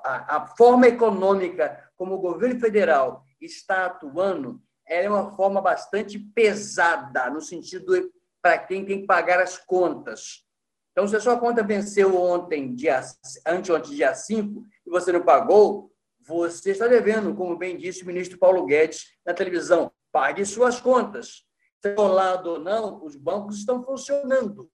a, 0.05 0.37
a 0.37 0.47
forma 0.57 0.89
econômica 0.89 1.89
como 1.95 2.17
o 2.17 2.21
governo 2.21 2.59
federal 2.59 3.25
está 3.41 3.87
atuando 3.87 4.61
é 4.85 5.09
uma 5.09 5.31
forma 5.37 5.61
bastante 5.61 6.19
pesada, 6.19 7.31
no 7.31 7.41
sentido 7.41 8.13
para 8.43 8.59
quem 8.59 8.85
tem 8.85 9.03
que 9.03 9.07
pagar 9.07 9.41
as 9.41 9.57
contas. 9.59 10.45
Então, 10.91 11.07
se 11.07 11.15
a 11.15 11.21
sua 11.21 11.39
conta 11.39 11.63
venceu 11.63 12.21
ontem, 12.21 12.75
dia, 12.75 13.01
anteontem, 13.47 13.95
dia 13.95 14.13
5, 14.13 14.67
e 14.85 14.91
você 14.91 15.13
não 15.13 15.23
pagou, 15.23 15.93
você 16.27 16.73
está 16.73 16.89
devendo, 16.89 17.33
como 17.37 17.57
bem 17.57 17.77
disse 17.77 18.03
o 18.03 18.07
ministro 18.07 18.39
Paulo 18.39 18.67
Guedes 18.67 19.05
na 19.25 19.33
televisão. 19.33 19.93
Pague 20.13 20.45
suas 20.45 20.81
contas. 20.81 21.47
Se 21.81 21.89
é 21.89 21.95
ou 21.99 22.59
não, 22.59 23.05
os 23.05 23.17
bancos 23.17 23.59
estão 23.59 23.83
funcionando. 23.83 24.71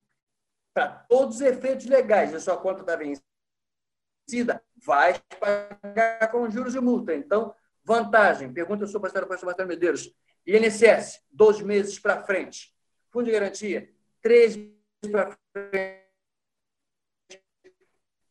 Para 0.74 0.88
todos 0.88 1.36
os 1.36 1.40
efeitos 1.40 1.86
legais, 1.86 2.34
a 2.34 2.40
sua 2.40 2.56
conta 2.56 2.80
está 2.80 2.96
vencida, 2.96 4.62
vai 4.84 5.20
pagar 5.40 6.30
com 6.30 6.50
juros 6.50 6.74
e 6.74 6.80
multa. 6.80 7.14
Então, 7.14 7.54
vantagem. 7.84 8.52
Pergunta 8.52 8.84
ao 8.84 9.00
pastor, 9.00 9.26
pastor 9.26 9.46
Marcelo 9.46 9.68
Medeiros. 9.68 10.12
INSS, 10.46 11.22
dois 11.30 11.60
meses 11.60 11.98
para 11.98 12.22
frente. 12.24 12.74
Fundo 13.10 13.26
de 13.26 13.32
garantia, 13.32 13.92
três 14.20 14.56
meses 14.56 14.74
para 15.10 15.36
frente 15.52 16.06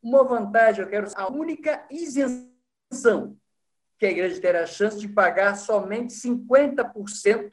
uma 0.06 0.22
vantagem, 0.22 0.84
eu 0.84 0.88
quero 0.88 1.08
a 1.16 1.30
única 1.32 1.84
isenção 1.90 3.36
que 3.98 4.06
a 4.06 4.10
igreja 4.10 4.40
terá 4.40 4.62
a 4.62 4.66
chance 4.66 4.98
de 4.98 5.08
pagar 5.08 5.56
somente 5.56 6.12
50% 6.14 7.50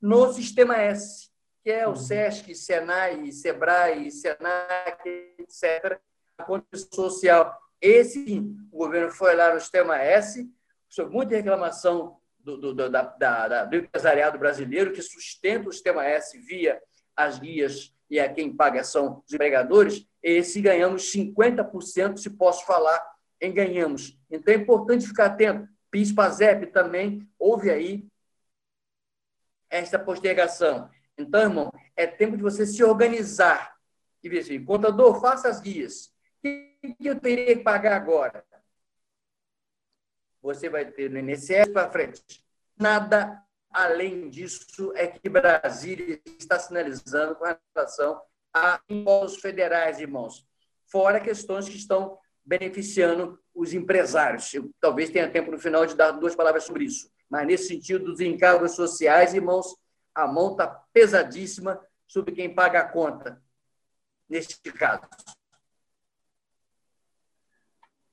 no 0.00 0.32
sistema 0.32 0.76
S, 0.76 1.30
que 1.62 1.70
é 1.70 1.86
o 1.86 1.90
uhum. 1.90 1.96
SESC, 1.96 2.54
SENAI, 2.54 3.32
SEBRAE, 3.32 4.10
SENAC, 4.10 5.08
etc., 5.38 5.98
a 6.36 6.44
condição 6.44 6.88
social. 6.92 7.58
Esse, 7.80 8.40
o 8.70 8.78
governo 8.78 9.10
foi 9.10 9.34
lá 9.34 9.54
no 9.54 9.60
sistema 9.60 9.98
S, 9.98 10.48
sobre 10.88 11.12
muita 11.12 11.36
reclamação 11.36 12.16
do, 12.38 12.56
do, 12.56 12.74
do, 12.74 12.90
da, 12.90 13.02
da, 13.02 13.64
do 13.64 13.76
empresariado 13.76 14.38
brasileiro, 14.38 14.92
que 14.92 15.02
sustenta 15.02 15.68
o 15.68 15.72
sistema 15.72 16.04
S 16.04 16.38
via 16.38 16.80
as 17.16 17.38
guias 17.38 17.92
e 18.10 18.18
a 18.18 18.32
quem 18.32 18.54
paga 18.54 18.82
são 18.82 19.22
os 19.26 19.34
empregadores, 19.34 20.06
esse 20.22 20.60
ganhamos 20.60 21.12
50%, 21.12 22.16
se 22.16 22.30
posso 22.30 22.64
falar 22.64 23.00
em 23.40 23.52
ganhamos. 23.52 24.18
Então 24.30 24.52
é 24.52 24.56
importante 24.56 25.06
ficar 25.06 25.26
atento. 25.26 25.68
PIS, 25.90 26.12
PASEP 26.12 26.66
também 26.66 27.28
houve 27.38 27.70
aí 27.70 28.06
esta 29.70 29.98
postergação. 29.98 30.90
Então, 31.16 31.40
irmão, 31.40 31.72
é 31.96 32.06
tempo 32.06 32.36
de 32.36 32.42
você 32.42 32.66
se 32.66 32.82
organizar 32.82 33.76
e 34.22 34.28
ver 34.28 34.40
assim, 34.40 34.64
contador, 34.64 35.20
faça 35.20 35.48
as 35.48 35.60
guias. 35.60 36.12
O 36.38 36.94
que 36.94 36.96
eu 37.00 37.18
teria 37.18 37.56
que 37.56 37.62
pagar 37.62 37.96
agora? 37.96 38.44
Você 40.40 40.68
vai 40.68 40.84
ter 40.90 41.10
no 41.10 41.18
INSS 41.18 41.72
para 41.72 41.90
frente. 41.90 42.44
Nada 42.76 43.42
além 43.70 44.30
disso 44.30 44.92
é 44.94 45.06
que 45.06 45.28
Brasília 45.28 46.20
está 46.38 46.58
sinalizando 46.58 47.34
com 47.36 47.44
relação 47.74 48.22
a 48.54 48.80
impostos 48.88 49.40
federais, 49.40 50.00
irmãos, 50.00 50.46
fora 50.86 51.20
questões 51.20 51.68
que 51.68 51.76
estão 51.76 52.18
beneficiando 52.48 53.38
os 53.54 53.74
empresários. 53.74 54.52
Eu 54.54 54.70
talvez 54.80 55.10
tenha 55.10 55.30
tempo 55.30 55.50
no 55.50 55.58
final 55.58 55.84
de 55.84 55.94
dar 55.94 56.12
duas 56.12 56.34
palavras 56.34 56.64
sobre 56.64 56.84
isso. 56.84 57.10
Mas 57.28 57.46
nesse 57.46 57.68
sentido 57.68 58.06
dos 58.06 58.20
encargos 58.20 58.72
sociais, 58.72 59.34
irmãos, 59.34 59.76
a 60.14 60.26
mão 60.26 60.52
está 60.52 60.66
pesadíssima 60.92 61.78
sobre 62.06 62.32
quem 62.34 62.54
paga 62.54 62.80
a 62.80 62.88
conta, 62.88 63.42
neste 64.26 64.72
caso. 64.72 65.02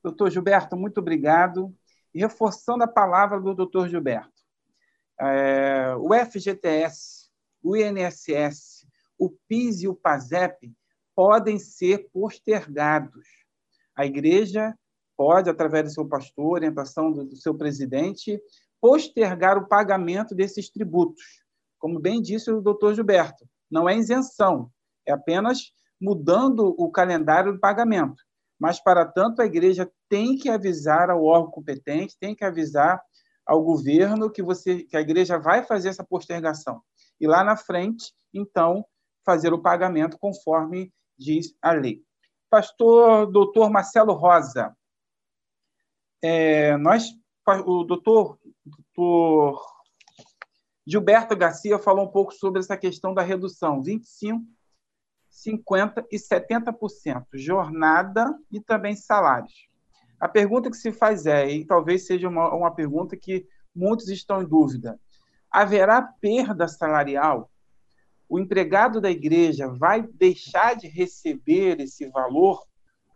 Doutor 0.04 0.30
Gilberto, 0.30 0.76
muito 0.76 1.00
obrigado. 1.00 1.74
E 2.14 2.20
reforçando 2.20 2.84
a 2.84 2.88
palavra 2.88 3.40
do 3.40 3.54
doutor 3.54 3.88
Gilberto, 3.88 4.42
é, 5.20 5.96
o 5.98 6.14
FGTS, 6.14 7.30
o 7.64 7.76
INSS, 7.76 8.86
o 9.18 9.30
PIS 9.48 9.82
e 9.82 9.88
o 9.88 9.96
PASEP 9.96 10.74
podem 11.16 11.58
ser 11.58 12.10
postergados. 12.12 13.45
A 13.96 14.06
igreja 14.06 14.78
pode, 15.18 15.50
através 15.50 15.86
do 15.86 15.94
seu 15.94 16.08
pastor, 16.08 16.54
orientação 16.54 17.12
do, 17.12 17.36
seu 17.36 17.56
presidente, 17.56 18.40
postergar 18.82 19.58
o 19.58 19.68
pagamento 19.68 20.36
desses 20.36 20.70
tributos. 20.70 21.24
Como 21.80 22.00
bem 22.00 22.22
disse 22.22 22.52
o 22.52 22.62
doutor 22.62 22.94
Gilberto, 22.94 23.48
não 23.72 23.88
é 23.88 23.96
isenção, 23.96 24.70
é 25.06 25.12
apenas 25.12 25.72
mudando 26.00 26.76
o 26.78 26.92
calendário 26.92 27.54
do 27.54 27.60
pagamento. 27.60 28.22
Mas, 28.60 28.82
para 28.82 29.06
tanto, 29.06 29.42
a 29.42 29.46
igreja 29.46 29.90
tem 30.10 30.38
que 30.38 30.50
avisar 30.50 31.10
ao 31.10 31.24
órgão 31.24 31.52
competente, 31.52 32.18
tem 32.20 32.36
que 32.36 32.44
avisar 32.44 33.02
ao 33.46 33.64
governo 33.64 34.30
que, 34.30 34.42
você, 34.42 34.84
que 34.84 34.98
a 34.98 35.02
igreja 35.02 35.38
vai 35.38 35.64
fazer 35.64 35.90
essa 35.90 36.04
postergação. 36.04 36.82
E 37.20 37.28
lá 37.28 37.44
na 37.44 37.56
frente, 37.56 38.14
então, 38.34 38.86
fazer 39.26 39.54
o 39.54 39.62
pagamento 39.62 40.18
conforme 40.18 40.92
diz 41.18 41.54
a 41.62 41.72
lei. 41.72 42.04
Pastor 42.50 43.32
doutor 43.32 43.70
Marcelo 43.70 44.14
Rosa, 44.14 44.76
é, 46.22 46.78
nós, 46.78 47.12
o 47.66 47.84
doutor, 47.84 48.40
doutor 48.66 49.62
Gilberto 50.88 51.36
Garcia 51.36 51.78
falou 51.80 52.06
um 52.06 52.12
pouco 52.12 52.34
sobre 52.34 52.60
essa 52.60 52.78
questão 52.78 53.14
da 53.14 53.22
redução, 53.22 53.82
25, 53.82 54.44
50 55.30 56.06
e 56.12 56.18
70%, 56.18 57.26
jornada 57.34 58.38
e 58.52 58.60
também 58.62 58.96
salários. 58.96 59.68
A 60.20 60.28
pergunta 60.28 60.70
que 60.70 60.78
se 60.78 60.92
faz 60.92 61.26
é, 61.26 61.50
e 61.50 61.66
talvez 61.66 62.06
seja 62.06 62.30
uma, 62.30 62.54
uma 62.54 62.74
pergunta 62.74 63.18
que 63.18 63.46
muitos 63.76 64.08
estão 64.10 64.42
em 64.42 64.48
dúvida, 64.48 65.00
haverá 65.52 66.02
perda 66.02 66.68
salarial 66.68 67.52
o 68.28 68.40
empregado 68.40 69.00
da 69.00 69.10
igreja 69.10 69.68
vai 69.68 70.02
deixar 70.02 70.76
de 70.76 70.88
receber 70.88 71.80
esse 71.80 72.08
valor, 72.10 72.66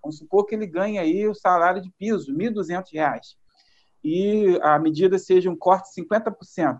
vamos 0.02 0.18
supor 0.18 0.46
que 0.46 0.56
ele 0.56 0.68
ganhe 0.68 0.98
aí 0.98 1.28
o 1.28 1.34
salário 1.34 1.82
de 1.82 1.92
piso, 1.92 2.32
R$ 2.32 2.50
1.200, 2.50 3.36
e 4.04 4.60
a 4.62 4.80
medida 4.80 5.18
seja 5.18 5.50
um 5.50 5.56
corte 5.56 5.90
de 5.94 6.02
50%. 6.02 6.80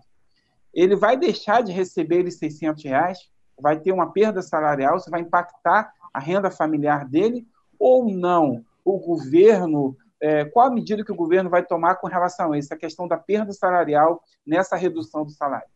Ele 0.72 0.96
vai 0.96 1.16
deixar 1.16 1.62
de 1.62 1.72
receber 1.72 2.26
esses 2.26 2.38
600 2.38 2.84
reais, 2.84 3.18
vai 3.58 3.78
ter 3.78 3.92
uma 3.92 4.12
perda 4.12 4.40
salarial, 4.40 4.96
isso 4.96 5.10
vai 5.10 5.20
impactar 5.20 5.92
a 6.12 6.18
renda 6.18 6.50
familiar 6.50 7.06
dele 7.06 7.46
ou 7.78 8.10
não? 8.10 8.64
O 8.84 8.98
governo, 8.98 9.96
é, 10.20 10.44
qual 10.44 10.68
a 10.68 10.70
medida 10.70 11.04
que 11.04 11.12
o 11.12 11.16
governo 11.16 11.50
vai 11.50 11.64
tomar 11.64 11.96
com 11.96 12.06
relação 12.06 12.52
a 12.52 12.58
isso, 12.58 12.72
a 12.72 12.76
questão 12.76 13.06
da 13.06 13.18
perda 13.18 13.52
salarial 13.52 14.22
nessa 14.46 14.76
redução 14.76 15.24
do 15.24 15.30
salário? 15.30 15.68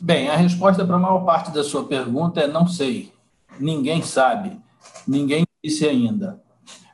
Bem, 0.00 0.30
a 0.30 0.36
resposta 0.36 0.84
para 0.84 0.96
a 0.96 0.98
maior 0.98 1.24
parte 1.26 1.50
da 1.50 1.62
sua 1.62 1.84
pergunta 1.84 2.40
é 2.40 2.46
não 2.46 2.66
sei. 2.66 3.12
Ninguém 3.58 4.00
sabe. 4.00 4.58
Ninguém 5.06 5.44
disse 5.62 5.86
ainda. 5.86 6.42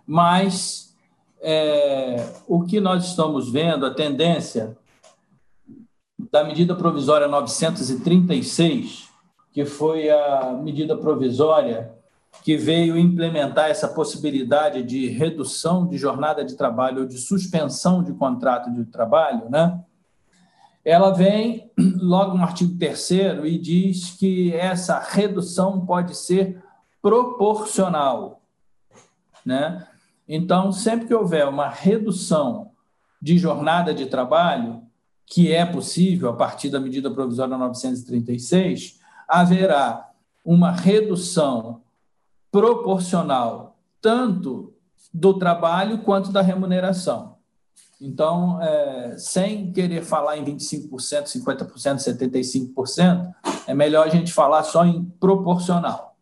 Mas 0.04 0.92
é, 1.40 2.32
o 2.48 2.64
que 2.64 2.80
nós 2.80 3.06
estamos 3.06 3.50
vendo, 3.50 3.86
a 3.86 3.94
tendência 3.94 4.76
da 6.32 6.42
medida 6.42 6.74
provisória 6.74 7.28
936, 7.28 9.08
que 9.52 9.64
foi 9.64 10.10
a 10.10 10.58
medida 10.60 10.96
provisória 10.96 11.94
que 12.42 12.56
veio 12.56 12.98
implementar 12.98 13.70
essa 13.70 13.88
possibilidade 13.88 14.82
de 14.82 15.06
redução 15.08 15.86
de 15.86 15.96
jornada 15.96 16.44
de 16.44 16.56
trabalho 16.56 17.02
ou 17.02 17.06
de 17.06 17.18
suspensão 17.18 18.02
de 18.02 18.12
contrato 18.12 18.70
de 18.72 18.84
trabalho, 18.84 19.48
né? 19.48 19.80
Ela 20.86 21.10
vem 21.10 21.68
logo 22.00 22.38
no 22.38 22.44
artigo 22.44 22.78
3 22.78 23.10
e 23.44 23.58
diz 23.58 24.10
que 24.12 24.54
essa 24.54 25.00
redução 25.00 25.84
pode 25.84 26.16
ser 26.16 26.62
proporcional. 27.02 28.40
Né? 29.44 29.84
Então, 30.28 30.70
sempre 30.70 31.08
que 31.08 31.14
houver 31.14 31.48
uma 31.48 31.68
redução 31.68 32.70
de 33.20 33.36
jornada 33.36 33.92
de 33.92 34.06
trabalho, 34.06 34.80
que 35.26 35.52
é 35.52 35.66
possível 35.66 36.30
a 36.30 36.36
partir 36.36 36.70
da 36.70 36.78
medida 36.78 37.10
provisória 37.10 37.58
936, 37.58 39.00
haverá 39.26 40.08
uma 40.44 40.70
redução 40.70 41.82
proporcional 42.48 43.76
tanto 44.00 44.72
do 45.12 45.34
trabalho 45.34 45.98
quanto 45.98 46.30
da 46.30 46.42
remuneração. 46.42 47.35
Então, 48.00 48.60
é, 48.62 49.16
sem 49.18 49.72
querer 49.72 50.02
falar 50.02 50.36
em 50.36 50.44
25%, 50.44 50.90
50%, 51.24 51.98
75%, 51.98 53.34
é 53.66 53.74
melhor 53.74 54.06
a 54.06 54.10
gente 54.10 54.32
falar 54.32 54.62
só 54.64 54.84
em 54.84 55.04
proporcional. 55.18 56.14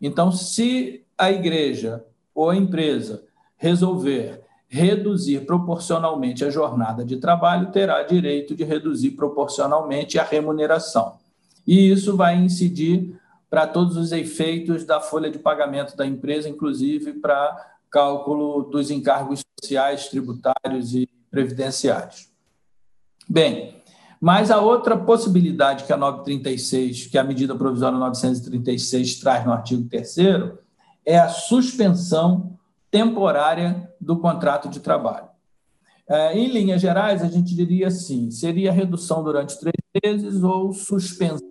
Então, 0.00 0.30
se 0.30 1.04
a 1.16 1.30
igreja 1.30 2.04
ou 2.34 2.50
a 2.50 2.56
empresa 2.56 3.24
resolver 3.56 4.44
reduzir 4.68 5.46
proporcionalmente 5.46 6.44
a 6.44 6.50
jornada 6.50 7.04
de 7.04 7.16
trabalho, 7.16 7.70
terá 7.70 8.02
direito 8.02 8.54
de 8.54 8.64
reduzir 8.64 9.12
proporcionalmente 9.12 10.18
a 10.18 10.24
remuneração. 10.24 11.14
E 11.66 11.90
isso 11.90 12.16
vai 12.16 12.36
incidir 12.36 13.18
para 13.48 13.66
todos 13.66 13.96
os 13.96 14.12
efeitos 14.12 14.84
da 14.84 15.00
folha 15.00 15.30
de 15.30 15.38
pagamento 15.38 15.96
da 15.96 16.04
empresa, 16.04 16.48
inclusive 16.48 17.14
para 17.14 17.75
cálculo 17.96 18.64
dos 18.64 18.90
encargos 18.90 19.42
sociais, 19.58 20.08
tributários 20.08 20.94
e 20.94 21.08
previdenciários. 21.30 22.28
Bem, 23.26 23.82
mas 24.20 24.50
a 24.50 24.60
outra 24.60 24.98
possibilidade 24.98 25.84
que 25.84 25.92
a 25.94 25.96
936, 25.96 27.06
que 27.06 27.16
a 27.16 27.24
medida 27.24 27.54
provisória 27.54 27.98
936 27.98 29.18
traz 29.18 29.46
no 29.46 29.52
artigo 29.52 29.88
3 29.88 30.14
é 31.06 31.18
a 31.18 31.30
suspensão 31.30 32.58
temporária 32.90 33.90
do 33.98 34.18
contrato 34.18 34.68
de 34.68 34.80
trabalho. 34.80 35.28
É, 36.06 36.38
em 36.38 36.48
linhas 36.48 36.82
gerais, 36.82 37.22
a 37.22 37.28
gente 37.28 37.54
diria 37.54 37.86
assim: 37.86 38.30
seria 38.30 38.70
redução 38.70 39.24
durante 39.24 39.58
três 39.58 39.74
meses 40.04 40.42
ou 40.42 40.70
suspensão 40.74 41.48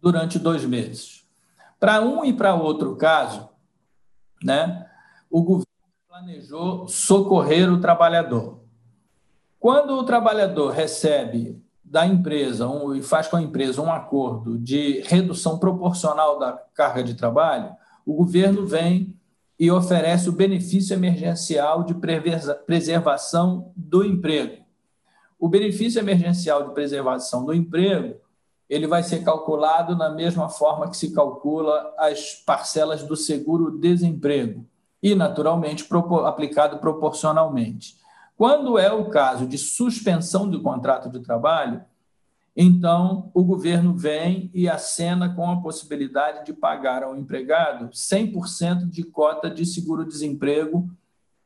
durante 0.00 0.40
dois 0.40 0.64
meses. 0.64 1.24
Para 1.78 2.02
um 2.02 2.24
e 2.24 2.32
para 2.32 2.52
outro 2.52 2.96
caso, 2.96 3.48
né, 4.42 4.88
o 5.32 5.42
governo 5.42 5.66
planejou 6.06 6.86
socorrer 6.86 7.72
o 7.72 7.80
trabalhador. 7.80 8.60
Quando 9.58 9.94
o 9.94 10.04
trabalhador 10.04 10.70
recebe 10.72 11.58
da 11.82 12.06
empresa 12.06 12.68
um, 12.68 12.94
e 12.94 13.02
faz 13.02 13.28
com 13.28 13.36
a 13.36 13.42
empresa 13.42 13.80
um 13.80 13.90
acordo 13.90 14.58
de 14.58 15.00
redução 15.06 15.58
proporcional 15.58 16.38
da 16.38 16.52
carga 16.74 17.02
de 17.02 17.14
trabalho, 17.14 17.74
o 18.04 18.12
governo 18.12 18.66
vem 18.66 19.16
e 19.58 19.70
oferece 19.70 20.28
o 20.28 20.32
benefício 20.32 20.92
emergencial 20.92 21.84
de 21.84 21.94
preservação 22.66 23.72
do 23.74 24.04
emprego. 24.04 24.62
O 25.38 25.48
benefício 25.48 25.98
emergencial 25.98 26.68
de 26.68 26.74
preservação 26.74 27.44
do 27.46 27.54
emprego 27.54 28.20
ele 28.68 28.86
vai 28.86 29.02
ser 29.02 29.22
calculado 29.22 29.96
na 29.96 30.10
mesma 30.10 30.48
forma 30.48 30.88
que 30.88 30.96
se 30.96 31.12
calcula 31.12 31.94
as 31.98 32.34
parcelas 32.34 33.02
do 33.02 33.16
seguro-desemprego 33.16 34.66
e, 35.02 35.14
naturalmente, 35.14 35.86
aplicado 36.24 36.78
proporcionalmente. 36.78 37.96
Quando 38.36 38.78
é 38.78 38.92
o 38.92 39.10
caso 39.10 39.46
de 39.46 39.58
suspensão 39.58 40.48
do 40.48 40.62
contrato 40.62 41.10
de 41.10 41.20
trabalho, 41.20 41.82
então 42.56 43.30
o 43.34 43.42
governo 43.42 43.94
vem 43.94 44.50
e 44.54 44.68
acena 44.68 45.34
com 45.34 45.50
a 45.50 45.60
possibilidade 45.60 46.44
de 46.44 46.52
pagar 46.52 47.02
ao 47.02 47.16
empregado 47.16 47.88
100% 47.88 48.88
de 48.88 49.02
cota 49.02 49.50
de 49.50 49.64
seguro-desemprego 49.64 50.88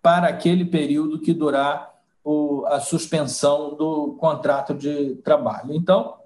para 0.02 0.28
aquele 0.28 0.64
período 0.64 1.20
que 1.20 1.32
durar 1.32 1.94
a 2.66 2.80
suspensão 2.80 3.76
do 3.76 4.14
contrato 4.14 4.74
de 4.74 5.14
trabalho. 5.16 5.72
Então, 5.72 6.16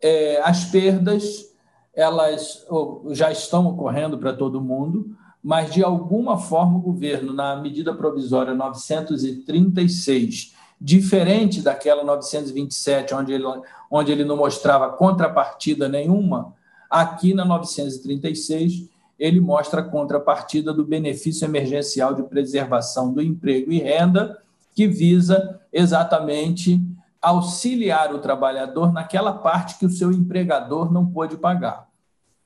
é, 0.00 0.40
as 0.42 0.66
perdas 0.66 1.54
elas 1.94 2.66
já 3.10 3.30
estão 3.30 3.66
ocorrendo 3.68 4.18
para 4.18 4.32
todo 4.32 4.60
mundo, 4.60 5.16
mas 5.44 5.70
de 5.70 5.84
alguma 5.84 6.36
forma 6.38 6.78
o 6.78 6.80
governo, 6.80 7.34
na 7.34 7.54
medida 7.54 7.92
provisória 7.92 8.54
936, 8.54 10.54
diferente 10.80 11.60
daquela 11.60 12.02
927, 12.02 13.14
onde 13.14 13.34
ele, 13.34 13.44
onde 13.90 14.10
ele 14.10 14.24
não 14.24 14.38
mostrava 14.38 14.88
contrapartida 14.88 15.86
nenhuma, 15.86 16.54
aqui 16.88 17.34
na 17.34 17.44
936 17.44 18.88
ele 19.18 19.38
mostra 19.38 19.82
a 19.82 19.84
contrapartida 19.84 20.72
do 20.72 20.82
benefício 20.82 21.44
emergencial 21.44 22.14
de 22.14 22.22
preservação 22.22 23.12
do 23.12 23.20
emprego 23.20 23.70
e 23.70 23.78
renda, 23.78 24.38
que 24.74 24.88
visa 24.88 25.60
exatamente 25.70 26.80
auxiliar 27.20 28.14
o 28.14 28.18
trabalhador 28.18 28.94
naquela 28.94 29.34
parte 29.34 29.78
que 29.78 29.84
o 29.84 29.90
seu 29.90 30.10
empregador 30.10 30.90
não 30.90 31.04
pôde 31.04 31.36
pagar. 31.36 31.86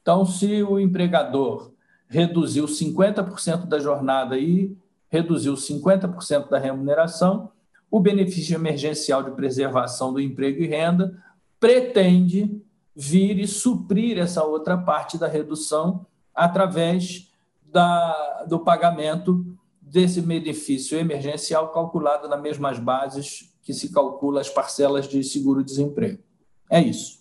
Então, 0.02 0.26
se 0.26 0.64
o 0.64 0.80
empregador 0.80 1.77
reduziu 2.08 2.64
50% 2.64 3.66
da 3.66 3.78
jornada 3.78 4.38
e 4.38 4.76
reduziu 5.08 5.54
50% 5.54 6.48
da 6.48 6.58
remuneração, 6.58 7.50
o 7.90 8.00
benefício 8.00 8.54
emergencial 8.54 9.22
de 9.22 9.30
preservação 9.30 10.12
do 10.12 10.20
emprego 10.20 10.62
e 10.62 10.66
renda 10.66 11.22
pretende 11.58 12.62
vir 12.94 13.38
e 13.38 13.46
suprir 13.46 14.18
essa 14.18 14.44
outra 14.44 14.76
parte 14.76 15.16
da 15.16 15.26
redução 15.26 16.06
através 16.34 17.32
da, 17.62 18.44
do 18.48 18.58
pagamento 18.60 19.44
desse 19.80 20.20
benefício 20.20 20.98
emergencial 20.98 21.72
calculado 21.72 22.28
nas 22.28 22.40
mesmas 22.40 22.78
bases 22.78 23.54
que 23.62 23.72
se 23.72 23.92
calcula 23.92 24.40
as 24.40 24.48
parcelas 24.48 25.08
de 25.08 25.22
seguro-desemprego. 25.22 26.22
É 26.70 26.80
isso. 26.80 27.18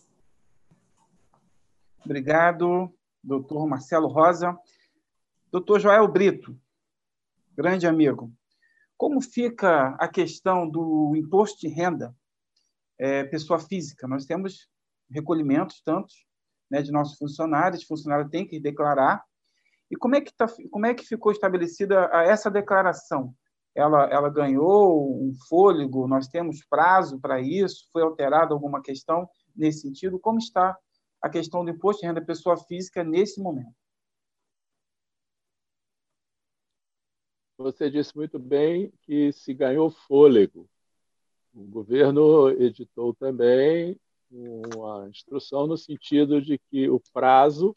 Obrigado, 2.03 2.91
doutor 3.23 3.67
Marcelo 3.67 4.07
Rosa. 4.07 4.57
Doutor 5.57 5.79
Joel 5.79 6.07
Brito, 6.07 6.55
grande 7.55 7.87
amigo, 7.87 8.31
como 8.95 9.19
fica 9.19 9.95
a 9.99 10.07
questão 10.07 10.69
do 10.69 11.15
imposto 11.15 11.61
de 11.61 11.67
renda 11.67 12.15
é, 12.95 13.23
pessoa 13.23 13.57
física? 13.57 14.07
Nós 14.07 14.23
temos 14.23 14.69
recolhimentos 15.09 15.81
tantos 15.81 16.27
né, 16.69 16.83
de 16.83 16.91
nossos 16.91 17.17
funcionários, 17.17 17.83
funcionário 17.85 18.29
tem 18.29 18.45
que 18.45 18.59
declarar. 18.59 19.25
E 19.89 19.95
como 19.95 20.15
é 20.15 20.21
que, 20.21 20.31
tá, 20.31 20.45
como 20.69 20.85
é 20.85 20.93
que 20.93 21.03
ficou 21.03 21.31
estabelecida 21.31 22.07
essa 22.13 22.51
declaração? 22.51 23.33
ela, 23.73 24.05
ela 24.11 24.29
ganhou 24.29 25.19
um 25.23 25.33
fôlego, 25.49 26.07
nós 26.07 26.27
temos 26.27 26.63
prazo 26.69 27.19
para 27.19 27.41
isso, 27.41 27.89
foi 27.91 28.03
alterada 28.03 28.53
alguma 28.53 28.79
questão 28.79 29.27
nesse 29.55 29.81
sentido? 29.81 30.19
Como 30.19 30.37
está 30.37 30.77
a 31.19 31.27
questão 31.27 31.65
do 31.65 31.71
imposto 31.71 32.01
de 32.01 32.07
renda 32.07 32.21
pessoa 32.21 32.57
física 32.57 33.03
nesse 33.03 33.41
momento? 33.41 33.86
Você 37.57 37.89
disse 37.89 38.15
muito 38.15 38.37
bem 38.37 38.93
que 39.01 39.31
se 39.31 39.53
ganhou 39.53 39.89
fôlego. 39.89 40.69
O 41.53 41.63
governo 41.63 42.49
editou 42.51 43.15
também 43.15 43.99
uma 44.29 45.09
instrução 45.09 45.65
no 45.65 45.77
sentido 45.77 46.41
de 46.41 46.59
que 46.69 46.89
o 46.89 47.01
prazo 47.11 47.75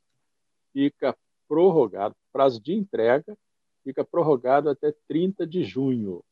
fica 0.72 1.16
prorrogado, 1.48 2.14
prazo 2.32 2.60
de 2.60 2.74
entrega 2.74 3.36
fica 3.82 4.04
prorrogado 4.04 4.68
até 4.68 4.92
30 5.08 5.46
de 5.46 5.64
junho. 5.64 6.22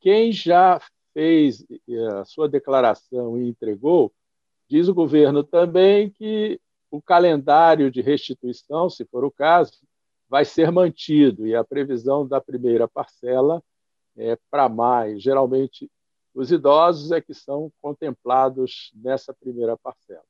Quem 0.00 0.32
já 0.32 0.80
fez 1.12 1.64
eh, 1.70 2.06
a 2.20 2.24
sua 2.24 2.48
declaração 2.48 3.40
e 3.40 3.48
entregou, 3.48 4.12
diz 4.68 4.88
o 4.88 4.94
governo 4.94 5.44
também 5.44 6.10
que 6.10 6.60
o 6.90 7.00
calendário 7.00 7.90
de 7.90 8.00
restituição, 8.00 8.90
se 8.90 9.04
for 9.04 9.24
o 9.24 9.30
caso, 9.30 9.72
vai 10.34 10.44
ser 10.44 10.72
mantido 10.72 11.46
e 11.46 11.54
a 11.54 11.62
previsão 11.62 12.26
da 12.26 12.40
primeira 12.40 12.88
parcela 12.88 13.62
é 14.16 14.36
para 14.50 14.68
maio. 14.68 15.20
Geralmente, 15.20 15.88
os 16.34 16.50
idosos 16.50 17.12
é 17.12 17.20
que 17.20 17.32
são 17.32 17.72
contemplados 17.80 18.90
nessa 18.96 19.32
primeira 19.32 19.76
parcela. 19.76 20.24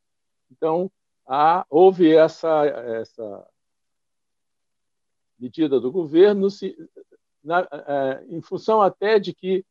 Então, 0.52 0.92
há, 1.26 1.64
houve 1.70 2.14
essa, 2.14 2.66
essa 2.66 3.48
medida 5.38 5.80
do 5.80 5.90
governo, 5.90 6.50
se, 6.50 6.76
na, 7.42 7.66
é, 7.72 8.26
em 8.28 8.42
função 8.42 8.82
até 8.82 9.18
de 9.18 9.32
que, 9.32 9.64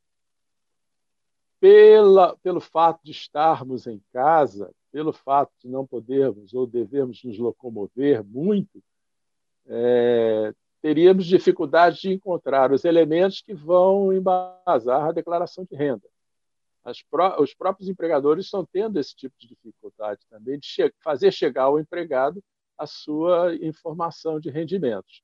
pela, 1.60 2.36
pelo 2.38 2.60
fato 2.60 3.02
de 3.04 3.12
estarmos 3.12 3.86
em 3.86 4.02
casa, 4.12 4.74
pelo 4.92 5.14
fato 5.14 5.52
de 5.60 5.70
não 5.70 5.86
podermos 5.86 6.56
ou 6.56 6.66
devermos 6.66 7.24
nos 7.24 7.38
locomover 7.38 8.24
muito, 8.24 8.82
é, 9.68 10.54
teríamos 10.82 11.26
dificuldade 11.26 12.02
de 12.02 12.14
encontrar 12.14 12.72
os 12.72 12.86
elementos 12.86 13.42
que 13.42 13.54
vão 13.54 14.14
embasar 14.14 15.06
a 15.06 15.12
declaração 15.12 15.66
de 15.66 15.76
renda. 15.76 16.08
Pró 17.10 17.42
os 17.42 17.54
próprios 17.54 17.88
empregadores 17.88 18.46
estão 18.46 18.66
tendo 18.66 19.00
esse 19.00 19.16
tipo 19.16 19.36
de 19.40 19.48
dificuldade 19.48 20.20
também 20.30 20.60
de 20.60 20.68
che 20.68 20.94
fazer 21.02 21.32
chegar 21.32 21.64
ao 21.64 21.80
empregado 21.80 22.44
a 22.78 22.86
sua 22.86 23.56
informação 23.56 24.38
de 24.38 24.50
rendimentos 24.50 25.24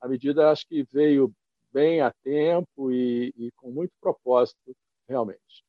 a 0.00 0.08
medida 0.08 0.50
acho 0.50 0.66
que 0.68 0.82
veio 0.84 1.34
bem 1.72 2.00
a 2.00 2.12
tempo 2.22 2.90
e, 2.92 3.32
e 3.36 3.50
com 3.52 3.70
muito 3.70 3.92
propósito, 4.00 4.74
realmente. 5.08 5.64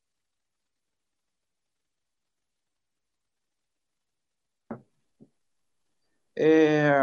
É, 6.36 7.02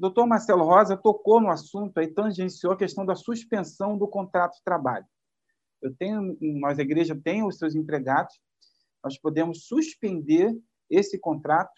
doutor 0.00 0.26
Marcelo 0.26 0.64
Rosa 0.64 0.96
tocou 0.96 1.40
no 1.40 1.50
assunto 1.50 2.00
e 2.00 2.08
tangenciou 2.08 2.72
a 2.72 2.76
questão 2.76 3.04
da 3.04 3.14
suspensão 3.14 3.96
do 3.96 4.08
contrato 4.08 4.54
de 4.54 4.64
trabalho. 4.64 5.06
eu 5.82 5.94
tenho, 5.94 6.36
nós, 6.40 6.78
a 6.78 6.82
igreja 6.82 7.14
tem 7.14 7.46
os 7.46 7.58
seus 7.58 7.74
empregados, 7.74 8.34
nós 9.04 9.18
podemos 9.18 9.66
suspender 9.66 10.58
esse 10.88 11.18
contrato. 11.18 11.72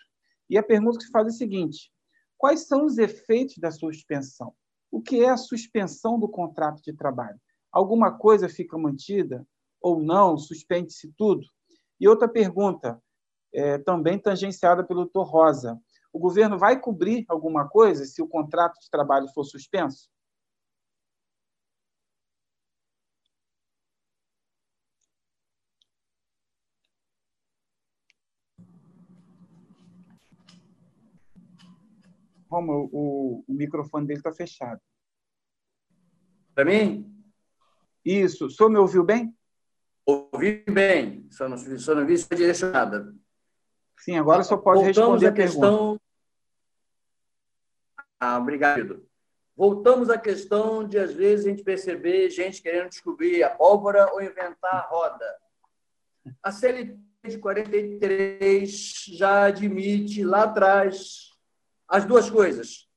E 0.48 0.56
a 0.56 0.62
pergunta 0.62 0.98
que 0.98 1.04
se 1.04 1.10
faz 1.10 1.26
é 1.26 1.30
a 1.30 1.32
seguinte: 1.32 1.92
quais 2.38 2.66
são 2.66 2.84
os 2.84 2.98
efeitos 2.98 3.58
da 3.58 3.70
suspensão? 3.70 4.54
O 4.90 5.00
que 5.00 5.22
é 5.22 5.28
a 5.28 5.36
suspensão 5.36 6.18
do 6.18 6.28
contrato 6.28 6.82
de 6.82 6.92
trabalho? 6.92 7.40
Alguma 7.70 8.16
coisa 8.16 8.48
fica 8.48 8.76
mantida 8.76 9.46
ou 9.80 10.02
não? 10.02 10.36
Suspende-se 10.36 11.12
tudo? 11.16 11.46
E 11.98 12.08
outra 12.08 12.28
pergunta, 12.28 13.00
é, 13.54 13.78
também 13.78 14.18
tangenciada 14.18 14.84
pelo 14.84 15.04
doutor 15.04 15.24
Rosa: 15.24 15.80
o 16.12 16.18
governo 16.18 16.58
vai 16.58 16.78
cobrir 16.78 17.24
alguma 17.28 17.68
coisa 17.68 18.04
se 18.04 18.20
o 18.20 18.28
contrato 18.28 18.78
de 18.80 18.90
trabalho 18.90 19.28
for 19.28 19.44
suspenso? 19.44 20.10
Roma, 32.50 32.74
o, 32.74 33.42
o 33.48 33.54
microfone 33.54 34.06
dele 34.06 34.18
está 34.18 34.30
fechado. 34.30 34.80
Para 36.54 36.66
mim? 36.66 37.10
Isso. 38.04 38.46
O 38.46 38.50
senhor 38.50 38.68
me 38.68 38.76
ouviu 38.76 39.02
bem? 39.02 39.34
Ouvi 40.04 40.62
bem, 40.68 41.26
só 41.30 41.48
não, 41.48 41.56
só 41.56 41.94
não 41.94 42.04
vi 42.04 42.18
se 42.18 42.28
direcionada. 42.34 43.14
Sim, 44.02 44.18
agora 44.18 44.42
só 44.42 44.56
pode 44.56 44.82
Voltamos 44.82 45.22
responder 45.22 45.26
a 45.28 45.32
questão. 45.32 46.00
Ah, 48.18 48.36
obrigado. 48.36 49.06
Voltamos 49.56 50.10
à 50.10 50.18
questão 50.18 50.86
de, 50.86 50.98
às 50.98 51.12
vezes, 51.12 51.46
a 51.46 51.50
gente 51.50 51.62
perceber 51.62 52.28
gente 52.28 52.60
querendo 52.60 52.88
descobrir 52.88 53.44
a 53.44 53.50
pólvora 53.50 54.12
ou 54.12 54.20
inventar 54.20 54.74
a 54.74 54.88
roda. 54.88 55.36
A 56.42 56.50
CLT 56.50 56.98
de 57.28 57.38
43 57.38 59.04
já 59.06 59.44
admite 59.44 60.24
lá 60.24 60.44
atrás 60.44 61.30
as 61.86 62.04
duas 62.04 62.28
coisas, 62.28 62.88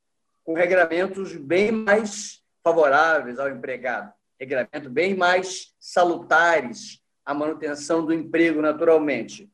com 0.42 0.54
regramentos 0.54 1.36
bem 1.36 1.70
mais 1.70 2.42
favoráveis 2.64 3.38
ao 3.38 3.48
empregado, 3.48 4.12
regramentos 4.40 4.90
bem 4.90 5.14
mais 5.16 5.72
salutares 5.78 7.00
à 7.24 7.32
manutenção 7.32 8.04
do 8.04 8.12
emprego 8.12 8.60
naturalmente. 8.60 9.48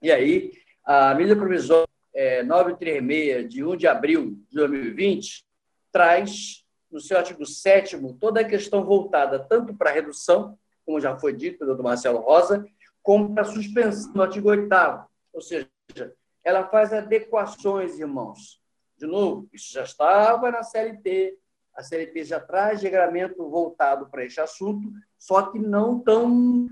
E 0.00 0.10
aí, 0.10 0.59
a 0.84 1.14
medida 1.14 1.36
provisória 1.36 1.88
é, 2.14 2.42
936, 2.42 3.48
de 3.48 3.64
1 3.64 3.76
de 3.76 3.86
abril 3.86 4.30
de 4.48 4.56
2020, 4.56 5.44
traz, 5.92 6.64
no 6.90 7.00
seu 7.00 7.16
artigo 7.16 7.44
7 7.46 7.96
toda 8.18 8.40
a 8.40 8.44
questão 8.44 8.84
voltada 8.84 9.38
tanto 9.38 9.74
para 9.74 9.90
a 9.90 9.92
redução, 9.92 10.58
como 10.84 11.00
já 11.00 11.16
foi 11.18 11.32
dito 11.32 11.58
pelo 11.58 11.74
Dr. 11.74 11.82
Marcelo 11.82 12.18
Rosa, 12.18 12.64
como 13.02 13.32
para 13.32 13.42
a 13.42 13.46
suspensão 13.46 14.12
no 14.12 14.22
artigo 14.22 14.48
8 14.48 14.68
ou 15.32 15.40
seja, 15.40 15.68
ela 16.42 16.66
faz 16.66 16.92
adequações, 16.92 17.98
irmãos, 17.98 18.60
de 18.98 19.06
novo, 19.06 19.48
isso 19.52 19.72
já 19.72 19.82
estava 19.82 20.50
na 20.50 20.62
CLT, 20.62 21.38
a 21.74 21.82
CLT 21.82 22.24
já 22.24 22.40
traz 22.40 22.82
regramento 22.82 23.48
voltado 23.48 24.10
para 24.10 24.24
este 24.24 24.40
assunto, 24.40 24.90
só 25.18 25.42
que 25.50 25.58
não 25.58 26.00
tão 26.00 26.68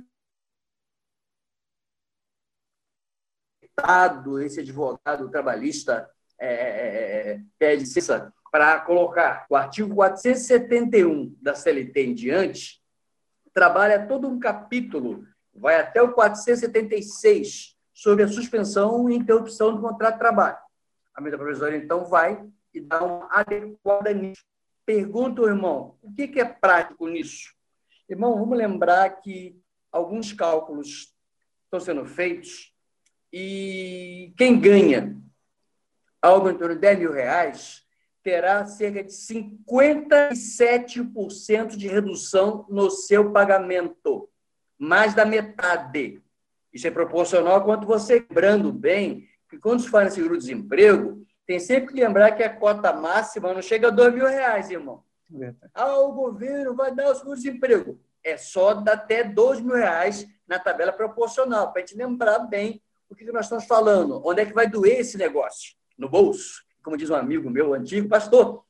esse 4.43 4.61
advogado 4.61 5.29
trabalhista 5.31 6.09
é, 6.39 6.49
é, 6.49 7.31
é 7.33 7.41
pede 7.59 7.85
licença 7.85 8.33
para 8.51 8.81
colocar 8.81 9.47
o 9.51 9.57
artigo 9.57 9.95
471 9.95 11.37
da 11.41 11.55
CLT 11.55 12.01
em 12.01 12.14
diante, 12.14 12.83
trabalha 13.53 14.07
todo 14.07 14.29
um 14.29 14.39
capítulo, 14.39 15.26
vai 15.55 15.81
até 15.81 16.03
o 16.03 16.12
476, 16.12 17.76
sobre 17.93 18.22
a 18.22 18.29
suspensão 18.29 19.11
e 19.11 19.16
interrupção 19.16 19.74
do 19.74 19.83
contrato 19.83 20.14
de 20.14 20.20
trabalho. 20.20 20.59
A 21.14 21.20
medida 21.20 21.37
provisória, 21.37 21.76
então, 21.76 22.05
vai 22.05 22.41
e 22.72 22.81
dá 22.81 23.03
uma 23.03 23.29
adequada 23.31 24.12
nisso. 24.12 24.45
Pergunta, 24.87 25.43
irmão, 25.43 25.99
o 26.01 26.12
que 26.14 26.41
é 26.41 26.45
prático 26.45 27.09
nisso? 27.09 27.53
Irmão, 28.09 28.39
vamos 28.39 28.57
lembrar 28.57 29.11
que 29.20 29.61
alguns 29.91 30.33
cálculos 30.33 31.12
estão 31.64 31.81
sendo 31.81 32.07
feitos 32.07 32.72
e 33.33 34.35
quem 34.37 34.61
ganha 34.61 35.16
algo 36.20 36.51
em 36.51 36.57
torno 36.57 36.74
de 36.74 36.81
10 36.81 36.99
mil 36.99 37.12
reais 37.12 37.87
terá 38.22 38.66
cerca 38.66 39.05
de 39.05 39.11
57% 39.11 41.76
de 41.76 41.89
redução 41.89 42.66
no 42.68 42.91
seu 42.91 43.33
pagamento, 43.33 44.29
mais 44.79 45.14
da 45.14 45.24
metade. 45.24 46.22
Isso 46.72 46.87
é 46.87 46.91
proporcional 46.91 47.57
a 47.57 47.64
quanto 47.64 47.87
você, 47.87 48.26
lembrando 48.29 48.70
bem, 48.72 49.26
que 49.49 49.59
quando 49.59 49.81
se 49.81 49.89
fala 49.89 50.09
em 50.09 50.11
seguro-desemprego, 50.11 51.26
tem 51.47 51.59
sempre 51.59 51.95
que 51.95 52.01
lembrar 52.01 52.33
que 52.33 52.43
a 52.43 52.55
cota 52.55 52.93
máxima 52.93 53.55
não 53.55 53.62
chega 53.62 53.89
a 53.89 53.91
dois 53.91 54.12
mil 54.12 54.26
reais, 54.26 54.70
irmão. 54.70 55.03
Ah, 55.72 55.99
o 55.99 56.12
governo 56.12 56.74
vai 56.74 56.95
dar 56.95 57.11
o 57.11 57.14
seguro-desemprego. 57.14 57.99
É 58.22 58.37
só 58.37 58.70
até 58.87 59.24
dois 59.24 59.59
mil 59.61 59.74
reais 59.74 60.29
na 60.47 60.59
tabela 60.59 60.93
proporcional, 60.93 61.72
para 61.72 61.83
a 61.83 61.87
gente 61.87 61.97
lembrar 61.97 62.41
bem 62.41 62.83
o 63.09 63.15
que 63.15 63.25
nós 63.25 63.47
estamos 63.47 63.67
falando. 63.67 64.21
Onde 64.25 64.43
é 64.43 64.47
que 64.47 64.53
vai 64.53 64.69
doer 64.69 65.01
esse 65.01 65.17
negócio? 65.17 65.75
No 65.97 66.09
bolso? 66.09 66.63
Como 66.83 66.97
diz 66.97 67.11
um 67.11 67.15
amigo 67.15 67.51
meu 67.51 67.75
antigo, 67.75 68.09
pastor. 68.09 68.65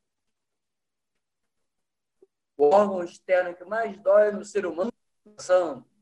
O 2.56 2.64
órgão 2.64 3.04
externo 3.04 3.54
que 3.54 3.64
mais 3.64 3.96
dói 4.02 4.32
no 4.32 4.44
ser 4.44 4.66
humano 4.66 4.92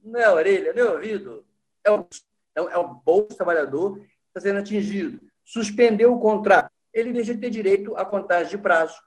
não 0.03 0.21
é 0.21 0.25
a 0.25 0.33
orelha, 0.33 0.73
não 0.73 0.83
é 0.83 0.85
o 0.91 0.95
ouvido, 0.95 1.47
é 1.85 1.91
o, 1.91 2.09
é 2.57 2.79
o 2.79 2.95
bolso 2.95 3.29
do 3.29 3.37
trabalhador 3.37 4.01
está 4.29 4.41
sendo 4.41 4.61
atingido, 4.61 5.21
suspendeu 5.45 6.15
o 6.15 6.21
contrato, 6.21 6.71
ele 6.93 7.13
deixa 7.13 7.35
de 7.35 7.41
ter 7.41 7.51
direito 7.51 7.97
à 7.97 8.05
contagem 8.05 8.51
de 8.51 8.59
prazo, 8.59 8.99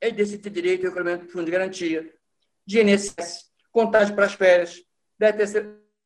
ele 0.00 0.12
deixa 0.12 0.32
de 0.32 0.38
ter 0.38 0.50
direito 0.50 0.86
ao 0.86 0.92
recolhimento 0.92 1.26
do 1.26 1.32
fundo 1.32 1.44
de 1.44 1.50
garantia, 1.50 2.12
de 2.64 2.80
INSS, 2.80 3.50
contagem 3.70 4.14
para 4.14 4.26
as 4.26 4.34
férias, 4.34 4.82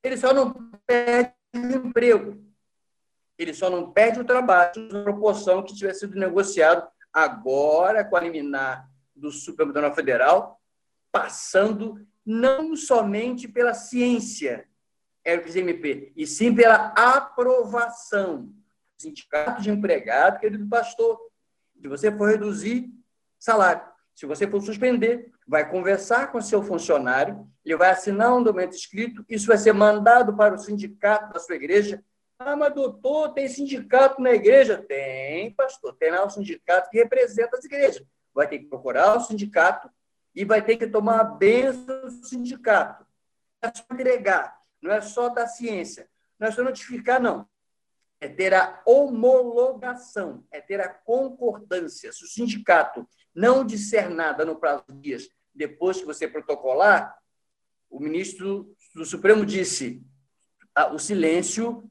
ele 0.02 0.16
só 0.16 0.32
não 0.32 0.52
perde 0.86 1.34
emprego, 1.56 2.42
ele 3.38 3.54
só 3.54 3.68
não 3.68 3.92
perde 3.92 4.20
o 4.20 4.24
trabalho 4.24 4.72
na 4.92 5.02
proporção 5.02 5.62
que 5.62 5.74
tiver 5.74 5.94
sido 5.94 6.18
negociado 6.18 6.88
agora 7.12 8.04
com 8.04 8.16
a 8.16 8.20
liminar 8.20 8.88
do 9.14 9.30
Supremo 9.30 9.72
Tribunal 9.72 9.94
Federal, 9.94 10.60
passando 11.12 12.04
não 12.24 12.74
somente 12.74 13.46
pela 13.46 13.74
ciência, 13.74 14.68
RPCMP, 15.26 16.12
e 16.16 16.26
sim 16.26 16.54
pela 16.54 16.92
aprovação 16.96 18.46
do 18.46 18.54
sindicato 18.98 19.62
de 19.62 19.70
empregado, 19.70 20.40
querido 20.40 20.68
pastor. 20.68 21.18
Se 21.80 21.88
você 21.88 22.10
for 22.10 22.28
reduzir 22.28 22.90
salário, 23.38 23.82
se 24.14 24.26
você 24.26 24.46
for 24.46 24.60
suspender, 24.60 25.30
vai 25.46 25.68
conversar 25.68 26.30
com 26.30 26.40
seu 26.40 26.62
funcionário, 26.62 27.46
ele 27.64 27.76
vai 27.76 27.90
assinar 27.90 28.34
um 28.34 28.42
documento 28.42 28.74
escrito, 28.74 29.24
isso 29.28 29.46
vai 29.46 29.58
ser 29.58 29.72
mandado 29.72 30.36
para 30.36 30.54
o 30.54 30.58
sindicato 30.58 31.32
da 31.32 31.40
sua 31.40 31.56
igreja. 31.56 32.02
Ah, 32.38 32.56
mas 32.56 32.74
doutor, 32.74 33.32
tem 33.32 33.48
sindicato 33.48 34.20
na 34.20 34.32
igreja? 34.32 34.78
Tem, 34.78 35.52
pastor, 35.54 35.94
tem 35.96 36.10
lá 36.10 36.24
o 36.24 36.30
sindicato 36.30 36.90
que 36.90 36.98
representa 36.98 37.56
as 37.56 37.64
igrejas. 37.64 38.04
Vai 38.32 38.48
ter 38.48 38.58
que 38.58 38.66
procurar 38.66 39.16
o 39.16 39.20
sindicato 39.20 39.88
e 40.34 40.44
vai 40.44 40.60
ter 40.62 40.76
que 40.76 40.86
tomar 40.86 41.20
a 41.20 41.24
benção 41.24 42.02
do 42.02 42.26
sindicato. 42.26 43.06
É 43.62 43.70
só 43.72 43.84
entregar 43.92 44.58
não 44.84 44.92
é 44.92 45.00
só 45.00 45.30
da 45.30 45.46
ciência, 45.46 46.06
não 46.38 46.46
é 46.46 46.50
só 46.50 46.62
notificar, 46.62 47.18
não. 47.18 47.48
É 48.20 48.28
ter 48.28 48.52
a 48.52 48.82
homologação, 48.84 50.44
é 50.50 50.60
ter 50.60 50.78
a 50.78 50.88
concordância. 50.88 52.12
Se 52.12 52.22
o 52.22 52.28
sindicato 52.28 53.08
não 53.34 53.64
disser 53.64 54.08
nada 54.08 54.44
no 54.44 54.56
prazo 54.56 54.84
de 54.88 55.00
dias 55.00 55.28
depois 55.54 55.98
que 55.98 56.06
você 56.06 56.26
protocolar, 56.26 57.16
o 57.88 58.00
ministro 58.00 58.74
do 58.94 59.04
Supremo 59.04 59.46
disse 59.46 60.02
o 60.92 60.98
silêncio 60.98 61.88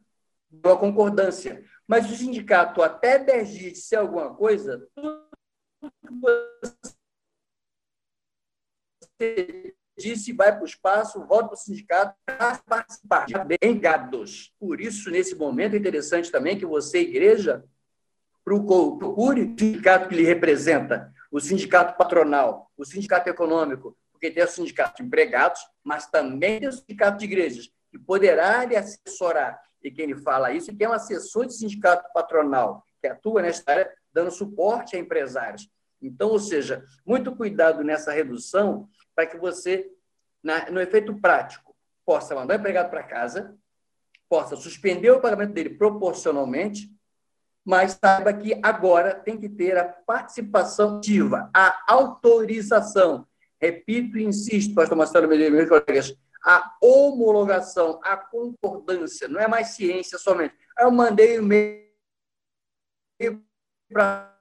a 0.64 0.76
concordância. 0.76 1.64
Mas 1.88 2.12
o 2.12 2.16
sindicato, 2.16 2.82
até 2.82 3.18
10 3.18 3.50
dias 3.50 3.74
disser 3.74 4.00
alguma 4.00 4.34
coisa, 4.36 4.88
tudo 4.96 5.28
que 5.82 6.14
você 9.20 9.76
disse, 9.98 10.34
vai 10.34 10.52
para 10.52 10.64
o 10.64 10.66
espaço, 10.66 11.26
volta 11.26 11.50
para 11.50 11.54
o 11.54 11.58
sindicato 11.58 12.18
para 12.26 12.58
participar. 12.66 13.26
Bem, 13.46 13.80
gados. 13.80 14.54
Por 14.60 14.82
isso, 14.82 15.10
nesse 15.10 15.36
momento, 15.36 15.76
é 15.76 15.78
interessante 15.78 16.32
também 16.32 16.58
que 16.58 16.66
você, 16.66 17.00
igreja, 17.00 17.64
procure 18.44 19.44
o 19.44 19.60
sindicato 19.60 20.10
que 20.10 20.16
lhe 20.16 20.24
representa, 20.24 21.13
o 21.34 21.40
sindicato 21.40 21.98
patronal, 21.98 22.72
o 22.78 22.86
sindicato 22.86 23.28
econômico, 23.28 23.98
porque 24.12 24.30
tem 24.30 24.44
o 24.44 24.48
sindicato 24.48 25.02
de 25.02 25.08
empregados, 25.08 25.60
mas 25.84 26.06
também 26.06 26.60
tem 26.60 26.70
o 26.70 26.72
sindicato 26.72 27.18
de 27.18 27.26
igrejas, 27.26 27.72
que 27.92 27.98
poderá 27.98 28.64
lhe 28.64 28.76
assessorar. 28.76 29.60
E 29.84 29.90
quem 29.90 30.06
lhe 30.06 30.16
fala 30.16 30.54
isso 30.54 30.70
é 30.70 30.76
que 30.76 30.84
é 30.84 30.88
um 30.88 30.94
assessor 30.94 31.48
de 31.48 31.56
sindicato 31.56 32.08
patronal, 32.14 32.86
que 33.02 33.08
atua 33.08 33.42
nesta 33.42 33.72
área, 33.72 33.92
dando 34.14 34.30
suporte 34.30 34.96
a 34.96 35.00
empresários. 35.00 35.68
Então, 36.00 36.30
ou 36.30 36.40
seja, 36.40 36.86
muito 37.04 37.36
cuidado 37.36 37.84
nessa 37.84 38.12
redução, 38.12 38.88
para 39.16 39.26
que 39.26 39.36
você 39.36 39.90
na, 40.44 40.70
no 40.70 40.80
efeito 40.80 41.20
prático, 41.20 41.76
possa 42.06 42.36
mandar 42.36 42.58
o 42.58 42.60
empregado 42.60 42.92
para 42.92 43.02
casa, 43.02 43.58
possa 44.30 44.56
suspender 44.56 45.10
o 45.10 45.20
pagamento 45.20 45.54
dele 45.54 45.72
proporcionalmente, 45.72 46.93
mas 47.66 47.98
saiba 48.04 48.34
que 48.34 48.60
agora 48.62 49.16
tem 49.16 49.40
que 49.40 49.48
ter 49.48 49.78
a 49.78 49.86
participação 49.86 50.98
ativa, 50.98 51.50
a 51.54 51.84
autorização. 51.88 53.26
Repito 53.60 54.18
e 54.18 54.24
insisto, 54.24 54.76
pastor 54.76 54.98
Marcelo 54.98 55.28
Medeiros, 55.28 55.56
meus 55.56 55.70
colegas, 55.70 56.14
a 56.46 56.76
homologação, 56.82 58.02
a 58.04 58.18
concordância, 58.18 59.30
não 59.30 59.40
é 59.40 59.48
mais 59.48 59.70
ciência 59.70 60.18
somente. 60.18 60.54
Eu 60.78 60.92
mandei 60.92 61.40
o 61.40 61.44
e-mail 61.44 61.84
para 63.90 64.34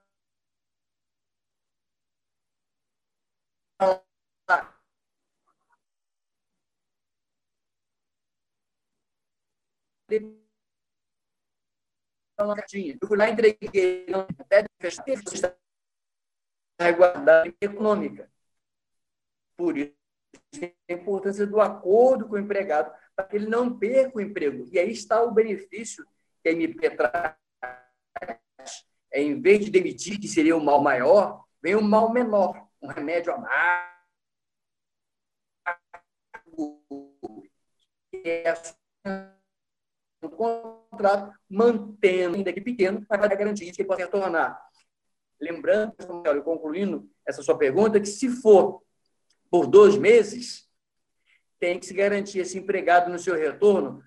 Eu 12.37 13.07
fui 13.07 13.17
lá 13.17 13.29
e 13.29 13.33
entreguei 13.33 14.07
até 14.39 14.65
fechar 14.81 15.55
guardar 16.97 17.47
econômica. 17.61 18.29
Por 19.55 19.77
isso, 19.77 19.93
a 20.89 20.93
importância 20.93 21.45
do 21.45 21.61
acordo 21.61 22.27
com 22.27 22.35
o 22.35 22.39
empregado, 22.39 22.93
para 23.15 23.25
que 23.25 23.35
ele 23.35 23.47
não 23.47 23.77
perca 23.77 24.17
o 24.17 24.21
emprego. 24.21 24.67
E 24.71 24.79
aí 24.79 24.91
está 24.91 25.21
o 25.23 25.31
benefício 25.31 26.05
que 26.41 26.49
a 26.49 26.51
MP 26.51 26.89
traz. 26.89 27.35
É, 29.11 29.21
em 29.21 29.39
vez 29.39 29.63
de 29.63 29.71
demitir, 29.71 30.19
que 30.19 30.27
seria 30.27 30.57
o 30.57 30.63
mal 30.63 30.81
maior, 30.81 31.45
vem 31.61 31.75
o 31.75 31.81
mal 31.81 32.11
menor, 32.11 32.67
um 32.81 32.87
remédio 32.87 33.31
amargo, 33.31 33.93
que 38.09 38.27
é 38.27 38.53
o 40.27 40.31
contrato, 40.31 41.33
mantendo, 41.49 42.35
ainda 42.35 42.53
que 42.53 42.61
pequeno, 42.61 43.05
para 43.05 43.27
garantir 43.27 43.71
que 43.71 43.81
ele 43.81 43.87
possa 43.87 44.01
retornar. 44.01 44.59
Lembrando, 45.39 45.93
concluindo 46.43 47.09
essa 47.25 47.41
sua 47.41 47.57
pergunta, 47.57 47.99
que 47.99 48.05
se 48.05 48.29
for 48.29 48.81
por 49.49 49.67
dois 49.67 49.97
meses, 49.97 50.67
tem 51.59 51.79
que 51.79 51.85
se 51.85 51.93
garantir 51.93 52.39
esse 52.39 52.57
empregado 52.57 53.11
no 53.11 53.19
seu 53.19 53.35
retorno 53.35 54.03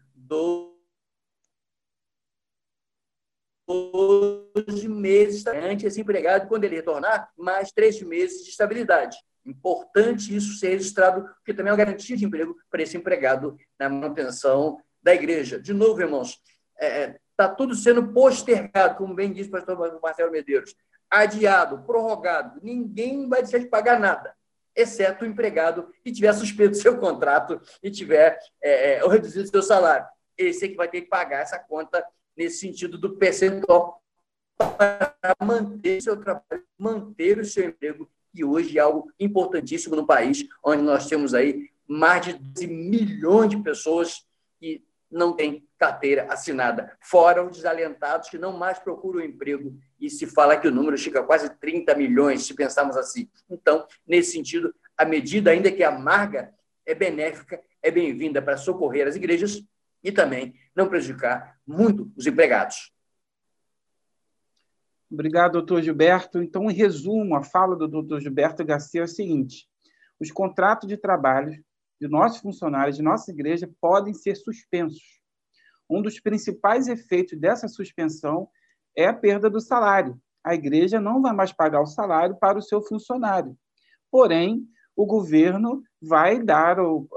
12 3.67 4.89
meses 4.89 5.47
ante 5.47 5.87
esse 5.87 6.01
empregado, 6.01 6.49
quando 6.49 6.65
ele 6.65 6.77
retornar, 6.77 7.31
mais 7.37 7.73
três 7.73 8.01
meses 8.01 8.45
de 8.45 8.51
estabilidade. 8.51 9.17
Importante 9.45 10.35
isso 10.35 10.59
ser 10.59 10.71
registrado, 10.71 11.23
porque 11.37 11.55
também 11.55 11.71
é 11.71 11.73
uma 11.73 11.85
garantia 11.85 12.17
de 12.17 12.25
emprego 12.25 12.57
para 12.69 12.83
esse 12.83 12.97
empregado 12.97 13.57
na 13.79 13.89
manutenção 13.89 14.81
da 15.07 15.15
igreja. 15.15 15.61
De 15.61 15.73
novo, 15.73 16.01
irmãos, 16.01 16.41
está 16.75 16.85
é, 16.85 17.17
tá 17.37 17.49
tudo 17.49 17.77
sendo 17.77 18.13
postergado, 18.13 18.97
como 18.97 19.15
bem 19.15 19.33
disse 19.33 19.49
o 19.49 19.53
pastor 19.53 20.01
Marcelo 20.03 20.33
Medeiros, 20.33 20.75
adiado, 21.09 21.85
prorrogado. 21.85 22.59
Ninguém 22.61 23.29
vai 23.29 23.41
deixar 23.41 23.59
de 23.59 23.67
pagar 23.67 24.01
nada 24.01 24.35
exceto 24.75 25.25
o 25.25 25.27
empregado 25.27 25.91
que 26.05 26.13
tiver 26.13 26.33
suspenso 26.35 26.83
seu 26.83 26.99
contrato 26.99 27.59
e 27.83 27.91
tiver 27.91 28.39
é, 28.61 28.97
é, 28.97 29.09
reduzido 29.09 29.49
seu 29.49 29.63
salário. 29.63 30.07
Esse 30.37 30.67
é 30.67 30.69
que 30.69 30.77
vai 30.77 30.89
ter 30.89 31.01
que 31.01 31.09
pagar 31.09 31.41
essa 31.41 31.59
conta 31.59 32.05
nesse 32.37 32.59
sentido 32.59 32.99
do 32.99 33.17
percentual 33.17 34.03
para 34.59 35.17
manter 35.41 36.03
seu 36.03 36.17
trabalho, 36.19 36.63
manter 36.77 37.39
o 37.39 37.45
seu 37.45 37.65
emprego, 37.65 38.11
que 38.35 38.45
hoje 38.45 38.77
é 38.77 38.83
algo 38.83 39.11
importantíssimo 39.19 39.97
no 39.97 40.07
país, 40.07 40.47
onde 40.63 40.83
nós 40.83 41.07
temos 41.07 41.33
aí 41.33 41.71
mais 41.89 42.27
de 42.27 42.35
12 42.35 42.67
milhões 42.67 43.49
de 43.49 43.63
pessoas 43.63 44.27
que 44.61 44.85
não 45.17 45.33
têm 45.35 45.67
carteira 45.79 46.27
assinada, 46.33 46.97
fora 47.01 47.43
os 47.43 47.57
desalentados 47.57 48.29
que 48.29 48.39
não 48.39 48.57
mais 48.57 48.79
procuram 48.79 49.25
emprego. 49.25 49.77
E 50.01 50.09
se 50.09 50.27
fala 50.27 50.57
que 50.57 50.69
o 50.69 50.71
número 50.71 50.97
chega 50.97 51.21
a 51.21 51.25
quase 51.25 51.51
30 51.59 51.95
milhões, 51.95 52.47
se 52.47 52.55
pensarmos 52.55 52.97
assim. 52.97 53.29
Então, 53.49 53.87
nesse 54.07 54.33
sentido, 54.33 54.75
a 54.97 55.05
medida, 55.05 55.51
ainda 55.51 55.73
que 55.73 55.83
amarga, 55.83 56.55
é 56.85 56.95
benéfica, 56.95 57.61
é 57.83 57.91
bem-vinda 57.91 58.41
para 58.41 58.57
socorrer 58.57 59.07
as 59.07 59.17
igrejas 59.17 59.63
e 60.03 60.13
também 60.13 60.55
não 60.75 60.89
prejudicar 60.89 61.59
muito 61.67 62.11
os 62.17 62.27
empregados. 62.27 62.93
Obrigado, 65.11 65.53
doutor 65.53 65.83
Gilberto. 65.83 66.43
Então, 66.43 66.71
em 66.71 66.75
resumo, 66.75 67.37
a 67.37 67.43
fala 67.43 67.77
do 67.77 67.89
doutor 67.89 68.21
Gilberto 68.21 68.65
Garcia 68.65 69.03
é 69.03 69.05
a 69.05 69.09
seguinte: 69.09 69.69
os 70.19 70.31
contratos 70.31 70.89
de 70.89 70.97
trabalho 70.97 71.65
de 72.01 72.09
nossos 72.09 72.41
funcionários, 72.41 72.97
de 72.97 73.03
nossa 73.03 73.31
igreja, 73.31 73.71
podem 73.81 74.13
ser 74.15 74.35
suspensos 74.35 75.17
um 75.89 76.03
dos 76.03 76.21
principais 76.21 76.89
efeitos 76.89 77.39
dessa 77.39 77.69
suspensão 77.69 78.49
é 78.97 79.07
a 79.07 79.15
perda 79.15 79.49
do 79.49 79.61
salário. 79.61 80.21
A 80.45 80.55
igreja 80.55 81.01
não 81.01 81.23
vai 81.23 81.33
mais 81.33 81.53
pagar 81.53 81.81
o 81.81 81.87
salário 81.87 82.37
para 82.37 82.59
o 82.59 82.63
seu 82.63 82.83
funcionário. 82.83 83.57
Porém, 84.11 84.65
o 84.95 85.05
governo 85.05 85.83
vai 86.01 86.43
dar 86.43 86.81
o, 86.81 87.09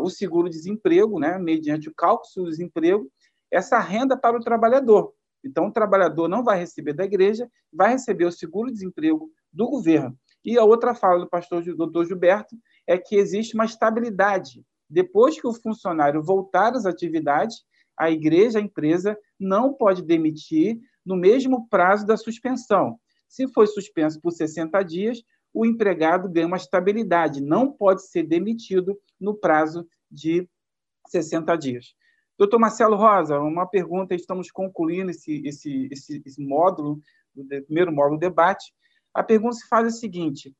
o 0.00 0.08
seguro-desemprego, 0.08 1.18
né, 1.18 1.38
mediante 1.38 1.88
o 1.88 1.94
cálculo 1.94 2.44
do 2.44 2.50
desemprego, 2.50 3.10
essa 3.50 3.78
renda 3.78 4.16
para 4.16 4.36
o 4.36 4.42
trabalhador. 4.42 5.12
Então, 5.44 5.66
o 5.66 5.72
trabalhador 5.72 6.28
não 6.28 6.44
vai 6.44 6.58
receber 6.58 6.92
da 6.92 7.04
igreja, 7.04 7.50
vai 7.72 7.90
receber 7.90 8.24
o 8.24 8.32
seguro-desemprego 8.32 9.30
do 9.52 9.68
governo. 9.68 10.16
E 10.44 10.56
a 10.56 10.64
outra 10.64 10.94
fala 10.94 11.20
do 11.20 11.28
pastor 11.28 11.62
do 11.62 11.76
doutor 11.76 12.06
Gilberto 12.06 12.56
é 12.86 12.98
que 12.98 13.16
existe 13.16 13.54
uma 13.54 13.64
estabilidade. 13.64 14.64
Depois 14.88 15.40
que 15.40 15.46
o 15.46 15.54
funcionário 15.54 16.22
voltar 16.22 16.74
às 16.74 16.84
atividades, 16.84 17.64
a 17.96 18.10
igreja, 18.10 18.58
a 18.58 18.62
empresa, 18.62 19.16
não 19.38 19.72
pode 19.72 20.02
demitir 20.02 20.78
no 21.04 21.16
mesmo 21.16 21.68
prazo 21.68 22.06
da 22.06 22.16
suspensão. 22.16 22.98
Se 23.28 23.48
foi 23.48 23.66
suspenso 23.66 24.20
por 24.20 24.32
60 24.32 24.82
dias, 24.82 25.22
o 25.54 25.66
empregado 25.66 26.28
ganha 26.28 26.46
uma 26.46 26.56
estabilidade, 26.56 27.40
não 27.40 27.70
pode 27.70 28.06
ser 28.08 28.22
demitido 28.22 28.98
no 29.20 29.34
prazo 29.34 29.86
de 30.10 30.48
60 31.08 31.56
dias. 31.56 31.94
Doutor 32.38 32.58
Marcelo 32.58 32.96
Rosa, 32.96 33.38
uma 33.38 33.66
pergunta, 33.66 34.14
estamos 34.14 34.50
concluindo 34.50 35.10
esse, 35.10 35.42
esse, 35.46 35.88
esse, 35.90 36.22
esse 36.24 36.42
módulo, 36.42 37.00
o 37.36 37.44
primeiro 37.46 37.92
módulo 37.92 38.16
do 38.16 38.20
debate. 38.20 38.72
A 39.14 39.22
pergunta 39.22 39.56
se 39.56 39.68
faz 39.68 39.86
a 39.86 39.90
seguinte: 39.90 40.54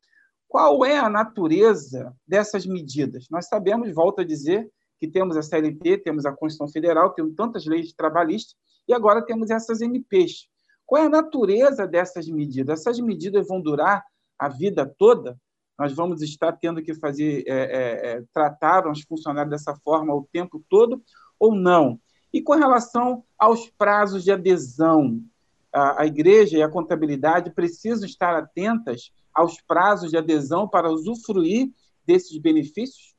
qual 0.53 0.85
é 0.85 0.99
a 0.99 1.09
natureza 1.09 2.15
dessas 2.29 2.67
medidas? 2.67 3.27
Nós 3.31 3.49
sabemos, 3.49 3.91
volto 3.95 4.21
a 4.21 4.25
dizer, 4.25 4.71
que 5.01 5.09
temos 5.09 5.35
a 5.35 5.41
CLT, 5.41 6.03
temos 6.05 6.27
a 6.27 6.31
Constituição 6.31 6.69
Federal, 6.71 7.15
temos 7.15 7.35
tantas 7.35 7.65
leis 7.65 7.95
trabalhistas, 7.95 8.55
e 8.87 8.93
agora 8.93 9.25
temos 9.25 9.49
essas 9.49 9.81
MPs. 9.81 10.49
Qual 10.85 11.03
é 11.03 11.07
a 11.07 11.09
natureza 11.09 11.87
dessas 11.89 12.29
medidas? 12.29 12.81
Essas 12.81 13.01
medidas 13.01 13.49
vão 13.49 13.63
durar 13.63 14.05
a 14.39 14.47
vida 14.51 14.85
toda? 14.99 15.39
Nós 15.79 15.95
vamos 15.95 16.21
estar 16.21 16.53
tendo 16.53 16.83
que 16.83 16.93
fazer, 16.97 17.45
é, 17.47 17.55
é, 17.55 18.11
é, 18.11 18.23
tratar 18.31 18.87
os 18.87 19.01
funcionários 19.05 19.53
dessa 19.53 19.75
forma 19.83 20.15
o 20.15 20.29
tempo 20.31 20.63
todo 20.69 21.03
ou 21.41 21.55
não? 21.55 21.99
E 22.31 22.43
com 22.43 22.53
relação 22.53 23.25
aos 23.39 23.71
prazos 23.71 24.23
de 24.23 24.31
adesão, 24.31 25.19
a, 25.73 26.03
a 26.03 26.07
igreja 26.07 26.59
e 26.59 26.63
a 26.63 26.69
contabilidade 26.69 27.55
precisam 27.55 28.05
estar 28.05 28.37
atentas 28.37 29.11
aos 29.35 29.61
prazos 29.61 30.11
de 30.11 30.17
adesão 30.17 30.69
para 30.69 30.91
usufruir 30.91 31.71
desses 32.07 32.37
benefícios? 32.39 33.13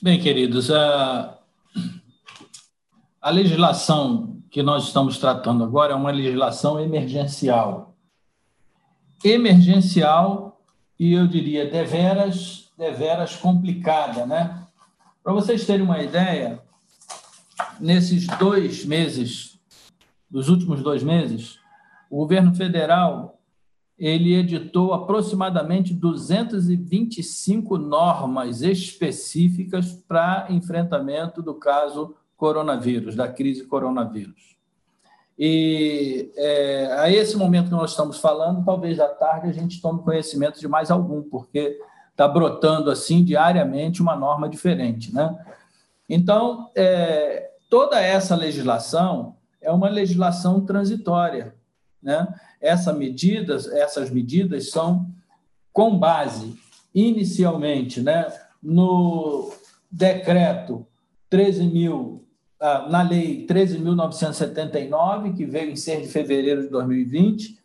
Bem, 0.00 0.20
queridos, 0.20 0.70
a, 0.70 1.38
a 3.20 3.30
legislação 3.30 4.42
que 4.50 4.62
nós 4.62 4.88
estamos 4.88 5.18
tratando 5.18 5.62
agora 5.62 5.92
é 5.92 5.96
uma 5.96 6.10
legislação 6.10 6.80
emergencial. 6.80 7.94
Emergencial 9.24 10.60
e 10.98 11.12
eu 11.14 11.26
diria 11.26 11.70
deveras, 11.70 12.70
deveras 12.76 13.36
complicada, 13.36 14.26
né? 14.26 14.66
Para 15.22 15.32
vocês 15.32 15.64
terem 15.64 15.84
uma 15.84 16.02
ideia, 16.02 16.60
nesses 17.80 18.26
dois 18.38 18.84
meses, 18.84 19.51
dos 20.32 20.48
últimos 20.48 20.82
dois 20.82 21.02
meses, 21.02 21.60
o 22.10 22.16
governo 22.16 22.54
federal 22.54 23.38
ele 23.98 24.34
editou 24.34 24.94
aproximadamente 24.94 25.92
225 25.92 27.76
normas 27.76 28.62
específicas 28.62 29.92
para 30.08 30.46
enfrentamento 30.48 31.42
do 31.42 31.54
caso 31.54 32.16
coronavírus, 32.36 33.14
da 33.14 33.28
crise 33.28 33.64
coronavírus. 33.64 34.56
E 35.38 36.32
é, 36.36 36.92
a 36.98 37.10
esse 37.10 37.36
momento 37.36 37.66
que 37.66 37.72
nós 37.72 37.90
estamos 37.90 38.18
falando, 38.18 38.64
talvez 38.64 38.98
à 38.98 39.08
tarde 39.08 39.48
a 39.48 39.52
gente 39.52 39.80
tome 39.80 40.02
conhecimento 40.02 40.58
de 40.58 40.66
mais 40.66 40.90
algum, 40.90 41.22
porque 41.22 41.78
está 42.10 42.26
brotando 42.26 42.90
assim 42.90 43.22
diariamente 43.22 44.02
uma 44.02 44.16
norma 44.16 44.48
diferente, 44.48 45.14
né? 45.14 45.34
Então, 46.08 46.70
é, 46.74 47.50
toda 47.70 48.00
essa 48.00 48.34
legislação 48.34 49.36
é 49.62 49.70
uma 49.70 49.88
legislação 49.88 50.60
transitória 50.60 51.54
Né? 52.02 52.26
Essa 52.60 52.92
medidas, 52.92 53.66
essas 53.68 54.10
medidas 54.10 54.70
são 54.70 55.08
com 55.72 55.96
base, 55.98 56.54
inicialmente, 56.94 58.02
né, 58.02 58.30
no 58.62 59.50
decreto 59.90 60.86
13 61.30 61.62
mil, 61.64 62.26
ah, 62.60 62.86
na 62.90 63.02
lei 63.02 63.46
13.979, 63.46 65.34
que 65.34 65.46
veio 65.46 65.70
em 65.70 65.76
6 65.76 66.02
de 66.02 66.08
fevereiro 66.08 66.62
de 66.62 66.68
2020, 66.68 67.58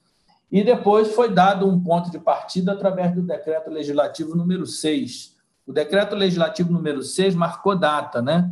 e 0.49 0.63
depois 0.63 1.13
foi 1.13 1.33
dado 1.33 1.67
um 1.67 1.83
ponto 1.83 2.09
de 2.09 2.17
partida 2.17 2.71
através 2.71 3.13
do 3.13 3.21
decreto 3.21 3.69
legislativo 3.69 4.35
número 4.35 4.65
6. 4.65 5.35
O 5.65 5.73
decreto 5.73 6.15
legislativo 6.15 6.71
número 6.71 7.03
6 7.03 7.35
marcou 7.35 7.77
data, 7.77 8.21
né? 8.21 8.49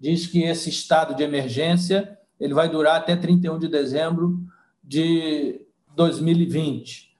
Diz 0.00 0.26
que 0.26 0.42
esse 0.42 0.70
estado 0.70 1.14
de 1.14 1.22
emergência 1.22 2.18
ele 2.38 2.54
vai 2.54 2.68
durar 2.68 2.96
até 2.96 3.16
31 3.16 3.58
de 3.58 3.68
dezembro 3.68 4.38
de 4.82 5.66
2020. 5.94 7.14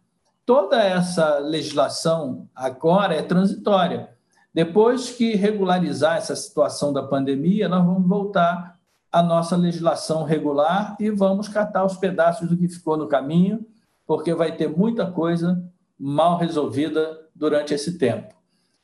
Toda 0.44 0.82
essa 0.82 1.38
legislação 1.38 2.48
agora 2.54 3.14
é 3.14 3.22
transitória. 3.22 4.10
Depois 4.52 5.10
que 5.10 5.34
regularizar 5.34 6.16
essa 6.16 6.36
situação 6.36 6.92
da 6.92 7.02
pandemia, 7.02 7.68
nós 7.68 7.84
vamos 7.84 8.08
voltar 8.08 8.78
à 9.10 9.22
nossa 9.22 9.56
legislação 9.56 10.24
regular 10.24 10.96
e 11.00 11.10
vamos 11.10 11.48
catar 11.48 11.84
os 11.84 11.96
pedaços 11.96 12.48
do 12.48 12.56
que 12.56 12.68
ficou 12.68 12.96
no 12.96 13.08
caminho 13.08 13.64
porque 14.06 14.34
vai 14.34 14.54
ter 14.54 14.68
muita 14.68 15.10
coisa 15.10 15.62
mal 15.98 16.36
resolvida 16.38 17.20
durante 17.34 17.72
esse 17.72 17.98
tempo. 17.98 18.34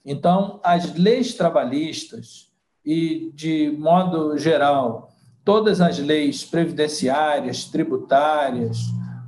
Então, 0.04 0.60
as 0.62 0.94
leis 0.94 1.34
trabalhistas 1.34 2.50
e, 2.84 3.30
de 3.34 3.76
modo 3.78 4.36
geral, 4.38 5.09
todas 5.44 5.80
as 5.80 5.98
leis 5.98 6.44
previdenciárias, 6.44 7.64
tributárias, 7.64 8.78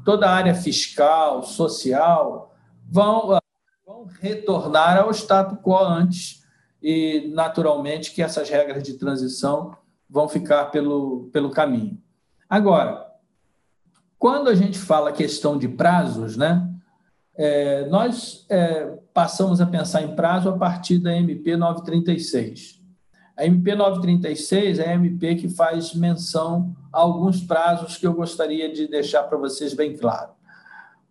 toda 0.04 0.28
a 0.28 0.34
área 0.34 0.54
fiscal, 0.54 1.42
social, 1.42 2.54
vão, 2.88 3.38
vão 3.86 4.06
retornar 4.20 4.98
ao 4.98 5.10
status 5.10 5.58
quo 5.62 5.76
antes 5.76 6.42
e, 6.82 7.30
naturalmente, 7.34 8.12
que 8.12 8.22
essas 8.22 8.48
regras 8.48 8.82
de 8.82 8.94
transição 8.94 9.76
vão 10.08 10.28
ficar 10.28 10.66
pelo, 10.66 11.30
pelo 11.32 11.50
caminho. 11.50 11.98
Agora, 12.48 13.06
quando 14.18 14.48
a 14.48 14.54
gente 14.54 14.78
fala 14.78 15.12
questão 15.12 15.56
de 15.56 15.68
prazos, 15.68 16.36
né, 16.36 16.68
é, 17.34 17.86
nós 17.86 18.44
é, 18.50 18.98
passamos 19.14 19.60
a 19.60 19.66
pensar 19.66 20.02
em 20.02 20.14
prazo 20.14 20.50
a 20.50 20.58
partir 20.58 20.98
da 20.98 21.16
MP 21.16 21.56
936. 21.56 22.81
A 23.36 23.46
MP 23.46 23.74
936 23.74 24.78
é 24.78 24.90
a 24.90 24.94
MP 24.94 25.36
que 25.36 25.48
faz 25.48 25.94
menção 25.94 26.74
a 26.92 27.00
alguns 27.00 27.40
prazos 27.40 27.96
que 27.96 28.06
eu 28.06 28.12
gostaria 28.12 28.72
de 28.72 28.86
deixar 28.86 29.22
para 29.24 29.38
vocês 29.38 29.72
bem 29.72 29.96
claro. 29.96 30.30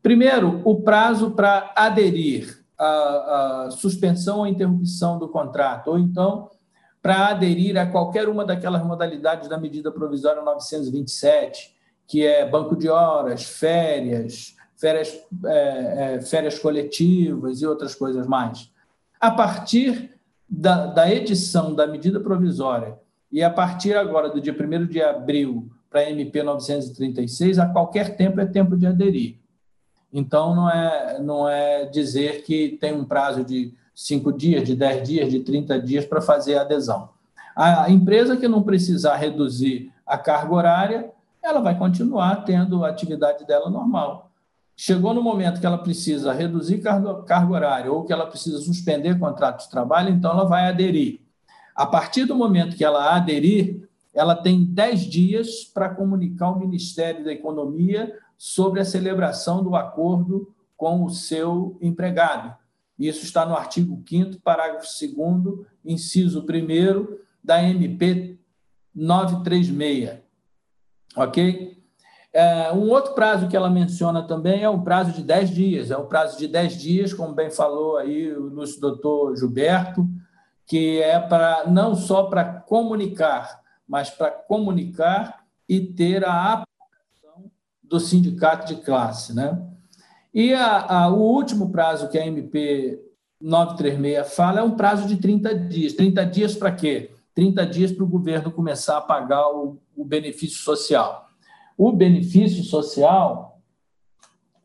Primeiro, 0.01 0.61
o 0.63 0.81
prazo 0.81 1.31
para 1.31 1.71
aderir 1.75 2.63
à, 2.77 3.65
à 3.65 3.71
suspensão 3.71 4.39
ou 4.39 4.47
interrupção 4.47 5.17
do 5.17 5.27
contrato, 5.27 5.89
ou 5.89 5.99
então 5.99 6.49
para 7.01 7.29
aderir 7.29 7.77
a 7.77 7.85
qualquer 7.87 8.29
uma 8.29 8.45
daquelas 8.45 8.85
modalidades 8.85 9.49
da 9.49 9.57
medida 9.57 9.91
provisória 9.91 10.41
927, 10.43 11.75
que 12.07 12.25
é 12.25 12.47
banco 12.47 12.75
de 12.75 12.89
horas, 12.89 13.43
férias, 13.43 14.55
férias, 14.77 15.19
é, 15.45 16.15
é, 16.15 16.21
férias 16.21 16.59
coletivas 16.59 17.61
e 17.61 17.65
outras 17.65 17.95
coisas 17.95 18.27
mais. 18.27 18.71
A 19.19 19.31
partir 19.31 20.10
da, 20.51 20.87
da 20.87 21.09
edição 21.09 21.73
da 21.73 21.87
medida 21.87 22.19
provisória 22.19 22.99
e 23.31 23.41
a 23.41 23.49
partir 23.49 23.95
agora 23.95 24.29
do 24.29 24.41
dia 24.41 24.53
1 24.53 24.87
de 24.87 25.01
abril 25.01 25.71
para 25.89 26.09
MP 26.09 26.43
936, 26.43 27.57
a 27.57 27.67
qualquer 27.67 28.17
tempo 28.17 28.41
é 28.41 28.45
tempo 28.45 28.75
de 28.75 28.85
aderir. 28.85 29.37
Então, 30.11 30.53
não 30.53 30.69
é, 30.69 31.19
não 31.19 31.47
é 31.47 31.85
dizer 31.85 32.43
que 32.43 32.77
tem 32.81 32.93
um 32.93 33.05
prazo 33.05 33.43
de 33.43 33.73
cinco 33.95 34.33
dias, 34.33 34.63
de 34.63 34.75
10 34.75 35.07
dias, 35.07 35.31
de 35.31 35.39
30 35.39 35.79
dias 35.79 36.05
para 36.05 36.21
fazer 36.21 36.57
a 36.57 36.61
adesão. 36.61 37.09
A 37.55 37.89
empresa 37.89 38.37
que 38.37 38.47
não 38.47 38.63
precisar 38.63 39.15
reduzir 39.17 39.91
a 40.05 40.17
carga 40.17 40.53
horária, 40.53 41.11
ela 41.43 41.59
vai 41.59 41.77
continuar 41.77 42.43
tendo 42.45 42.83
a 42.83 42.89
atividade 42.89 43.45
dela 43.45 43.69
normal. 43.69 44.30
Chegou 44.75 45.13
no 45.13 45.21
momento 45.21 45.59
que 45.59 45.65
ela 45.65 45.77
precisa 45.77 46.33
reduzir 46.33 46.79
carga, 46.79 47.21
carga 47.23 47.53
horária 47.53 47.91
ou 47.91 48.03
que 48.03 48.11
ela 48.11 48.25
precisa 48.25 48.57
suspender 48.59 49.19
contrato 49.19 49.63
de 49.63 49.69
trabalho, 49.69 50.09
então 50.09 50.31
ela 50.31 50.45
vai 50.45 50.67
aderir. 50.67 51.21
A 51.75 51.85
partir 51.85 52.25
do 52.25 52.35
momento 52.35 52.75
que 52.75 52.83
ela 52.83 53.15
aderir, 53.15 53.87
ela 54.13 54.35
tem 54.35 54.63
10 54.63 55.01
dias 55.01 55.63
para 55.63 55.89
comunicar 55.89 56.47
ao 56.47 56.59
Ministério 56.59 57.23
da 57.23 57.31
Economia 57.31 58.13
sobre 58.37 58.79
a 58.79 58.85
celebração 58.85 59.63
do 59.63 59.75
acordo 59.75 60.53
com 60.75 61.03
o 61.03 61.09
seu 61.09 61.77
empregado. 61.81 62.55
Isso 62.97 63.23
está 63.23 63.45
no 63.45 63.55
artigo 63.55 64.03
5 64.07 64.41
parágrafo 64.41 64.85
2 64.85 65.67
inciso 65.85 66.41
1 66.41 67.17
da 67.43 67.63
MP 67.63 68.39
936 68.93 70.21
ok? 71.15 71.80
É, 72.33 72.71
um 72.71 72.89
outro 72.89 73.13
prazo 73.13 73.49
que 73.49 73.57
ela 73.57 73.69
menciona 73.69 74.25
também 74.25 74.63
é 74.63 74.69
o 74.69 74.81
prazo 74.81 75.11
de 75.11 75.21
10 75.21 75.49
dias, 75.49 75.91
é 75.91 75.97
o 75.97 76.05
prazo 76.05 76.37
de 76.37 76.47
10 76.47 76.77
dias, 76.77 77.13
como 77.13 77.33
bem 77.33 77.51
falou 77.51 77.97
aí 77.97 78.31
o 78.31 78.49
nosso 78.49 78.79
doutor 78.79 79.35
Gilberto, 79.35 80.07
que 80.65 81.01
é 81.01 81.19
para 81.19 81.65
não 81.67 81.93
só 81.93 82.23
para 82.23 82.45
comunicar, 82.45 83.59
mas 83.85 84.09
para 84.09 84.31
comunicar 84.31 85.43
e 85.67 85.81
ter 85.81 86.23
a 86.23 86.53
aprovação 86.53 87.51
do 87.83 87.99
sindicato 87.99 88.65
de 88.67 88.81
classe. 88.81 89.35
Né? 89.35 89.61
E 90.33 90.53
a, 90.53 90.85
a, 90.85 91.09
o 91.09 91.19
último 91.19 91.69
prazo 91.69 92.07
que 92.07 92.17
a 92.17 92.25
MP 92.25 92.97
936 93.41 94.33
fala 94.33 94.61
é 94.61 94.63
um 94.63 94.77
prazo 94.77 95.05
de 95.05 95.17
30 95.17 95.55
dias. 95.55 95.93
30 95.93 96.25
dias 96.27 96.55
para 96.55 96.71
quê? 96.71 97.11
30 97.35 97.65
dias 97.65 97.91
para 97.91 98.03
o 98.05 98.07
governo 98.07 98.51
começar 98.51 98.97
a 98.97 99.01
pagar 99.01 99.49
o, 99.49 99.77
o 99.95 100.05
benefício 100.05 100.59
social. 100.59 101.27
O 101.81 101.91
benefício 101.91 102.63
social, 102.63 103.59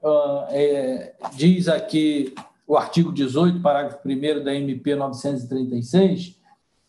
uh, 0.03 0.45
é, 0.51 1.15
diz 1.35 1.67
aqui 1.67 2.35
o 2.67 2.77
artigo 2.77 3.11
18, 3.11 3.63
parágrafo 3.63 4.07
1 4.07 4.45
da 4.45 4.55
MP 4.55 4.95
936, 4.95 6.39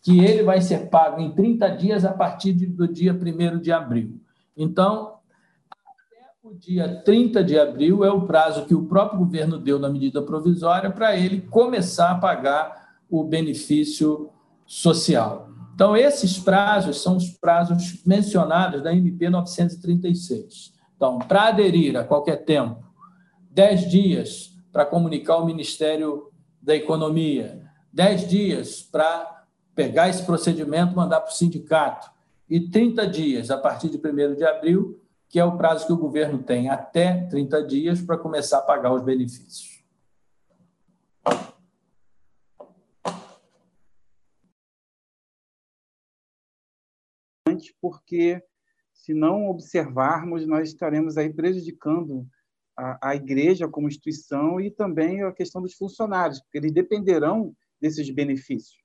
que 0.02 0.22
ele 0.22 0.42
vai 0.42 0.60
ser 0.60 0.90
pago 0.90 1.18
em 1.18 1.32
30 1.32 1.68
dias 1.70 2.04
a 2.04 2.12
partir 2.12 2.52
do 2.52 2.86
dia 2.86 3.14
1 3.14 3.58
de 3.58 3.72
abril. 3.72 4.20
Então, 4.54 5.14
até 5.70 6.30
o 6.42 6.52
dia 6.52 7.02
30 7.02 7.42
de 7.42 7.58
abril 7.58 8.04
é 8.04 8.10
o 8.10 8.26
prazo 8.26 8.66
que 8.66 8.74
o 8.74 8.84
próprio 8.84 9.20
governo 9.20 9.58
deu 9.58 9.78
na 9.78 9.88
medida 9.88 10.20
provisória 10.20 10.90
para 10.90 11.16
ele 11.16 11.40
começar 11.40 12.10
a 12.10 12.18
pagar 12.18 12.98
o 13.08 13.24
benefício 13.24 14.28
social. 14.66 15.47
Então, 15.78 15.96
esses 15.96 16.36
prazos 16.36 17.00
são 17.00 17.16
os 17.16 17.30
prazos 17.30 18.04
mencionados 18.04 18.82
da 18.82 18.92
MP 18.92 19.30
936. 19.30 20.74
Então, 20.96 21.20
para 21.20 21.46
aderir 21.46 21.96
a 21.96 22.02
qualquer 22.02 22.38
tempo, 22.38 22.82
10 23.52 23.88
dias 23.88 24.58
para 24.72 24.84
comunicar 24.84 25.34
ao 25.34 25.46
Ministério 25.46 26.32
da 26.60 26.74
Economia, 26.74 27.62
10 27.92 28.26
dias 28.26 28.82
para 28.82 29.44
pegar 29.72 30.08
esse 30.08 30.24
procedimento, 30.24 30.96
mandar 30.96 31.20
para 31.20 31.30
o 31.30 31.36
sindicato, 31.36 32.10
e 32.50 32.58
30 32.58 33.06
dias 33.06 33.48
a 33.48 33.56
partir 33.56 33.88
de 33.88 33.98
1 33.98 34.34
de 34.34 34.44
abril, 34.44 35.00
que 35.28 35.38
é 35.38 35.44
o 35.44 35.56
prazo 35.56 35.86
que 35.86 35.92
o 35.92 35.96
governo 35.96 36.38
tem 36.38 36.68
até 36.68 37.24
30 37.30 37.62
dias 37.62 38.02
para 38.02 38.18
começar 38.18 38.58
a 38.58 38.62
pagar 38.62 38.92
os 38.92 39.02
benefícios. 39.02 39.67
Importante 47.68 47.74
porque, 47.80 48.42
se 48.92 49.14
não 49.14 49.48
observarmos, 49.48 50.46
nós 50.46 50.68
estaremos 50.68 51.16
aí 51.16 51.32
prejudicando 51.32 52.26
a, 52.76 53.10
a 53.10 53.16
igreja 53.16 53.68
como 53.68 53.88
instituição 53.88 54.60
e 54.60 54.70
também 54.70 55.22
a 55.22 55.32
questão 55.32 55.60
dos 55.60 55.74
funcionários, 55.74 56.40
porque 56.40 56.58
eles 56.58 56.72
dependerão 56.72 57.54
desses 57.80 58.08
benefícios. 58.10 58.78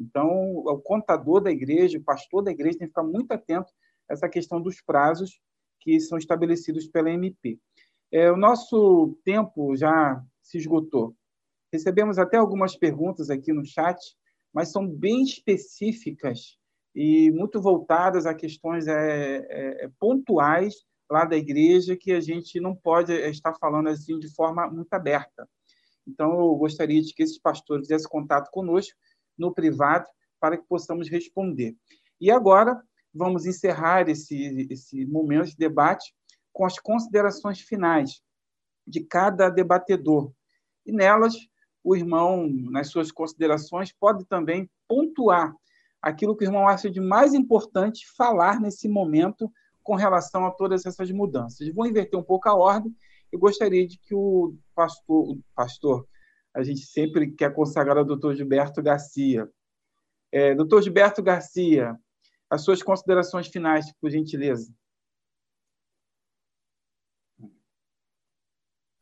Então, 0.00 0.54
o 0.56 0.78
contador 0.78 1.40
da 1.40 1.50
igreja, 1.50 1.98
o 1.98 2.04
pastor 2.04 2.42
da 2.42 2.50
igreja, 2.50 2.78
tem 2.78 2.86
que 2.86 2.92
ficar 2.92 3.02
muito 3.02 3.32
atento 3.32 3.72
a 4.08 4.14
essa 4.14 4.28
questão 4.28 4.60
dos 4.60 4.80
prazos 4.80 5.40
que 5.80 5.98
são 6.00 6.18
estabelecidos 6.18 6.86
pela 6.86 7.10
MP. 7.10 7.58
É, 8.12 8.30
o 8.30 8.36
nosso 8.36 9.18
tempo 9.24 9.76
já 9.76 10.22
se 10.42 10.56
esgotou. 10.56 11.14
Recebemos 11.72 12.18
até 12.18 12.38
algumas 12.38 12.76
perguntas 12.76 13.28
aqui 13.28 13.52
no 13.52 13.64
chat, 13.64 13.98
mas 14.52 14.70
são 14.70 14.88
bem 14.88 15.22
específicas 15.22 16.57
e 17.00 17.30
muito 17.30 17.60
voltadas 17.62 18.26
a 18.26 18.34
questões 18.34 18.88
é, 18.88 19.36
é, 19.36 19.84
é, 19.84 19.90
pontuais 20.00 20.74
lá 21.08 21.24
da 21.24 21.36
igreja 21.36 21.96
que 21.96 22.10
a 22.10 22.20
gente 22.20 22.58
não 22.58 22.74
pode 22.74 23.12
estar 23.12 23.54
falando 23.54 23.88
assim 23.88 24.18
de 24.18 24.28
forma 24.34 24.68
muito 24.68 24.92
aberta. 24.92 25.48
Então, 26.04 26.32
eu 26.40 26.56
gostaria 26.56 27.00
de 27.00 27.14
que 27.14 27.22
esses 27.22 27.38
pastores 27.38 27.86
fizessem 27.86 28.10
contato 28.10 28.50
conosco 28.50 28.98
no 29.38 29.54
privado 29.54 30.06
para 30.40 30.56
que 30.58 30.66
possamos 30.66 31.08
responder. 31.08 31.76
E 32.20 32.32
agora, 32.32 32.82
vamos 33.14 33.46
encerrar 33.46 34.08
esse, 34.08 34.66
esse 34.68 35.06
momento 35.06 35.50
de 35.50 35.56
debate 35.56 36.12
com 36.52 36.64
as 36.64 36.80
considerações 36.80 37.60
finais 37.60 38.20
de 38.84 39.04
cada 39.04 39.48
debatedor. 39.48 40.32
E 40.84 40.90
nelas, 40.90 41.36
o 41.84 41.94
irmão, 41.94 42.48
nas 42.48 42.88
suas 42.88 43.12
considerações, 43.12 43.92
pode 43.92 44.24
também 44.24 44.68
pontuar 44.88 45.54
aquilo 46.00 46.36
que 46.36 46.44
o 46.44 46.48
irmão 46.48 46.68
acha 46.68 46.90
de 46.90 47.00
mais 47.00 47.34
importante 47.34 48.06
falar 48.16 48.60
nesse 48.60 48.88
momento 48.88 49.50
com 49.82 49.94
relação 49.94 50.46
a 50.46 50.50
todas 50.50 50.84
essas 50.86 51.10
mudanças. 51.10 51.68
Vou 51.74 51.86
inverter 51.86 52.18
um 52.18 52.22
pouco 52.22 52.48
a 52.48 52.54
ordem. 52.54 52.94
Eu 53.32 53.38
gostaria 53.38 53.86
de 53.86 53.98
que 53.98 54.14
o 54.14 54.54
pastor, 54.74 55.30
o 55.30 55.40
pastor 55.54 56.06
a 56.54 56.62
gente 56.62 56.80
sempre 56.80 57.30
quer 57.30 57.54
consagrar 57.54 57.98
ao 57.98 58.04
doutor 58.04 58.34
Gilberto 58.34 58.82
Garcia. 58.82 59.48
É, 60.32 60.54
doutor 60.54 60.82
Gilberto 60.82 61.22
Garcia, 61.22 61.96
as 62.50 62.62
suas 62.64 62.82
considerações 62.82 63.48
finais, 63.48 63.92
por 64.00 64.10
gentileza. 64.10 64.72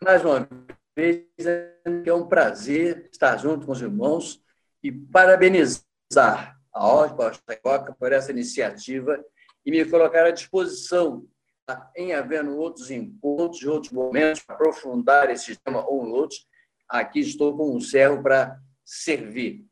Mais 0.03 0.25
uma 0.25 0.49
vez, 0.95 1.27
é 1.39 2.13
um 2.13 2.29
prazer 2.29 3.09
estar 3.11 3.37
junto 3.39 3.67
com 3.67 3.73
os 3.73 3.81
irmãos 3.81 4.43
e 4.83 4.93
parabenizar 4.93 6.56
a 6.77 6.95
Ospa 6.95 7.33
Coca 7.63 7.95
por 7.99 8.13
essa 8.13 8.31
iniciativa 8.31 9.19
e 9.65 9.71
me 9.71 9.85
colocar 9.87 10.27
à 10.27 10.31
disposição, 10.31 11.27
tá? 11.67 11.91
em 11.97 12.13
havendo 12.13 12.57
outros 12.57 12.91
encontros, 12.91 13.65
outros 13.65 13.93
momentos, 13.93 14.43
para 14.43 14.55
aprofundar 14.55 15.31
esse 15.31 15.57
tema 15.57 15.85
ou 15.89 16.07
outros, 16.07 16.47
aqui 16.89 17.21
estou 17.21 17.57
com 17.57 17.75
um 17.75 17.81
servo 17.81 18.23
para 18.23 18.61
servir. 18.85 19.65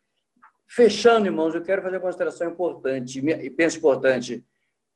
Fechando, 0.67 1.27
irmãos, 1.27 1.55
eu 1.55 1.63
quero 1.63 1.83
fazer 1.83 1.97
uma 1.97 2.03
consideração 2.03 2.51
importante, 2.51 3.21
e 3.21 3.51
penso 3.51 3.79
importante. 3.79 4.45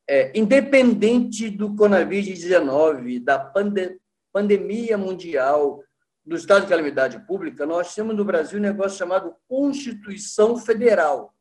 É, 0.08 0.32
independente 0.34 1.50
do 1.50 1.70
Covid-19, 1.74 3.22
da 3.22 3.38
pande 3.38 4.00
pandemia 4.32 4.96
mundial, 4.96 5.82
do 6.24 6.36
estado 6.36 6.62
de 6.62 6.68
calamidade 6.68 7.18
pública, 7.26 7.66
nós 7.66 7.94
temos 7.94 8.16
no 8.16 8.24
Brasil 8.24 8.58
um 8.58 8.62
negócio 8.62 8.98
chamado 8.98 9.34
Constituição 9.46 10.56
Federal. 10.56 11.34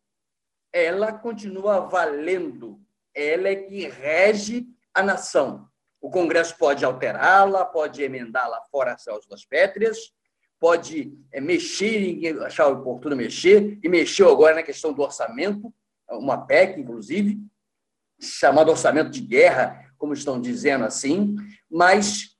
Ela 0.71 1.13
continua 1.13 1.81
valendo, 1.81 2.79
ela 3.13 3.47
é 3.49 3.55
que 3.55 3.87
rege 3.87 4.67
a 4.93 5.01
nação. 5.01 5.67
O 5.99 6.09
Congresso 6.09 6.57
pode 6.57 6.85
alterá-la, 6.85 7.65
pode 7.65 8.03
emendá-la 8.03 8.61
fora 8.71 8.93
as 8.93 9.03
cláusulas 9.03 9.45
pétreas, 9.45 9.97
pode 10.59 11.13
é, 11.31 11.39
mexer 11.39 11.99
em 11.99 12.39
achar 12.43 12.67
oportuno 12.67 13.15
mexer, 13.15 13.79
e 13.83 13.89
mexeu 13.89 14.29
agora 14.31 14.55
na 14.55 14.63
questão 14.63 14.93
do 14.93 15.01
orçamento, 15.01 15.73
uma 16.09 16.45
PEC, 16.45 16.79
inclusive, 16.79 17.39
chamado 18.19 18.69
orçamento 18.69 19.09
de 19.09 19.21
guerra, 19.21 19.93
como 19.97 20.13
estão 20.13 20.39
dizendo 20.39 20.85
assim, 20.85 21.35
mas 21.69 22.35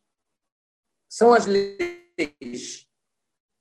são 1.09 1.33
as 1.33 1.45
leis, 1.45 2.87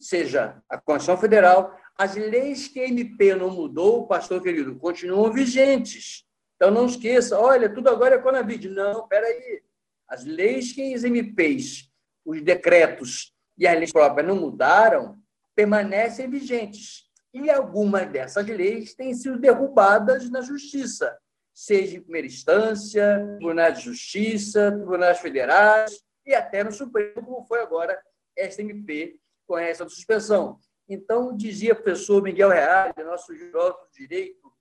seja 0.01 0.63
a 0.69 0.79
Constituição 0.79 1.21
Federal, 1.21 1.77
as 1.99 2.15
leis 2.15 2.69
que 2.69 2.81
a 2.81 2.89
MP 2.89 3.35
não 3.35 3.51
mudou, 3.51 4.07
pastor 4.07 4.43
querido, 4.43 4.77
continuam 4.77 5.33
vigentes. 5.33 6.25
Então 6.55 6.71
não 6.71 6.87
esqueça, 6.87 7.39
olha, 7.39 7.73
tudo 7.73 7.89
agora 7.89 8.17
é 8.17 8.19
Conavide. 8.19 8.69
Não, 8.69 9.03
espera 9.03 9.27
aí. 9.27 9.63
As 10.09 10.25
leis 10.25 10.73
que 10.73 10.95
as 10.95 11.05
MPs, 11.05 11.91
os 12.25 12.43
decretos 12.43 13.33
e 13.59 13.67
as 13.67 13.79
leis 13.79 13.93
próprias 13.93 14.27
não 14.27 14.37
mudaram, 14.37 15.19
permanecem 15.55 16.29
vigentes. 16.29 17.07
E 17.33 17.51
algumas 17.51 18.11
dessas 18.11 18.47
leis 18.47 18.95
têm 18.95 19.15
sido 19.15 19.39
derrubadas 19.39 20.31
na 20.31 20.43
justiça, 20.43 21.17
seja 21.53 21.97
em 21.97 22.03
primeira 22.03 22.27
instância, 22.27 23.25
tribunais 23.39 23.79
de 23.79 23.85
justiça, 23.85 24.71
tribunais 24.71 25.19
federais 25.19 25.99
e 26.27 26.35
até 26.35 26.63
no 26.63 26.73
Supremo, 26.73 27.23
como 27.23 27.47
foi 27.47 27.61
agora 27.61 27.99
esta 28.37 28.61
MP 28.61 29.19
com 29.47 29.57
essa 29.57 29.89
suspensão. 29.89 30.59
Então, 30.89 31.37
dizia 31.37 31.73
o 31.73 31.77
professor 31.77 32.23
Miguel 32.23 32.51
Real, 32.51 32.93
nosso 33.05 33.35
filósofo 33.35 33.89
de 33.93 34.07
direito, 34.07 34.53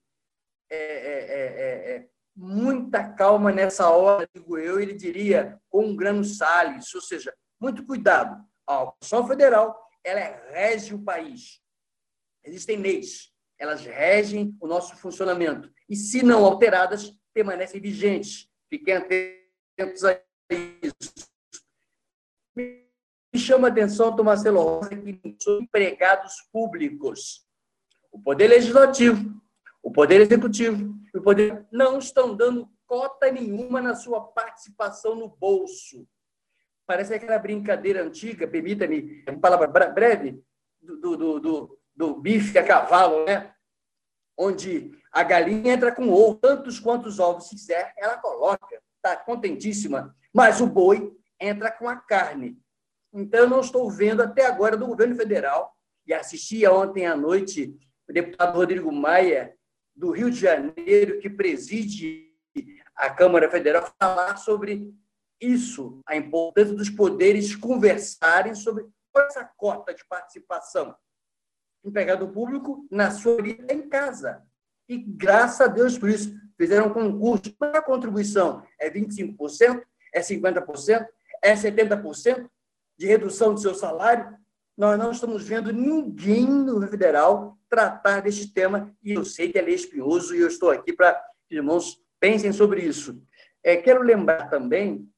é, 0.69 0.75
é, 0.75 1.25
é, 1.29 1.95
é, 1.95 2.09
muita 2.35 3.07
calma 3.13 3.51
nessa 3.51 3.89
hora, 3.89 4.27
digo 4.33 4.57
eu, 4.57 4.79
ele 4.79 4.93
diria 4.93 5.59
com 5.69 5.85
um 5.85 5.95
grano 5.95 6.23
sales, 6.23 6.93
ou 6.93 7.01
seja, 7.01 7.33
muito 7.59 7.85
cuidado, 7.85 8.43
a 8.67 8.85
Constituição 8.85 9.27
Federal 9.27 9.85
ela 10.03 10.19
rege 10.51 10.93
o 10.93 11.03
país. 11.03 11.61
Existem 12.43 12.77
leis, 12.77 13.31
elas 13.59 13.83
regem 13.85 14.55
o 14.61 14.67
nosso 14.67 14.95
funcionamento. 14.97 15.71
E, 15.89 15.95
se 15.95 16.21
não 16.21 16.45
alteradas, 16.45 17.11
permanecem 17.33 17.81
vigentes. 17.81 18.49
Fiquem 18.69 18.95
atentos 18.95 20.03
a 20.03 20.19
isso. 20.49 21.34
Chama 23.37 23.67
a 23.67 23.71
atenção, 23.71 24.15
Marcelo 24.23 24.61
Rosa, 24.61 24.89
que 24.89 25.35
são 25.41 25.59
empregados 25.59 26.33
públicos. 26.51 27.45
O 28.11 28.19
Poder 28.19 28.47
Legislativo, 28.47 29.41
o 29.83 29.91
Poder 29.91 30.21
Executivo 30.21 30.95
e 31.13 31.17
o 31.17 31.21
Poder 31.21 31.65
não 31.71 31.99
estão 31.99 32.35
dando 32.35 32.69
cota 32.87 33.31
nenhuma 33.31 33.81
na 33.81 33.95
sua 33.95 34.21
participação 34.21 35.15
no 35.15 35.27
bolso. 35.27 36.07
Parece 36.87 37.13
aquela 37.13 37.39
brincadeira 37.39 38.03
antiga, 38.03 38.47
permita-me 38.47 39.23
uma 39.27 39.39
palavra 39.39 39.87
breve, 39.87 40.41
do, 40.81 41.17
do, 41.17 41.39
do, 41.39 41.79
do, 41.95 42.15
bife 42.21 42.57
a 42.57 42.63
cavalo, 42.63 43.25
né? 43.25 43.53
onde 44.37 44.91
a 45.11 45.23
galinha 45.23 45.73
entra 45.73 45.91
com 45.91 46.09
ovo, 46.11 46.35
tantos 46.35 46.79
quantos 46.79 47.19
ovos 47.19 47.49
quiser, 47.49 47.93
ela 47.97 48.17
coloca, 48.17 48.81
está 48.97 49.15
contentíssima, 49.15 50.15
mas 50.33 50.61
o 50.61 50.67
boi 50.67 51.15
entra 51.39 51.71
com 51.71 51.87
a 51.87 51.95
carne. 51.95 52.59
Então, 53.15 53.39
eu 53.39 53.49
não 53.49 53.61
estou 53.61 53.89
vendo 53.89 54.21
até 54.21 54.45
agora 54.45 54.75
do 54.75 54.85
governo 54.85 55.15
federal, 55.15 55.73
e 56.05 56.13
assistia 56.13 56.71
ontem 56.71 57.07
à 57.07 57.15
noite 57.15 57.73
o 58.07 58.13
deputado 58.13 58.57
Rodrigo 58.57 58.91
Maia, 58.91 59.55
do 59.95 60.11
Rio 60.11 60.29
de 60.29 60.37
Janeiro, 60.37 61.19
que 61.19 61.29
preside 61.29 62.29
a 62.93 63.09
Câmara 63.09 63.49
Federal, 63.49 63.89
falar 63.97 64.35
sobre 64.35 64.93
isso, 65.41 66.01
a 66.05 66.15
importância 66.15 66.75
dos 66.75 66.89
poderes 66.89 67.55
conversarem 67.55 68.53
sobre 68.53 68.85
essa 69.15 69.45
cota 69.55 69.93
de 69.93 70.05
participação. 70.05 70.93
Empregado 71.83 72.27
público, 72.27 72.85
na 72.91 73.11
sua 73.11 73.41
vida, 73.41 73.73
em 73.73 73.87
casa. 73.87 74.43
E, 74.89 74.97
graças 74.97 75.61
a 75.61 75.67
Deus 75.67 75.97
por 75.97 76.09
isso, 76.09 76.35
fizeram 76.57 76.87
um 76.87 76.93
concurso. 76.93 77.55
A 77.61 77.81
contribuição 77.81 78.61
é 78.77 78.89
25%, 78.89 79.81
é 80.13 80.19
50%, 80.19 81.07
é 81.41 81.53
70% 81.53 82.49
de 82.97 83.05
redução 83.07 83.53
do 83.53 83.59
seu 83.59 83.73
salário. 83.73 84.35
Nós 84.77 84.97
não 84.97 85.11
estamos 85.11 85.43
vendo 85.43 85.71
ninguém 85.71 86.47
no 86.47 86.85
federal 86.87 87.57
tratar 87.69 88.21
deste 88.21 88.53
tema, 88.53 88.93
e 89.03 89.13
eu 89.13 89.25
sei 89.25 89.51
que 89.51 89.57
ele 89.57 89.71
é 89.71 89.75
espinhoso, 89.75 90.35
e 90.35 90.41
eu 90.41 90.47
estou 90.47 90.69
aqui 90.69 90.93
para 90.93 91.13
que 91.47 91.55
os 91.55 91.57
irmãos 91.57 92.01
pensem 92.19 92.51
sobre 92.51 92.81
isso. 92.81 93.21
É, 93.63 93.77
quero 93.77 94.01
lembrar 94.01 94.49
também 94.49 95.09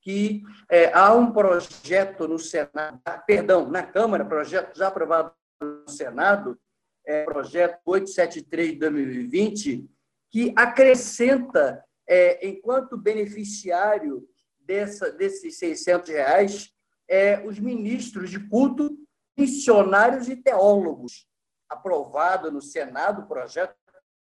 que 0.00 0.42
é, 0.70 0.92
há 0.92 1.14
um 1.14 1.32
projeto 1.32 2.28
no 2.28 2.38
Senado, 2.38 3.00
perdão, 3.26 3.68
na 3.68 3.82
Câmara, 3.82 4.24
projeto 4.24 4.76
já 4.76 4.88
aprovado 4.88 5.32
no 5.60 5.88
Senado, 5.88 6.58
é, 7.04 7.24
projeto 7.24 7.80
873 7.84 8.72
de 8.72 8.78
2020, 8.78 9.90
que 10.30 10.52
acrescenta, 10.56 11.82
é, 12.06 12.46
enquanto 12.46 12.96
beneficiário 12.96 14.26
dessa, 14.60 15.10
desses 15.10 15.58
600 15.58 16.10
reais, 16.10 16.72
é, 17.08 17.40
os 17.46 17.58
ministros 17.58 18.30
de 18.30 18.38
culto, 18.48 18.96
missionários 19.36 20.28
e 20.28 20.36
teólogos. 20.36 21.26
Aprovado 21.68 22.50
no 22.50 22.60
Senado 22.60 23.22
o 23.22 23.26
projeto 23.26 23.74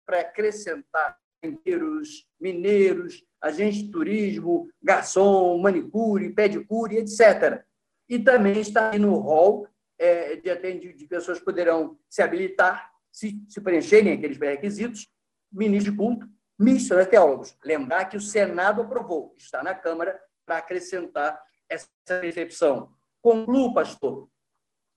para 0.04 0.20
acrescentar 0.20 1.18
mineiros, 1.42 2.26
mineiros, 2.40 3.24
agente 3.40 3.84
de 3.84 3.90
turismo, 3.90 4.68
garçom, 4.82 5.58
manicure, 5.58 6.32
pedicure, 6.32 6.96
etc. 6.96 7.62
E 8.08 8.18
também 8.18 8.60
está 8.60 8.90
aí 8.90 8.98
no 8.98 9.16
rol 9.16 9.68
é, 9.98 10.36
de, 10.36 10.78
de, 10.78 10.92
de 10.92 11.06
pessoas 11.06 11.38
que 11.38 11.44
poderão 11.44 11.98
se 12.08 12.22
habilitar, 12.22 12.90
se, 13.10 13.42
se 13.48 13.60
preencherem 13.60 14.12
aqueles 14.12 14.38
requisitos, 14.38 15.08
ministro 15.52 15.92
de 15.92 15.98
culto, 15.98 16.28
missionários 16.58 17.10
teólogos. 17.10 17.56
Lembrar 17.64 18.06
que 18.06 18.16
o 18.16 18.20
Senado 18.20 18.82
aprovou, 18.82 19.34
está 19.36 19.62
na 19.62 19.74
Câmara, 19.74 20.20
para 20.44 20.58
acrescentar 20.58 21.40
essa 21.68 21.88
percepção. 22.04 22.92
Concluo, 23.22 23.74
pastor, 23.74 24.28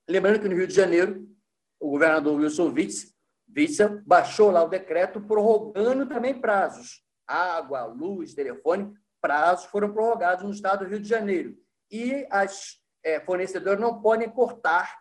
lembrando 0.08 0.40
que 0.40 0.48
no 0.48 0.56
Rio 0.56 0.68
de 0.68 0.76
Janeiro, 0.76 1.28
o 1.80 1.90
governador 1.92 2.40
Wilson 2.40 2.74
Witzel, 2.74 4.02
baixou 4.06 4.52
lá 4.52 4.64
o 4.64 4.70
decreto 4.70 5.22
prorrogando 5.22 6.06
também 6.06 6.40
prazos 6.40 7.04
água, 7.30 7.86
luz, 7.86 8.34
telefone, 8.34 8.92
prazos 9.22 9.66
foram 9.66 9.94
prorrogados 9.94 10.44
no 10.44 10.52
estado 10.52 10.84
do 10.84 10.90
Rio 10.90 11.00
de 11.00 11.08
Janeiro. 11.08 11.56
E 11.92 12.26
as 12.32 12.80
é, 13.04 13.20
fornecedoras 13.20 13.80
não 13.80 14.02
podem 14.02 14.30
cortar 14.30 15.00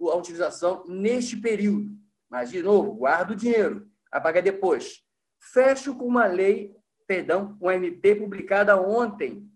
a 0.00 0.16
utilização 0.16 0.84
neste 0.86 1.36
período. 1.36 1.90
Mas, 2.28 2.50
de 2.50 2.62
novo, 2.62 2.94
guarda 2.94 3.32
o 3.32 3.36
dinheiro, 3.36 3.88
a 4.10 4.20
pagar 4.20 4.42
depois. 4.42 5.02
Fecho 5.52 5.94
com 5.94 6.06
uma 6.06 6.26
lei, 6.26 6.74
perdão, 7.06 7.56
uma 7.60 7.74
MP 7.74 8.14
publicada 8.14 8.80
ontem, 8.80 9.48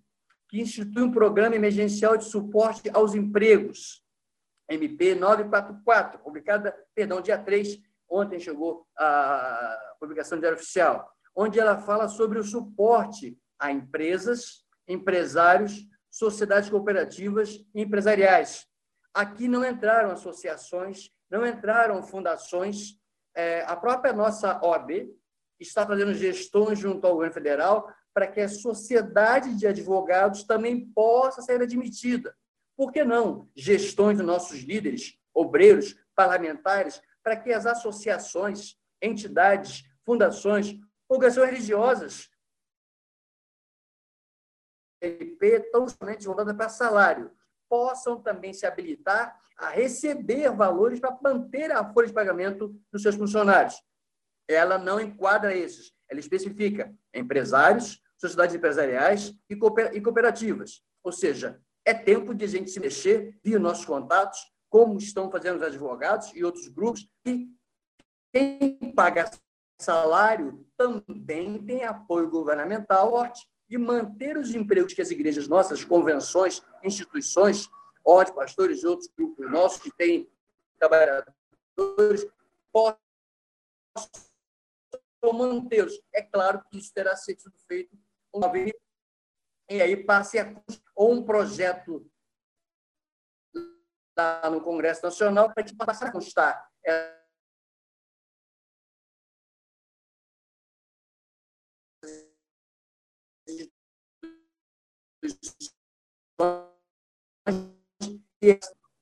que 0.54 0.60
institui 0.60 1.02
um 1.02 1.10
programa 1.10 1.56
emergencial 1.56 2.16
de 2.16 2.26
suporte 2.26 2.88
aos 2.94 3.12
empregos, 3.12 4.04
MP 4.68 5.16
944, 5.16 6.20
publicada, 6.20 6.72
perdão, 6.94 7.20
dia 7.20 7.36
3, 7.36 7.76
ontem 8.08 8.38
chegou 8.38 8.86
a 8.96 9.96
publicação 9.98 10.38
diário 10.38 10.56
oficial, 10.56 11.12
onde 11.34 11.58
ela 11.58 11.78
fala 11.78 12.06
sobre 12.06 12.38
o 12.38 12.44
suporte 12.44 13.36
a 13.58 13.72
empresas, 13.72 14.64
empresários, 14.86 15.88
sociedades 16.08 16.70
cooperativas 16.70 17.56
e 17.74 17.82
empresariais. 17.82 18.64
Aqui 19.12 19.48
não 19.48 19.68
entraram 19.68 20.12
associações, 20.12 21.10
não 21.28 21.44
entraram 21.44 22.00
fundações, 22.00 22.96
é, 23.34 23.62
a 23.62 23.74
própria 23.74 24.12
nossa 24.12 24.64
OAB 24.64 25.10
está 25.58 25.84
fazendo 25.84 26.14
gestões 26.14 26.78
junto 26.78 27.04
ao 27.04 27.14
governo 27.14 27.34
federal 27.34 27.92
para 28.14 28.28
que 28.28 28.40
a 28.40 28.48
sociedade 28.48 29.56
de 29.56 29.66
advogados 29.66 30.44
também 30.44 30.86
possa 30.92 31.42
ser 31.42 31.60
admitida. 31.60 32.34
Por 32.76 32.92
que 32.92 33.04
não 33.04 33.50
gestões 33.54 34.16
dos 34.16 34.26
nossos 34.26 34.60
líderes, 34.60 35.18
obreiros, 35.34 35.96
parlamentares, 36.14 37.02
para 37.22 37.36
que 37.36 37.52
as 37.52 37.66
associações, 37.66 38.78
entidades, 39.02 39.84
fundações, 40.04 40.78
organizações 41.08 41.50
religiosas 41.50 42.30
tão 45.70 45.86
somente 45.86 46.24
voltadas 46.24 46.56
para 46.56 46.68
salário, 46.68 47.30
possam 47.68 48.22
também 48.22 48.52
se 48.54 48.64
habilitar 48.64 49.38
a 49.56 49.68
receber 49.68 50.50
valores 50.50 50.98
para 50.98 51.18
manter 51.22 51.70
a 51.72 51.92
folha 51.92 52.06
de 52.06 52.14
pagamento 52.14 52.74
dos 52.90 53.02
seus 53.02 53.14
funcionários. 53.14 53.82
Ela 54.48 54.78
não 54.78 55.00
enquadra 55.00 55.54
esses, 55.54 55.92
ela 56.08 56.20
especifica 56.20 56.94
empresários, 57.12 58.02
sociedades 58.18 58.54
empresariais 58.54 59.34
e 59.48 59.56
cooperativas. 60.00 60.82
Ou 61.02 61.12
seja, 61.12 61.60
é 61.84 61.92
tempo 61.92 62.34
de 62.34 62.44
a 62.44 62.48
gente 62.48 62.70
se 62.70 62.80
mexer 62.80 63.38
via 63.42 63.58
nossos 63.58 63.84
contatos, 63.84 64.40
como 64.70 64.98
estão 64.98 65.30
fazendo 65.30 65.56
os 65.56 65.62
advogados 65.62 66.32
e 66.34 66.42
outros 66.42 66.68
grupos, 66.68 67.06
e 67.26 67.48
quem 68.32 68.92
paga 68.94 69.30
salário 69.80 70.66
também 70.76 71.62
tem 71.64 71.84
apoio 71.84 72.28
governamental 72.30 73.12
de 73.68 73.78
manter 73.78 74.36
os 74.36 74.54
empregos 74.54 74.94
que 74.94 75.02
as 75.02 75.10
igrejas, 75.10 75.48
nossas 75.48 75.84
convenções, 75.84 76.62
instituições, 76.82 77.68
ordens, 78.04 78.34
pastores 78.34 78.82
e 78.82 78.86
outros 78.86 79.08
grupos 79.16 79.50
nossos 79.50 79.80
que 79.82 79.90
têm 79.92 80.28
trabalhadores, 80.78 82.26
possam 82.72 82.98
mantê-los. 85.32 86.00
É 86.12 86.22
claro 86.22 86.62
que 86.70 86.78
isso 86.78 86.92
terá 86.92 87.16
sido 87.16 87.52
feito 87.66 87.96
e 89.70 89.80
aí 89.80 89.96
passe 90.04 90.38
a 90.38 90.62
ou 90.94 91.12
um 91.12 91.24
projeto 91.24 92.10
lá 94.16 94.48
no 94.50 94.60
Congresso 94.60 95.02
Nacional 95.02 95.52
para 95.52 95.64
que 95.64 95.76
passe 95.76 96.04
a 96.04 96.12
constar 96.12 96.68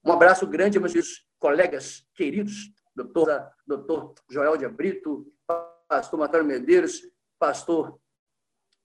um 0.05 0.13
abraço 0.13 0.47
grande 0.47 0.79
aos 0.79 0.93
meus 0.93 1.27
colegas 1.39 2.07
queridos, 2.15 2.73
doutor, 2.95 3.51
doutor 3.67 4.15
Joel 4.31 4.57
de 4.57 4.65
Abrito, 4.65 5.33
pastor 5.89 6.19
Matário 6.19 6.47
Medeiros, 6.47 7.03
pastor 7.39 8.01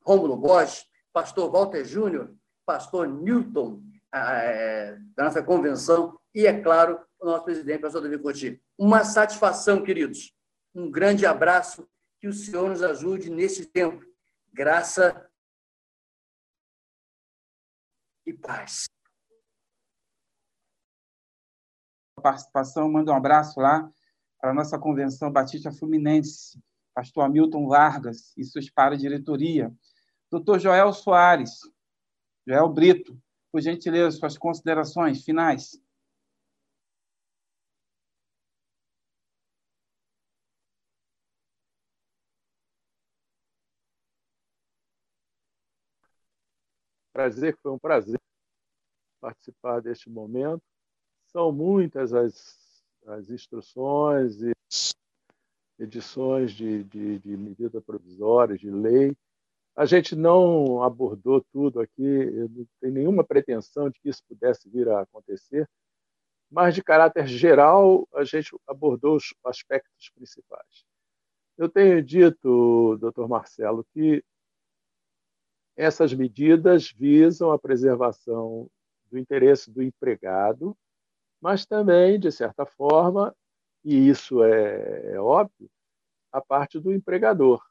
Rômulo 0.07 0.37
Borges, 0.37 0.85
pastor 1.11 1.51
Walter 1.51 1.83
Júnior, 1.83 2.33
pastor 2.65 3.07
Newton, 3.07 3.83
é, 4.13 4.97
da 5.15 5.25
nossa 5.25 5.43
convenção, 5.43 6.17
e, 6.33 6.47
é 6.47 6.61
claro, 6.61 7.05
o 7.19 7.25
nosso 7.25 7.43
presidente, 7.43 7.81
pastor 7.81 8.01
Davi 8.01 8.17
Coutinho. 8.17 8.57
Uma 8.77 9.03
satisfação, 9.03 9.83
queridos. 9.83 10.33
Um 10.73 10.89
grande 10.89 11.25
abraço. 11.25 11.89
Que 12.19 12.27
o 12.27 12.33
Senhor 12.33 12.69
nos 12.69 12.81
ajude 12.81 13.29
nesse 13.29 13.65
tempo. 13.65 14.03
Graça 14.51 15.29
e 18.25 18.33
paz. 18.33 18.87
Participação, 22.21 22.89
manda 22.89 23.11
um 23.11 23.15
abraço 23.15 23.59
lá 23.59 23.91
para 24.39 24.51
a 24.51 24.53
nossa 24.53 24.79
convenção 24.79 25.31
Batista 25.31 25.71
Fluminense, 25.71 26.59
pastor 26.93 27.25
Hamilton 27.25 27.67
Vargas 27.67 28.35
e 28.37 28.43
seus 28.43 28.69
para 28.69 28.97
diretoria. 28.97 29.71
Doutor 30.29 30.59
Joel 30.59 30.91
Soares, 30.91 31.61
Joel 32.45 32.67
Brito, 32.69 33.17
por 33.51 33.61
gentileza, 33.61 34.17
suas 34.17 34.37
considerações 34.37 35.23
finais. 35.23 35.81
Prazer, 47.13 47.57
foi 47.63 47.71
um 47.71 47.79
prazer 47.79 48.19
participar 49.19 49.81
deste 49.81 50.09
momento. 50.09 50.61
São 51.31 51.51
muitas 51.51 52.13
as, 52.13 52.83
as 53.07 53.29
instruções 53.29 54.41
e 54.41 54.51
edições 55.79 56.51
de, 56.51 56.83
de, 56.83 57.19
de 57.19 57.37
medida 57.37 57.81
provisória, 57.81 58.57
de 58.57 58.69
lei, 58.69 59.15
a 59.77 59.85
gente 59.85 60.15
não 60.15 60.81
abordou 60.81 61.39
tudo 61.53 61.79
aqui, 61.79 62.01
não 62.01 62.65
tenho 62.81 62.93
nenhuma 62.95 63.23
pretensão 63.23 63.91
de 63.91 63.99
que 63.99 64.09
isso 64.09 64.23
pudesse 64.27 64.67
vir 64.67 64.89
a 64.89 65.01
acontecer, 65.01 65.69
mas 66.49 66.73
de 66.73 66.83
caráter 66.83 67.27
geral, 67.27 68.07
a 68.15 68.23
gente 68.23 68.57
abordou 68.65 69.15
os 69.15 69.35
aspectos 69.45 70.09
principais. 70.15 70.83
Eu 71.55 71.69
tenho 71.69 72.01
dito, 72.01 72.97
doutor 72.97 73.29
Marcelo, 73.29 73.85
que 73.93 74.23
essas 75.75 76.11
medidas 76.11 76.91
visam 76.91 77.51
a 77.51 77.59
preservação 77.59 78.67
do 79.11 79.19
interesse 79.19 79.69
do 79.69 79.83
empregado, 79.83 80.75
mas 81.39 81.67
também, 81.67 82.19
de 82.19 82.31
certa 82.31 82.65
forma, 82.65 83.31
e 83.83 84.09
isso 84.09 84.43
é, 84.43 85.13
é 85.13 85.19
óbvio, 85.19 85.69
a 86.31 86.41
parte 86.41 86.79
do 86.79 86.91
empregador. 86.91 87.63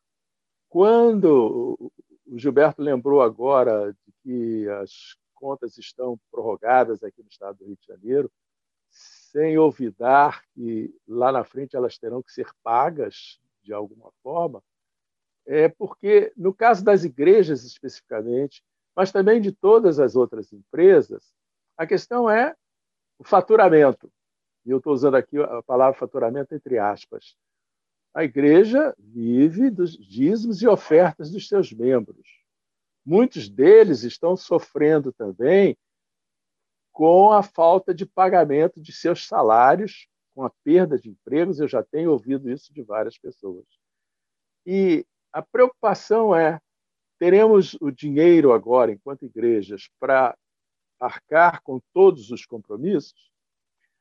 Quando 0.68 1.93
o 2.26 2.38
Gilberto 2.38 2.82
lembrou 2.82 3.22
agora 3.22 3.93
de 3.93 4.12
que 4.22 4.68
as 4.68 5.16
contas 5.34 5.78
estão 5.78 6.18
prorrogadas 6.30 7.02
aqui 7.02 7.22
no 7.22 7.28
estado 7.28 7.59
do 7.59 7.66
Rio 7.66 7.76
de 7.76 7.86
Janeiro, 7.86 8.30
sem 8.88 9.59
olvidar 9.59 10.43
que 10.55 10.94
lá 11.06 11.30
na 11.30 11.44
frente 11.44 11.76
elas 11.76 11.98
terão 11.98 12.22
que 12.22 12.32
ser 12.32 12.48
pagas 12.62 13.38
de 13.62 13.72
alguma 13.72 14.10
forma, 14.22 14.62
é 15.47 15.68
porque, 15.68 16.32
no 16.36 16.52
caso 16.52 16.84
das 16.84 17.05
igrejas 17.05 17.64
especificamente, 17.64 18.62
mas 18.94 19.12
também 19.12 19.40
de 19.40 19.52
todas 19.52 20.01
as 20.01 20.16
outras 20.16 20.52
empresas, 20.52 21.32
a 21.76 21.86
questão 21.86 22.28
é 22.28 22.55
o 23.18 23.24
faturamento. 23.24 24.10
E 24.64 24.70
eu 24.70 24.78
estou 24.78 24.93
usando 24.93 25.14
aqui 25.14 25.38
a 25.38 25.62
palavra 25.62 25.98
faturamento 25.98 26.55
entre 26.55 26.78
aspas. 26.78 27.36
A 28.16 28.24
igreja 28.24 28.94
vive 28.98 29.68
dos 29.68 29.93
dízimos 29.93 30.62
e 30.62 30.66
ofertas 30.66 31.30
dos 31.30 31.47
seus 31.47 31.70
membros. 31.70 32.26
Muitos 33.05 33.47
deles 33.47 34.05
estão 34.05 34.34
sofrendo 34.34 35.12
também 35.12 35.76
com 36.90 37.30
a 37.30 37.43
falta 37.43 37.93
de 37.93 38.06
pagamento 38.06 38.80
de 38.80 38.90
seus 38.90 39.26
salários, 39.26 40.09
com 40.34 40.43
a 40.43 40.51
perda 40.64 40.98
de 40.98 41.10
empregos. 41.10 41.60
Eu 41.60 41.68
já 41.68 41.82
tenho 41.82 42.10
ouvido 42.10 42.51
isso 42.51 42.72
de 42.72 42.82
várias 42.82 43.18
pessoas. 43.18 43.66
E 44.64 45.05
a 45.30 45.43
preocupação 45.43 46.34
é: 46.34 46.59
teremos 47.18 47.76
o 47.82 47.90
dinheiro 47.90 48.55
agora, 48.55 48.90
enquanto 48.90 49.26
igrejas, 49.26 49.90
para 50.01 50.34
arcar 50.98 51.60
com 51.62 51.78
todos 51.93 52.30
os 52.30 52.47
compromissos? 52.47 53.30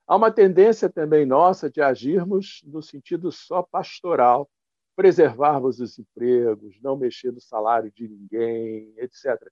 Há 0.07 0.15
uma 0.15 0.31
tendência 0.31 0.87
também 0.87 1.25
nossa 1.25 1.69
de 1.69 1.81
agirmos 1.81 2.61
no 2.65 2.81
sentido 2.81 3.31
só 3.31 3.63
pastoral, 3.63 4.47
preservarmos 4.95 5.79
os 5.79 5.97
empregos, 5.97 6.79
não 6.79 6.95
mexer 6.95 7.31
no 7.31 7.41
salário 7.41 7.91
de 7.91 8.07
ninguém, 8.07 8.93
etc. 8.97 9.51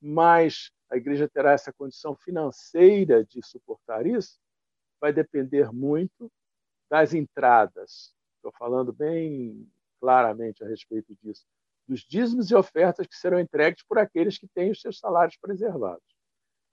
Mas 0.00 0.70
a 0.90 0.96
igreja 0.98 1.26
terá 1.26 1.52
essa 1.52 1.72
condição 1.72 2.14
financeira 2.14 3.24
de 3.24 3.42
suportar 3.42 4.06
isso? 4.06 4.38
Vai 5.00 5.14
depender 5.14 5.72
muito 5.72 6.30
das 6.90 7.14
entradas. 7.14 8.14
Estou 8.36 8.52
falando 8.52 8.92
bem 8.92 9.66
claramente 9.98 10.62
a 10.62 10.68
respeito 10.68 11.16
disso. 11.22 11.46
Dos 11.88 12.00
dízimos 12.00 12.50
e 12.50 12.54
ofertas 12.54 13.06
que 13.06 13.16
serão 13.16 13.40
entregues 13.40 13.82
por 13.82 13.98
aqueles 13.98 14.36
que 14.36 14.46
têm 14.48 14.70
os 14.70 14.80
seus 14.80 14.98
salários 14.98 15.38
preservados. 15.38 16.15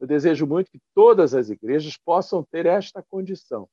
Eu 0.03 0.07
desejo 0.07 0.45
muito 0.45 0.69
que 0.69 0.81
todas 0.93 1.34
as 1.34 1.49
igrejas 1.49 1.95
possam 1.95 2.43
ter 2.43 2.65
esta 2.65 3.01
condição, 3.01 3.69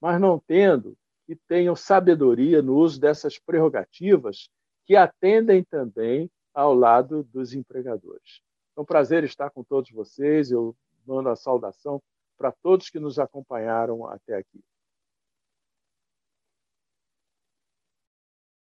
mas 0.00 0.20
não 0.20 0.36
tendo, 0.36 0.98
que 1.24 1.36
tenham 1.46 1.76
sabedoria 1.76 2.60
no 2.60 2.74
uso 2.74 3.00
dessas 3.00 3.38
prerrogativas 3.38 4.50
que 4.84 4.96
atendem 4.96 5.62
também 5.62 6.28
ao 6.52 6.74
lado 6.74 7.22
dos 7.22 7.54
empregadores. 7.54 8.42
É 8.76 8.80
um 8.80 8.84
prazer 8.84 9.22
estar 9.22 9.48
com 9.50 9.62
todos 9.62 9.92
vocês. 9.92 10.50
Eu 10.50 10.76
mando 11.06 11.28
a 11.28 11.36
saudação 11.36 12.02
para 12.36 12.50
todos 12.50 12.90
que 12.90 12.98
nos 12.98 13.20
acompanharam 13.20 14.08
até 14.08 14.38
aqui. 14.38 14.60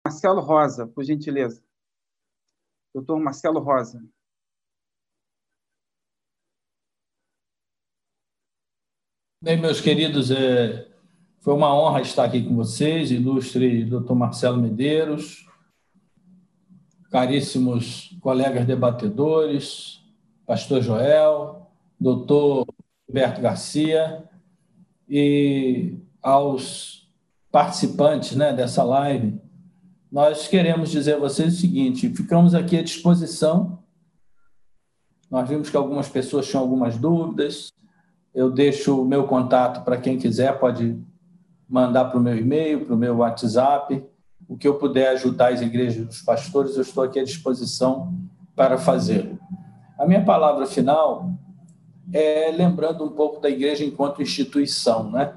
Marcelo 0.02 0.40
Rosa, 0.40 0.86
por 0.86 1.04
gentileza. 1.04 1.62
Doutor 2.94 3.20
Marcelo 3.20 3.60
Rosa. 3.60 4.02
Bem, 9.46 9.56
meus 9.56 9.80
queridos, 9.80 10.32
é, 10.32 10.88
foi 11.38 11.54
uma 11.54 11.72
honra 11.72 12.00
estar 12.00 12.24
aqui 12.24 12.42
com 12.42 12.56
vocês, 12.56 13.12
ilustre 13.12 13.84
doutor 13.84 14.16
Marcelo 14.16 14.60
Medeiros, 14.60 15.46
caríssimos 17.12 18.18
colegas 18.20 18.66
debatedores, 18.66 20.02
pastor 20.44 20.82
Joel, 20.82 21.70
doutor 22.00 22.66
Roberto 23.08 23.40
Garcia 23.40 24.24
e 25.08 25.94
aos 26.20 27.08
participantes 27.52 28.34
né, 28.34 28.52
dessa 28.52 28.82
live, 28.82 29.40
nós 30.10 30.48
queremos 30.48 30.90
dizer 30.90 31.14
a 31.14 31.20
vocês 31.20 31.54
o 31.54 31.60
seguinte: 31.60 32.08
ficamos 32.08 32.52
aqui 32.52 32.76
à 32.76 32.82
disposição. 32.82 33.78
Nós 35.30 35.48
vimos 35.48 35.70
que 35.70 35.76
algumas 35.76 36.08
pessoas 36.08 36.48
tinham 36.48 36.64
algumas 36.64 36.98
dúvidas. 36.98 37.70
Eu 38.36 38.50
deixo 38.50 39.00
o 39.00 39.04
meu 39.06 39.26
contato 39.26 39.82
para 39.82 39.96
quem 39.96 40.18
quiser, 40.18 40.58
pode 40.58 41.02
mandar 41.66 42.04
para 42.04 42.18
o 42.18 42.22
meu 42.22 42.36
e-mail, 42.36 42.84
para 42.84 42.94
o 42.94 42.98
meu 42.98 43.16
WhatsApp. 43.16 44.04
O 44.46 44.58
que 44.58 44.68
eu 44.68 44.74
puder 44.74 45.08
ajudar 45.12 45.54
as 45.54 45.62
igrejas 45.62 46.06
dos 46.06 46.20
pastores, 46.20 46.76
eu 46.76 46.82
estou 46.82 47.02
aqui 47.02 47.18
à 47.18 47.24
disposição 47.24 48.12
para 48.54 48.76
fazê-lo. 48.76 49.38
A 49.98 50.06
minha 50.06 50.22
palavra 50.22 50.66
final 50.66 51.30
é 52.12 52.52
lembrando 52.52 53.06
um 53.06 53.08
pouco 53.08 53.40
da 53.40 53.48
igreja 53.48 53.82
enquanto 53.82 54.20
instituição, 54.20 55.10
né? 55.10 55.34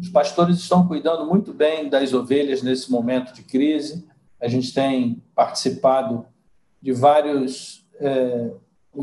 Os 0.00 0.08
pastores 0.08 0.58
estão 0.58 0.84
cuidando 0.84 1.24
muito 1.24 1.54
bem 1.54 1.88
das 1.88 2.12
ovelhas 2.12 2.60
nesse 2.60 2.90
momento 2.90 3.32
de 3.32 3.44
crise. 3.44 4.04
A 4.40 4.48
gente 4.48 4.74
tem 4.74 5.22
participado 5.32 6.26
de 6.82 6.92
vários 6.92 7.86
é, 8.00 8.50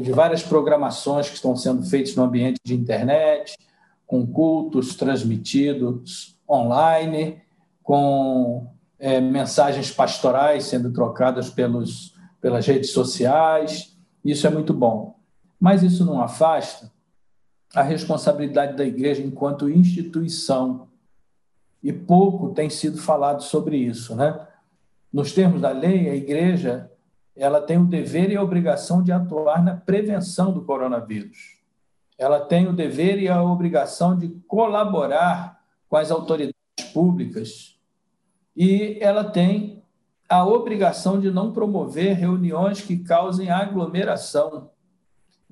de 0.02 0.12
várias 0.12 0.44
programações 0.44 1.30
que 1.30 1.36
estão 1.36 1.56
sendo 1.56 1.84
feitas 1.84 2.16
no 2.16 2.24
ambiente 2.24 2.60
de 2.64 2.74
internet, 2.74 3.58
com 4.06 4.26
cultos 4.26 4.96
transmitidos 4.96 6.38
online, 6.50 7.42
com 7.82 8.68
é, 9.00 9.20
mensagens 9.20 9.92
pastorais 9.92 10.66
sendo 10.66 10.92
trocadas 10.92 11.50
pelos, 11.50 12.16
pelas 12.42 12.66
redes 12.66 12.92
sociais. 12.92 13.98
Isso 14.24 14.48
é 14.48 14.50
muito 14.50 14.74
bom. 14.74 15.20
Mas 15.60 15.84
isso 15.84 16.06
não 16.06 16.22
afasta 16.22 16.92
a 17.74 17.82
responsabilidade 17.82 18.78
da 18.78 18.86
igreja 18.86 19.22
enquanto 19.22 19.70
instituição. 19.70 20.88
E 21.82 21.92
pouco 21.92 22.54
tem 22.54 22.70
sido 22.70 22.98
falado 22.98 23.42
sobre 23.42 23.78
isso, 23.78 24.16
né? 24.16 24.48
Nos 25.12 25.34
termos 25.34 25.62
da 25.62 25.72
lei, 25.72 26.10
a 26.10 26.16
igreja 26.16 26.90
ela 27.36 27.62
tem 27.62 27.78
o 27.78 27.86
dever 27.86 28.32
e 28.32 28.36
a 28.36 28.44
obrigação 28.44 29.02
de 29.02 29.12
atuar 29.12 29.64
na 29.64 29.76
prevenção 29.76 30.52
do 30.52 30.64
coronavírus. 30.64 31.60
Ela 32.18 32.40
tem 32.40 32.68
o 32.68 32.74
dever 32.74 33.20
e 33.20 33.28
a 33.28 33.42
obrigação 33.44 34.18
de 34.18 34.30
colaborar 34.48 35.60
com 35.90 35.98
as 35.98 36.12
autoridades 36.12 36.54
públicas 36.94 37.80
e 38.56 38.98
ela 39.02 39.24
tem 39.24 39.84
a 40.30 40.46
obrigação 40.46 41.20
de 41.20 41.32
não 41.32 41.52
promover 41.52 42.16
reuniões 42.16 42.82
que 42.82 42.98
causem 42.98 43.50
aglomeração 43.50 44.72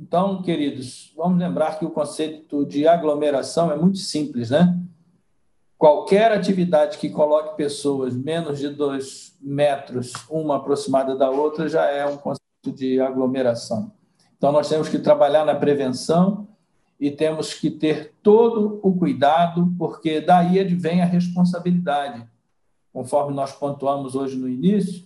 então, 0.01 0.41
queridos, 0.41 1.13
vamos 1.15 1.37
lembrar 1.37 1.77
que 1.77 1.85
o 1.85 1.91
conceito 1.91 2.65
de 2.65 2.87
aglomeração 2.87 3.71
é 3.71 3.75
muito 3.75 3.99
simples, 3.99 4.49
né? 4.49 4.79
Qualquer 5.77 6.31
atividade 6.31 6.97
que 6.97 7.07
coloque 7.07 7.55
pessoas 7.55 8.15
menos 8.15 8.57
de 8.57 8.69
dois 8.69 9.30
metros, 9.41 10.13
uma 10.29 10.57
aproximada 10.57 11.15
da 11.15 11.29
outra, 11.29 11.67
já 11.67 11.85
é 11.85 12.05
um 12.05 12.17
conceito 12.17 12.71
de 12.73 13.01
aglomeração. 13.01 13.91
Então, 14.37 14.51
nós 14.51 14.69
temos 14.69 14.87
que 14.87 14.99
trabalhar 14.99 15.45
na 15.45 15.55
prevenção 15.55 16.47
e 16.99 17.09
temos 17.09 17.53
que 17.53 17.71
ter 17.71 18.13
todo 18.21 18.79
o 18.83 18.95
cuidado, 18.95 19.73
porque 19.77 20.21
daí 20.21 20.59
advém 20.59 21.01
a 21.01 21.05
responsabilidade. 21.05 22.23
Conforme 22.93 23.33
nós 23.33 23.51
pontuamos 23.53 24.15
hoje 24.15 24.37
no 24.37 24.47
início, 24.47 25.05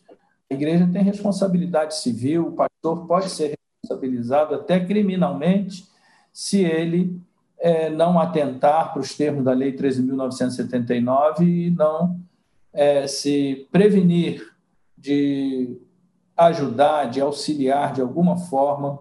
a 0.52 0.54
igreja 0.54 0.90
tem 0.92 1.04
responsabilidade 1.04 1.96
civil, 1.96 2.48
o 2.48 2.52
pastor 2.52 3.08
pode 3.08 3.30
ser 3.30 3.56
responsabilizado 3.82 4.56
até 4.56 4.80
criminalmente 4.84 5.88
se 6.34 6.62
ele 6.64 7.20
é, 7.58 7.90
não 7.90 8.20
atentar 8.20 8.92
para 8.92 9.02
os 9.02 9.16
termos 9.16 9.46
da 9.46 9.54
Lei 9.54 9.74
13.979 9.76 11.42
e 11.42 11.72
não 11.72 12.20
é, 12.76 13.08
se 13.08 13.68
prevenir 13.72 14.54
de 14.98 15.80
ajudar, 16.36 17.06
de 17.06 17.22
auxiliar 17.22 17.94
de 17.94 18.02
alguma 18.02 18.38
forma 18.38 19.00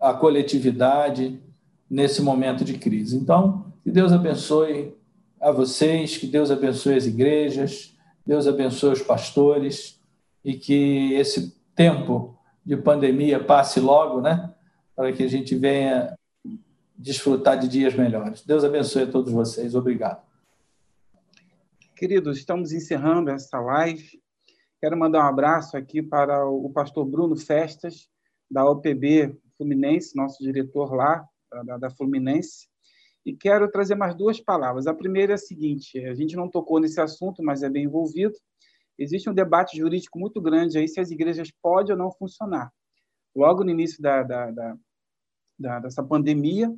a 0.00 0.12
coletividade 0.12 1.40
nesse 1.88 2.20
momento 2.20 2.64
de 2.64 2.76
crise. 2.76 3.16
Então, 3.16 3.72
que 3.84 3.90
Deus 3.90 4.12
abençoe 4.12 4.96
a 5.40 5.52
vocês, 5.52 6.16
que 6.16 6.26
Deus 6.26 6.50
abençoe 6.50 6.94
as 6.94 7.06
igrejas, 7.06 7.96
Deus 8.26 8.48
abençoe 8.48 8.94
os 8.94 9.02
pastores 9.02 10.00
e 10.44 10.54
que 10.54 11.12
esse 11.14 11.56
tempo 11.76 12.36
de 12.66 12.76
pandemia 12.76 13.42
passe 13.42 13.78
logo, 13.78 14.20
né? 14.20 14.52
Para 14.96 15.12
que 15.12 15.22
a 15.22 15.28
gente 15.28 15.54
venha 15.54 16.16
desfrutar 16.96 17.58
de 17.58 17.68
dias 17.68 17.94
melhores. 17.94 18.42
Deus 18.44 18.64
abençoe 18.64 19.02
a 19.02 19.10
todos 19.10 19.32
vocês. 19.32 19.74
Obrigado. 19.74 20.31
Queridos, 22.02 22.38
estamos 22.38 22.72
encerrando 22.72 23.30
essa 23.30 23.60
live. 23.60 24.20
Quero 24.80 24.98
mandar 24.98 25.20
um 25.20 25.28
abraço 25.28 25.76
aqui 25.76 26.02
para 26.02 26.44
o 26.44 26.68
pastor 26.68 27.04
Bruno 27.04 27.36
Festas, 27.36 28.08
da 28.50 28.68
OPB 28.68 29.38
Fluminense, 29.56 30.16
nosso 30.16 30.42
diretor 30.42 30.92
lá, 30.92 31.24
da, 31.78 31.90
Fluminense. 31.90 32.66
E 33.24 33.32
quero 33.32 33.70
trazer 33.70 33.94
mais 33.94 34.16
duas 34.16 34.40
palavras. 34.40 34.88
A 34.88 34.94
primeira 34.94 35.34
é 35.34 35.36
a 35.36 35.38
seguinte: 35.38 35.96
a 36.04 36.12
gente 36.12 36.34
não 36.34 36.50
tocou 36.50 36.80
nesse 36.80 37.00
assunto, 37.00 37.40
mas 37.40 37.62
é 37.62 37.70
bem 37.70 37.84
envolvido 37.84 38.34
existe 38.98 39.30
um 39.30 39.34
debate 39.34 39.76
jurídico 39.76 40.18
muito 40.18 40.40
grande 40.40 40.78
aí 40.78 40.88
se 40.88 40.98
as 40.98 41.12
igrejas 41.12 41.52
podem 41.62 41.92
ou 41.92 41.98
não 41.98 42.10
funcionar. 42.10 42.72
Logo 43.32 43.62
no 43.62 43.70
início 43.70 44.02
da, 44.02 44.24
da, 44.24 44.50
da 45.56 45.78
dessa 45.78 46.02
pandemia, 46.02 46.68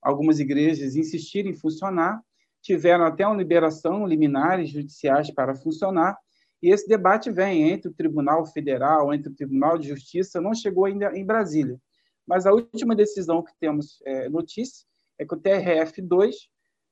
algumas 0.00 0.40
igrejas 0.40 0.96
insistiram 0.96 1.50
em 1.50 1.54
funcionar, 1.54 2.22
tiveram 2.66 3.04
até 3.04 3.26
uma 3.26 3.36
liberação 3.36 4.06
liminares 4.06 4.70
judiciais 4.70 5.30
para 5.30 5.54
funcionar, 5.54 6.18
e 6.62 6.70
esse 6.70 6.88
debate 6.88 7.30
vem 7.30 7.70
entre 7.70 7.88
o 7.88 7.94
Tribunal 7.94 8.44
Federal, 8.46 9.14
entre 9.14 9.30
o 9.30 9.34
Tribunal 9.34 9.78
de 9.78 9.88
Justiça, 9.88 10.40
não 10.40 10.54
chegou 10.54 10.84
ainda 10.84 11.16
em 11.16 11.24
Brasília. 11.24 11.78
Mas 12.26 12.44
a 12.44 12.52
última 12.52 12.96
decisão 12.96 13.42
que 13.42 13.52
temos 13.60 14.02
é, 14.04 14.28
notícia 14.28 14.84
é 15.18 15.24
que 15.24 15.34
o 15.34 15.40
TRF2 15.40 16.32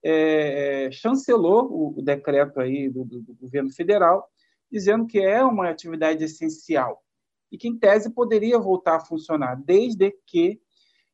é, 0.04 0.90
chancelou 0.92 1.66
o, 1.72 1.98
o 1.98 2.02
decreto 2.02 2.60
aí 2.60 2.88
do, 2.88 3.04
do, 3.04 3.20
do 3.20 3.34
governo 3.34 3.70
federal 3.72 4.28
dizendo 4.70 5.06
que 5.06 5.18
é 5.18 5.42
uma 5.42 5.70
atividade 5.70 6.22
essencial 6.22 7.02
e 7.50 7.58
que, 7.58 7.68
em 7.68 7.78
tese, 7.78 8.10
poderia 8.10 8.58
voltar 8.58 8.96
a 8.96 9.00
funcionar, 9.00 9.54
desde 9.56 10.12
que 10.26 10.60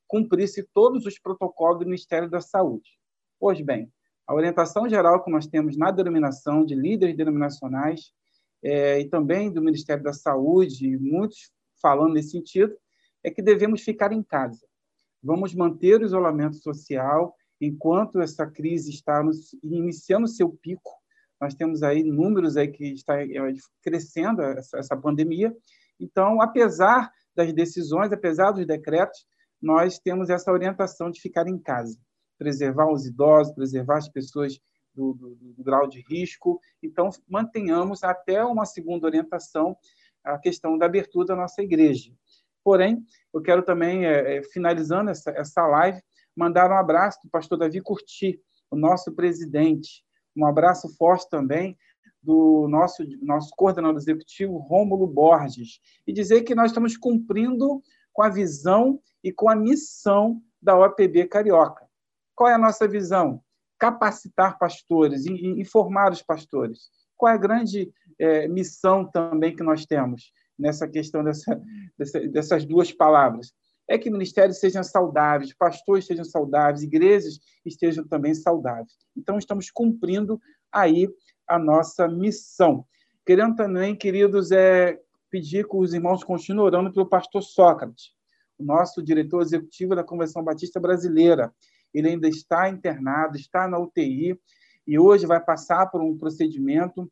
cumprisse 0.07 0.69
todos 0.74 1.07
os 1.07 1.19
protocolos 1.19 1.78
do 1.78 1.85
Ministério 1.85 2.28
da 2.28 2.41
Saúde. 2.41 2.99
Pois 3.39 3.61
bem, 3.61 3.91
a 4.31 4.35
orientação 4.35 4.89
geral 4.89 5.24
que 5.24 5.31
nós 5.31 5.47
temos 5.47 5.77
na 5.77 5.90
denominação 5.90 6.65
de 6.65 6.74
líderes 6.74 7.16
denominacionais 7.16 8.12
é, 8.62 9.01
e 9.01 9.09
também 9.09 9.51
do 9.51 9.62
Ministério 9.62 10.05
da 10.05 10.12
Saúde, 10.12 10.97
muitos 10.98 11.51
falando 11.82 12.15
nesse 12.15 12.31
sentido, 12.31 12.77
é 13.24 13.31
que 13.31 13.43
devemos 13.43 13.82
ficar 13.82 14.12
em 14.12 14.23
casa. 14.23 14.61
Vamos 15.23 15.55
manter 15.55 16.01
o 16.01 16.05
isolamento 16.05 16.57
social 16.57 17.35
enquanto 17.61 18.20
essa 18.20 18.47
crise 18.47 18.90
está 18.90 19.23
iniciando 19.62 20.28
seu 20.28 20.51
pico 20.51 21.01
nós 21.40 21.55
temos 21.55 21.82
aí 21.82 22.05
números 22.05 22.57
aí 22.57 22.69
que 22.69 22.93
está 22.93 23.20
é, 23.23 23.28
crescendo 23.82 24.43
essa, 24.43 24.78
essa 24.78 24.97
pandemia. 24.97 25.57
Então, 25.98 26.40
apesar 26.43 27.11
das 27.35 27.52
decisões, 27.52 28.12
apesar 28.12 28.51
dos 28.51 28.66
decretos, 28.66 29.27
nós 29.61 29.98
temos 29.98 30.28
essa 30.28 30.52
orientação 30.52 31.11
de 31.11 31.20
ficar 31.20 31.48
em 31.48 31.59
casa, 31.59 31.98
preservar 32.41 32.91
os 32.91 33.05
idosos, 33.05 33.55
preservar 33.55 33.99
as 33.99 34.09
pessoas 34.09 34.59
do, 34.95 35.12
do, 35.12 35.35
do, 35.35 35.62
grau 35.62 35.87
de 35.87 36.03
risco. 36.09 36.59
Então, 36.83 37.11
mantenhamos 37.29 38.03
até 38.03 38.43
uma 38.43 38.65
segunda 38.65 39.07
orientação 39.07 39.77
a 40.25 40.39
questão 40.39 40.79
da 40.79 40.87
abertura 40.87 41.27
da 41.27 41.37
nossa 41.37 41.62
igreja. 41.62 42.12
Porém, 42.65 43.05
eu 43.33 43.43
quero 43.43 43.62
também, 43.62 44.07
é, 44.07 44.39
é 44.39 44.43
finalizando 44.43 45.11
essa, 45.11 45.31
essa 45.31 45.67
live, 45.67 46.01
mandar 46.35 46.71
um 46.71 46.79
abraço 46.79 47.19
do 47.23 47.31
pastor 47.31 47.59
Davi 47.59 47.83
Curti, 47.83 48.41
o 48.71 48.77
nosso 48.77 49.12
presidente, 49.12 50.03
um 50.35 50.47
abraço 50.47 50.89
forte 50.97 51.29
também 51.29 51.77
do 52.23 52.67
nosso, 52.69 53.03
nosso 53.23 53.51
coordenador 53.57 53.97
executivo, 53.97 54.59
Rômulo 54.59 55.07
Borges, 55.07 55.81
e 56.07 56.12
dizer 56.12 56.43
que 56.43 56.55
nós 56.55 56.71
estamos 56.71 56.97
cumprindo 56.97 57.83
com 58.12 58.23
a 58.23 58.29
visão 58.29 59.01
e 59.23 59.33
com 59.33 59.49
a 59.49 59.57
missão 59.57 60.43
da 60.61 60.79
OPB 60.79 61.27
Carioca. 61.27 61.90
Qual 62.41 62.49
é 62.49 62.55
a 62.55 62.59
nossa 62.59 62.89
visão? 62.89 63.43
Capacitar 63.79 64.59
pastores, 64.59 65.27
informar 65.27 66.11
os 66.11 66.23
pastores. 66.23 66.89
Qual 67.15 67.31
é 67.31 67.35
a 67.35 67.39
grande 67.39 67.93
é, 68.19 68.49
missão 68.49 69.05
também 69.05 69.55
que 69.55 69.62
nós 69.62 69.85
temos 69.85 70.33
nessa 70.59 70.89
questão 70.89 71.23
dessa, 71.23 71.61
dessa, 71.99 72.21
dessas 72.29 72.65
duas 72.65 72.91
palavras? 72.91 73.53
É 73.87 73.99
que 73.99 74.09
ministérios 74.09 74.59
sejam 74.59 74.83
saudáveis, 74.83 75.53
pastores 75.53 76.07
sejam 76.07 76.25
saudáveis, 76.25 76.83
igrejas 76.83 77.41
estejam 77.62 78.09
também 78.09 78.33
saudáveis. 78.33 78.97
Então, 79.15 79.37
estamos 79.37 79.71
cumprindo 79.71 80.41
aí 80.73 81.11
a 81.47 81.59
nossa 81.59 82.09
missão. 82.09 82.87
Querendo 83.27 83.55
também, 83.55 83.95
queridos, 83.95 84.51
é 84.51 84.99
pedir 85.31 85.69
que 85.69 85.77
os 85.77 85.93
irmãos 85.93 86.25
continuem 86.25 86.65
orando 86.65 86.91
pelo 86.91 87.05
pastor 87.05 87.43
Sócrates, 87.43 88.15
o 88.59 88.65
nosso 88.65 89.03
diretor 89.03 89.43
executivo 89.43 89.95
da 89.95 90.03
Convenção 90.03 90.43
Batista 90.43 90.81
Brasileira. 90.81 91.53
Ele 91.93 92.09
ainda 92.09 92.29
está 92.29 92.69
internado, 92.69 93.37
está 93.37 93.69
na 93.69 93.79
UTI 93.79 94.39
e 94.87 94.99
hoje 94.99 95.27
vai 95.27 95.41
passar 95.41 95.87
por 95.87 96.01
um 96.01 96.17
procedimento 96.17 97.11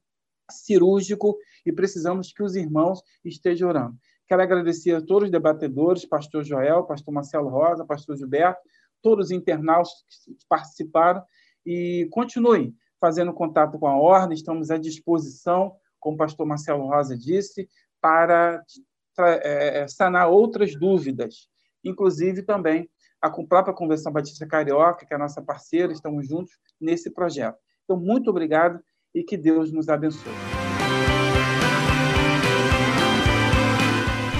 cirúrgico 0.50 1.36
e 1.64 1.72
precisamos 1.72 2.32
que 2.32 2.42
os 2.42 2.56
irmãos 2.56 3.02
estejam 3.24 3.68
orando. 3.68 3.96
Quero 4.26 4.42
agradecer 4.42 4.94
a 4.94 5.00
todos 5.00 5.24
os 5.24 5.30
debatedores, 5.30 6.04
pastor 6.04 6.44
Joel, 6.44 6.84
pastor 6.84 7.12
Marcelo 7.12 7.48
Rosa, 7.48 7.84
pastor 7.84 8.16
Gilberto, 8.16 8.60
todos 9.02 9.26
os 9.26 9.30
internautas 9.30 9.92
que 10.24 10.46
participaram 10.48 11.22
e 11.64 12.08
continuem 12.10 12.74
fazendo 13.00 13.32
contato 13.32 13.78
com 13.78 13.86
a 13.86 13.96
ordem, 13.96 14.34
estamos 14.34 14.70
à 14.70 14.76
disposição, 14.76 15.76
como 16.00 16.14
o 16.14 16.18
pastor 16.18 16.46
Marcelo 16.46 16.86
Rosa 16.86 17.16
disse, 17.16 17.68
para 18.00 18.62
é, 19.18 19.86
sanar 19.88 20.28
outras 20.28 20.74
dúvidas, 20.74 21.48
inclusive 21.84 22.42
também 22.42 22.88
a 23.20 23.30
própria 23.30 23.74
Convenção 23.74 24.12
Batista 24.12 24.46
Carioca, 24.46 25.04
que 25.06 25.12
é 25.12 25.16
a 25.16 25.20
nossa 25.20 25.42
parceira, 25.42 25.92
estamos 25.92 26.26
juntos 26.26 26.52
nesse 26.80 27.12
projeto. 27.12 27.58
Então, 27.84 27.98
muito 27.98 28.30
obrigado 28.30 28.80
e 29.14 29.22
que 29.22 29.36
Deus 29.36 29.72
nos 29.72 29.88
abençoe. 29.88 30.32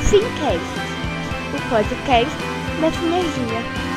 Simcast, 0.09 0.65
o 1.55 1.71
podcast 1.71 2.37
da 2.81 2.91
Sinergia. 2.93 3.88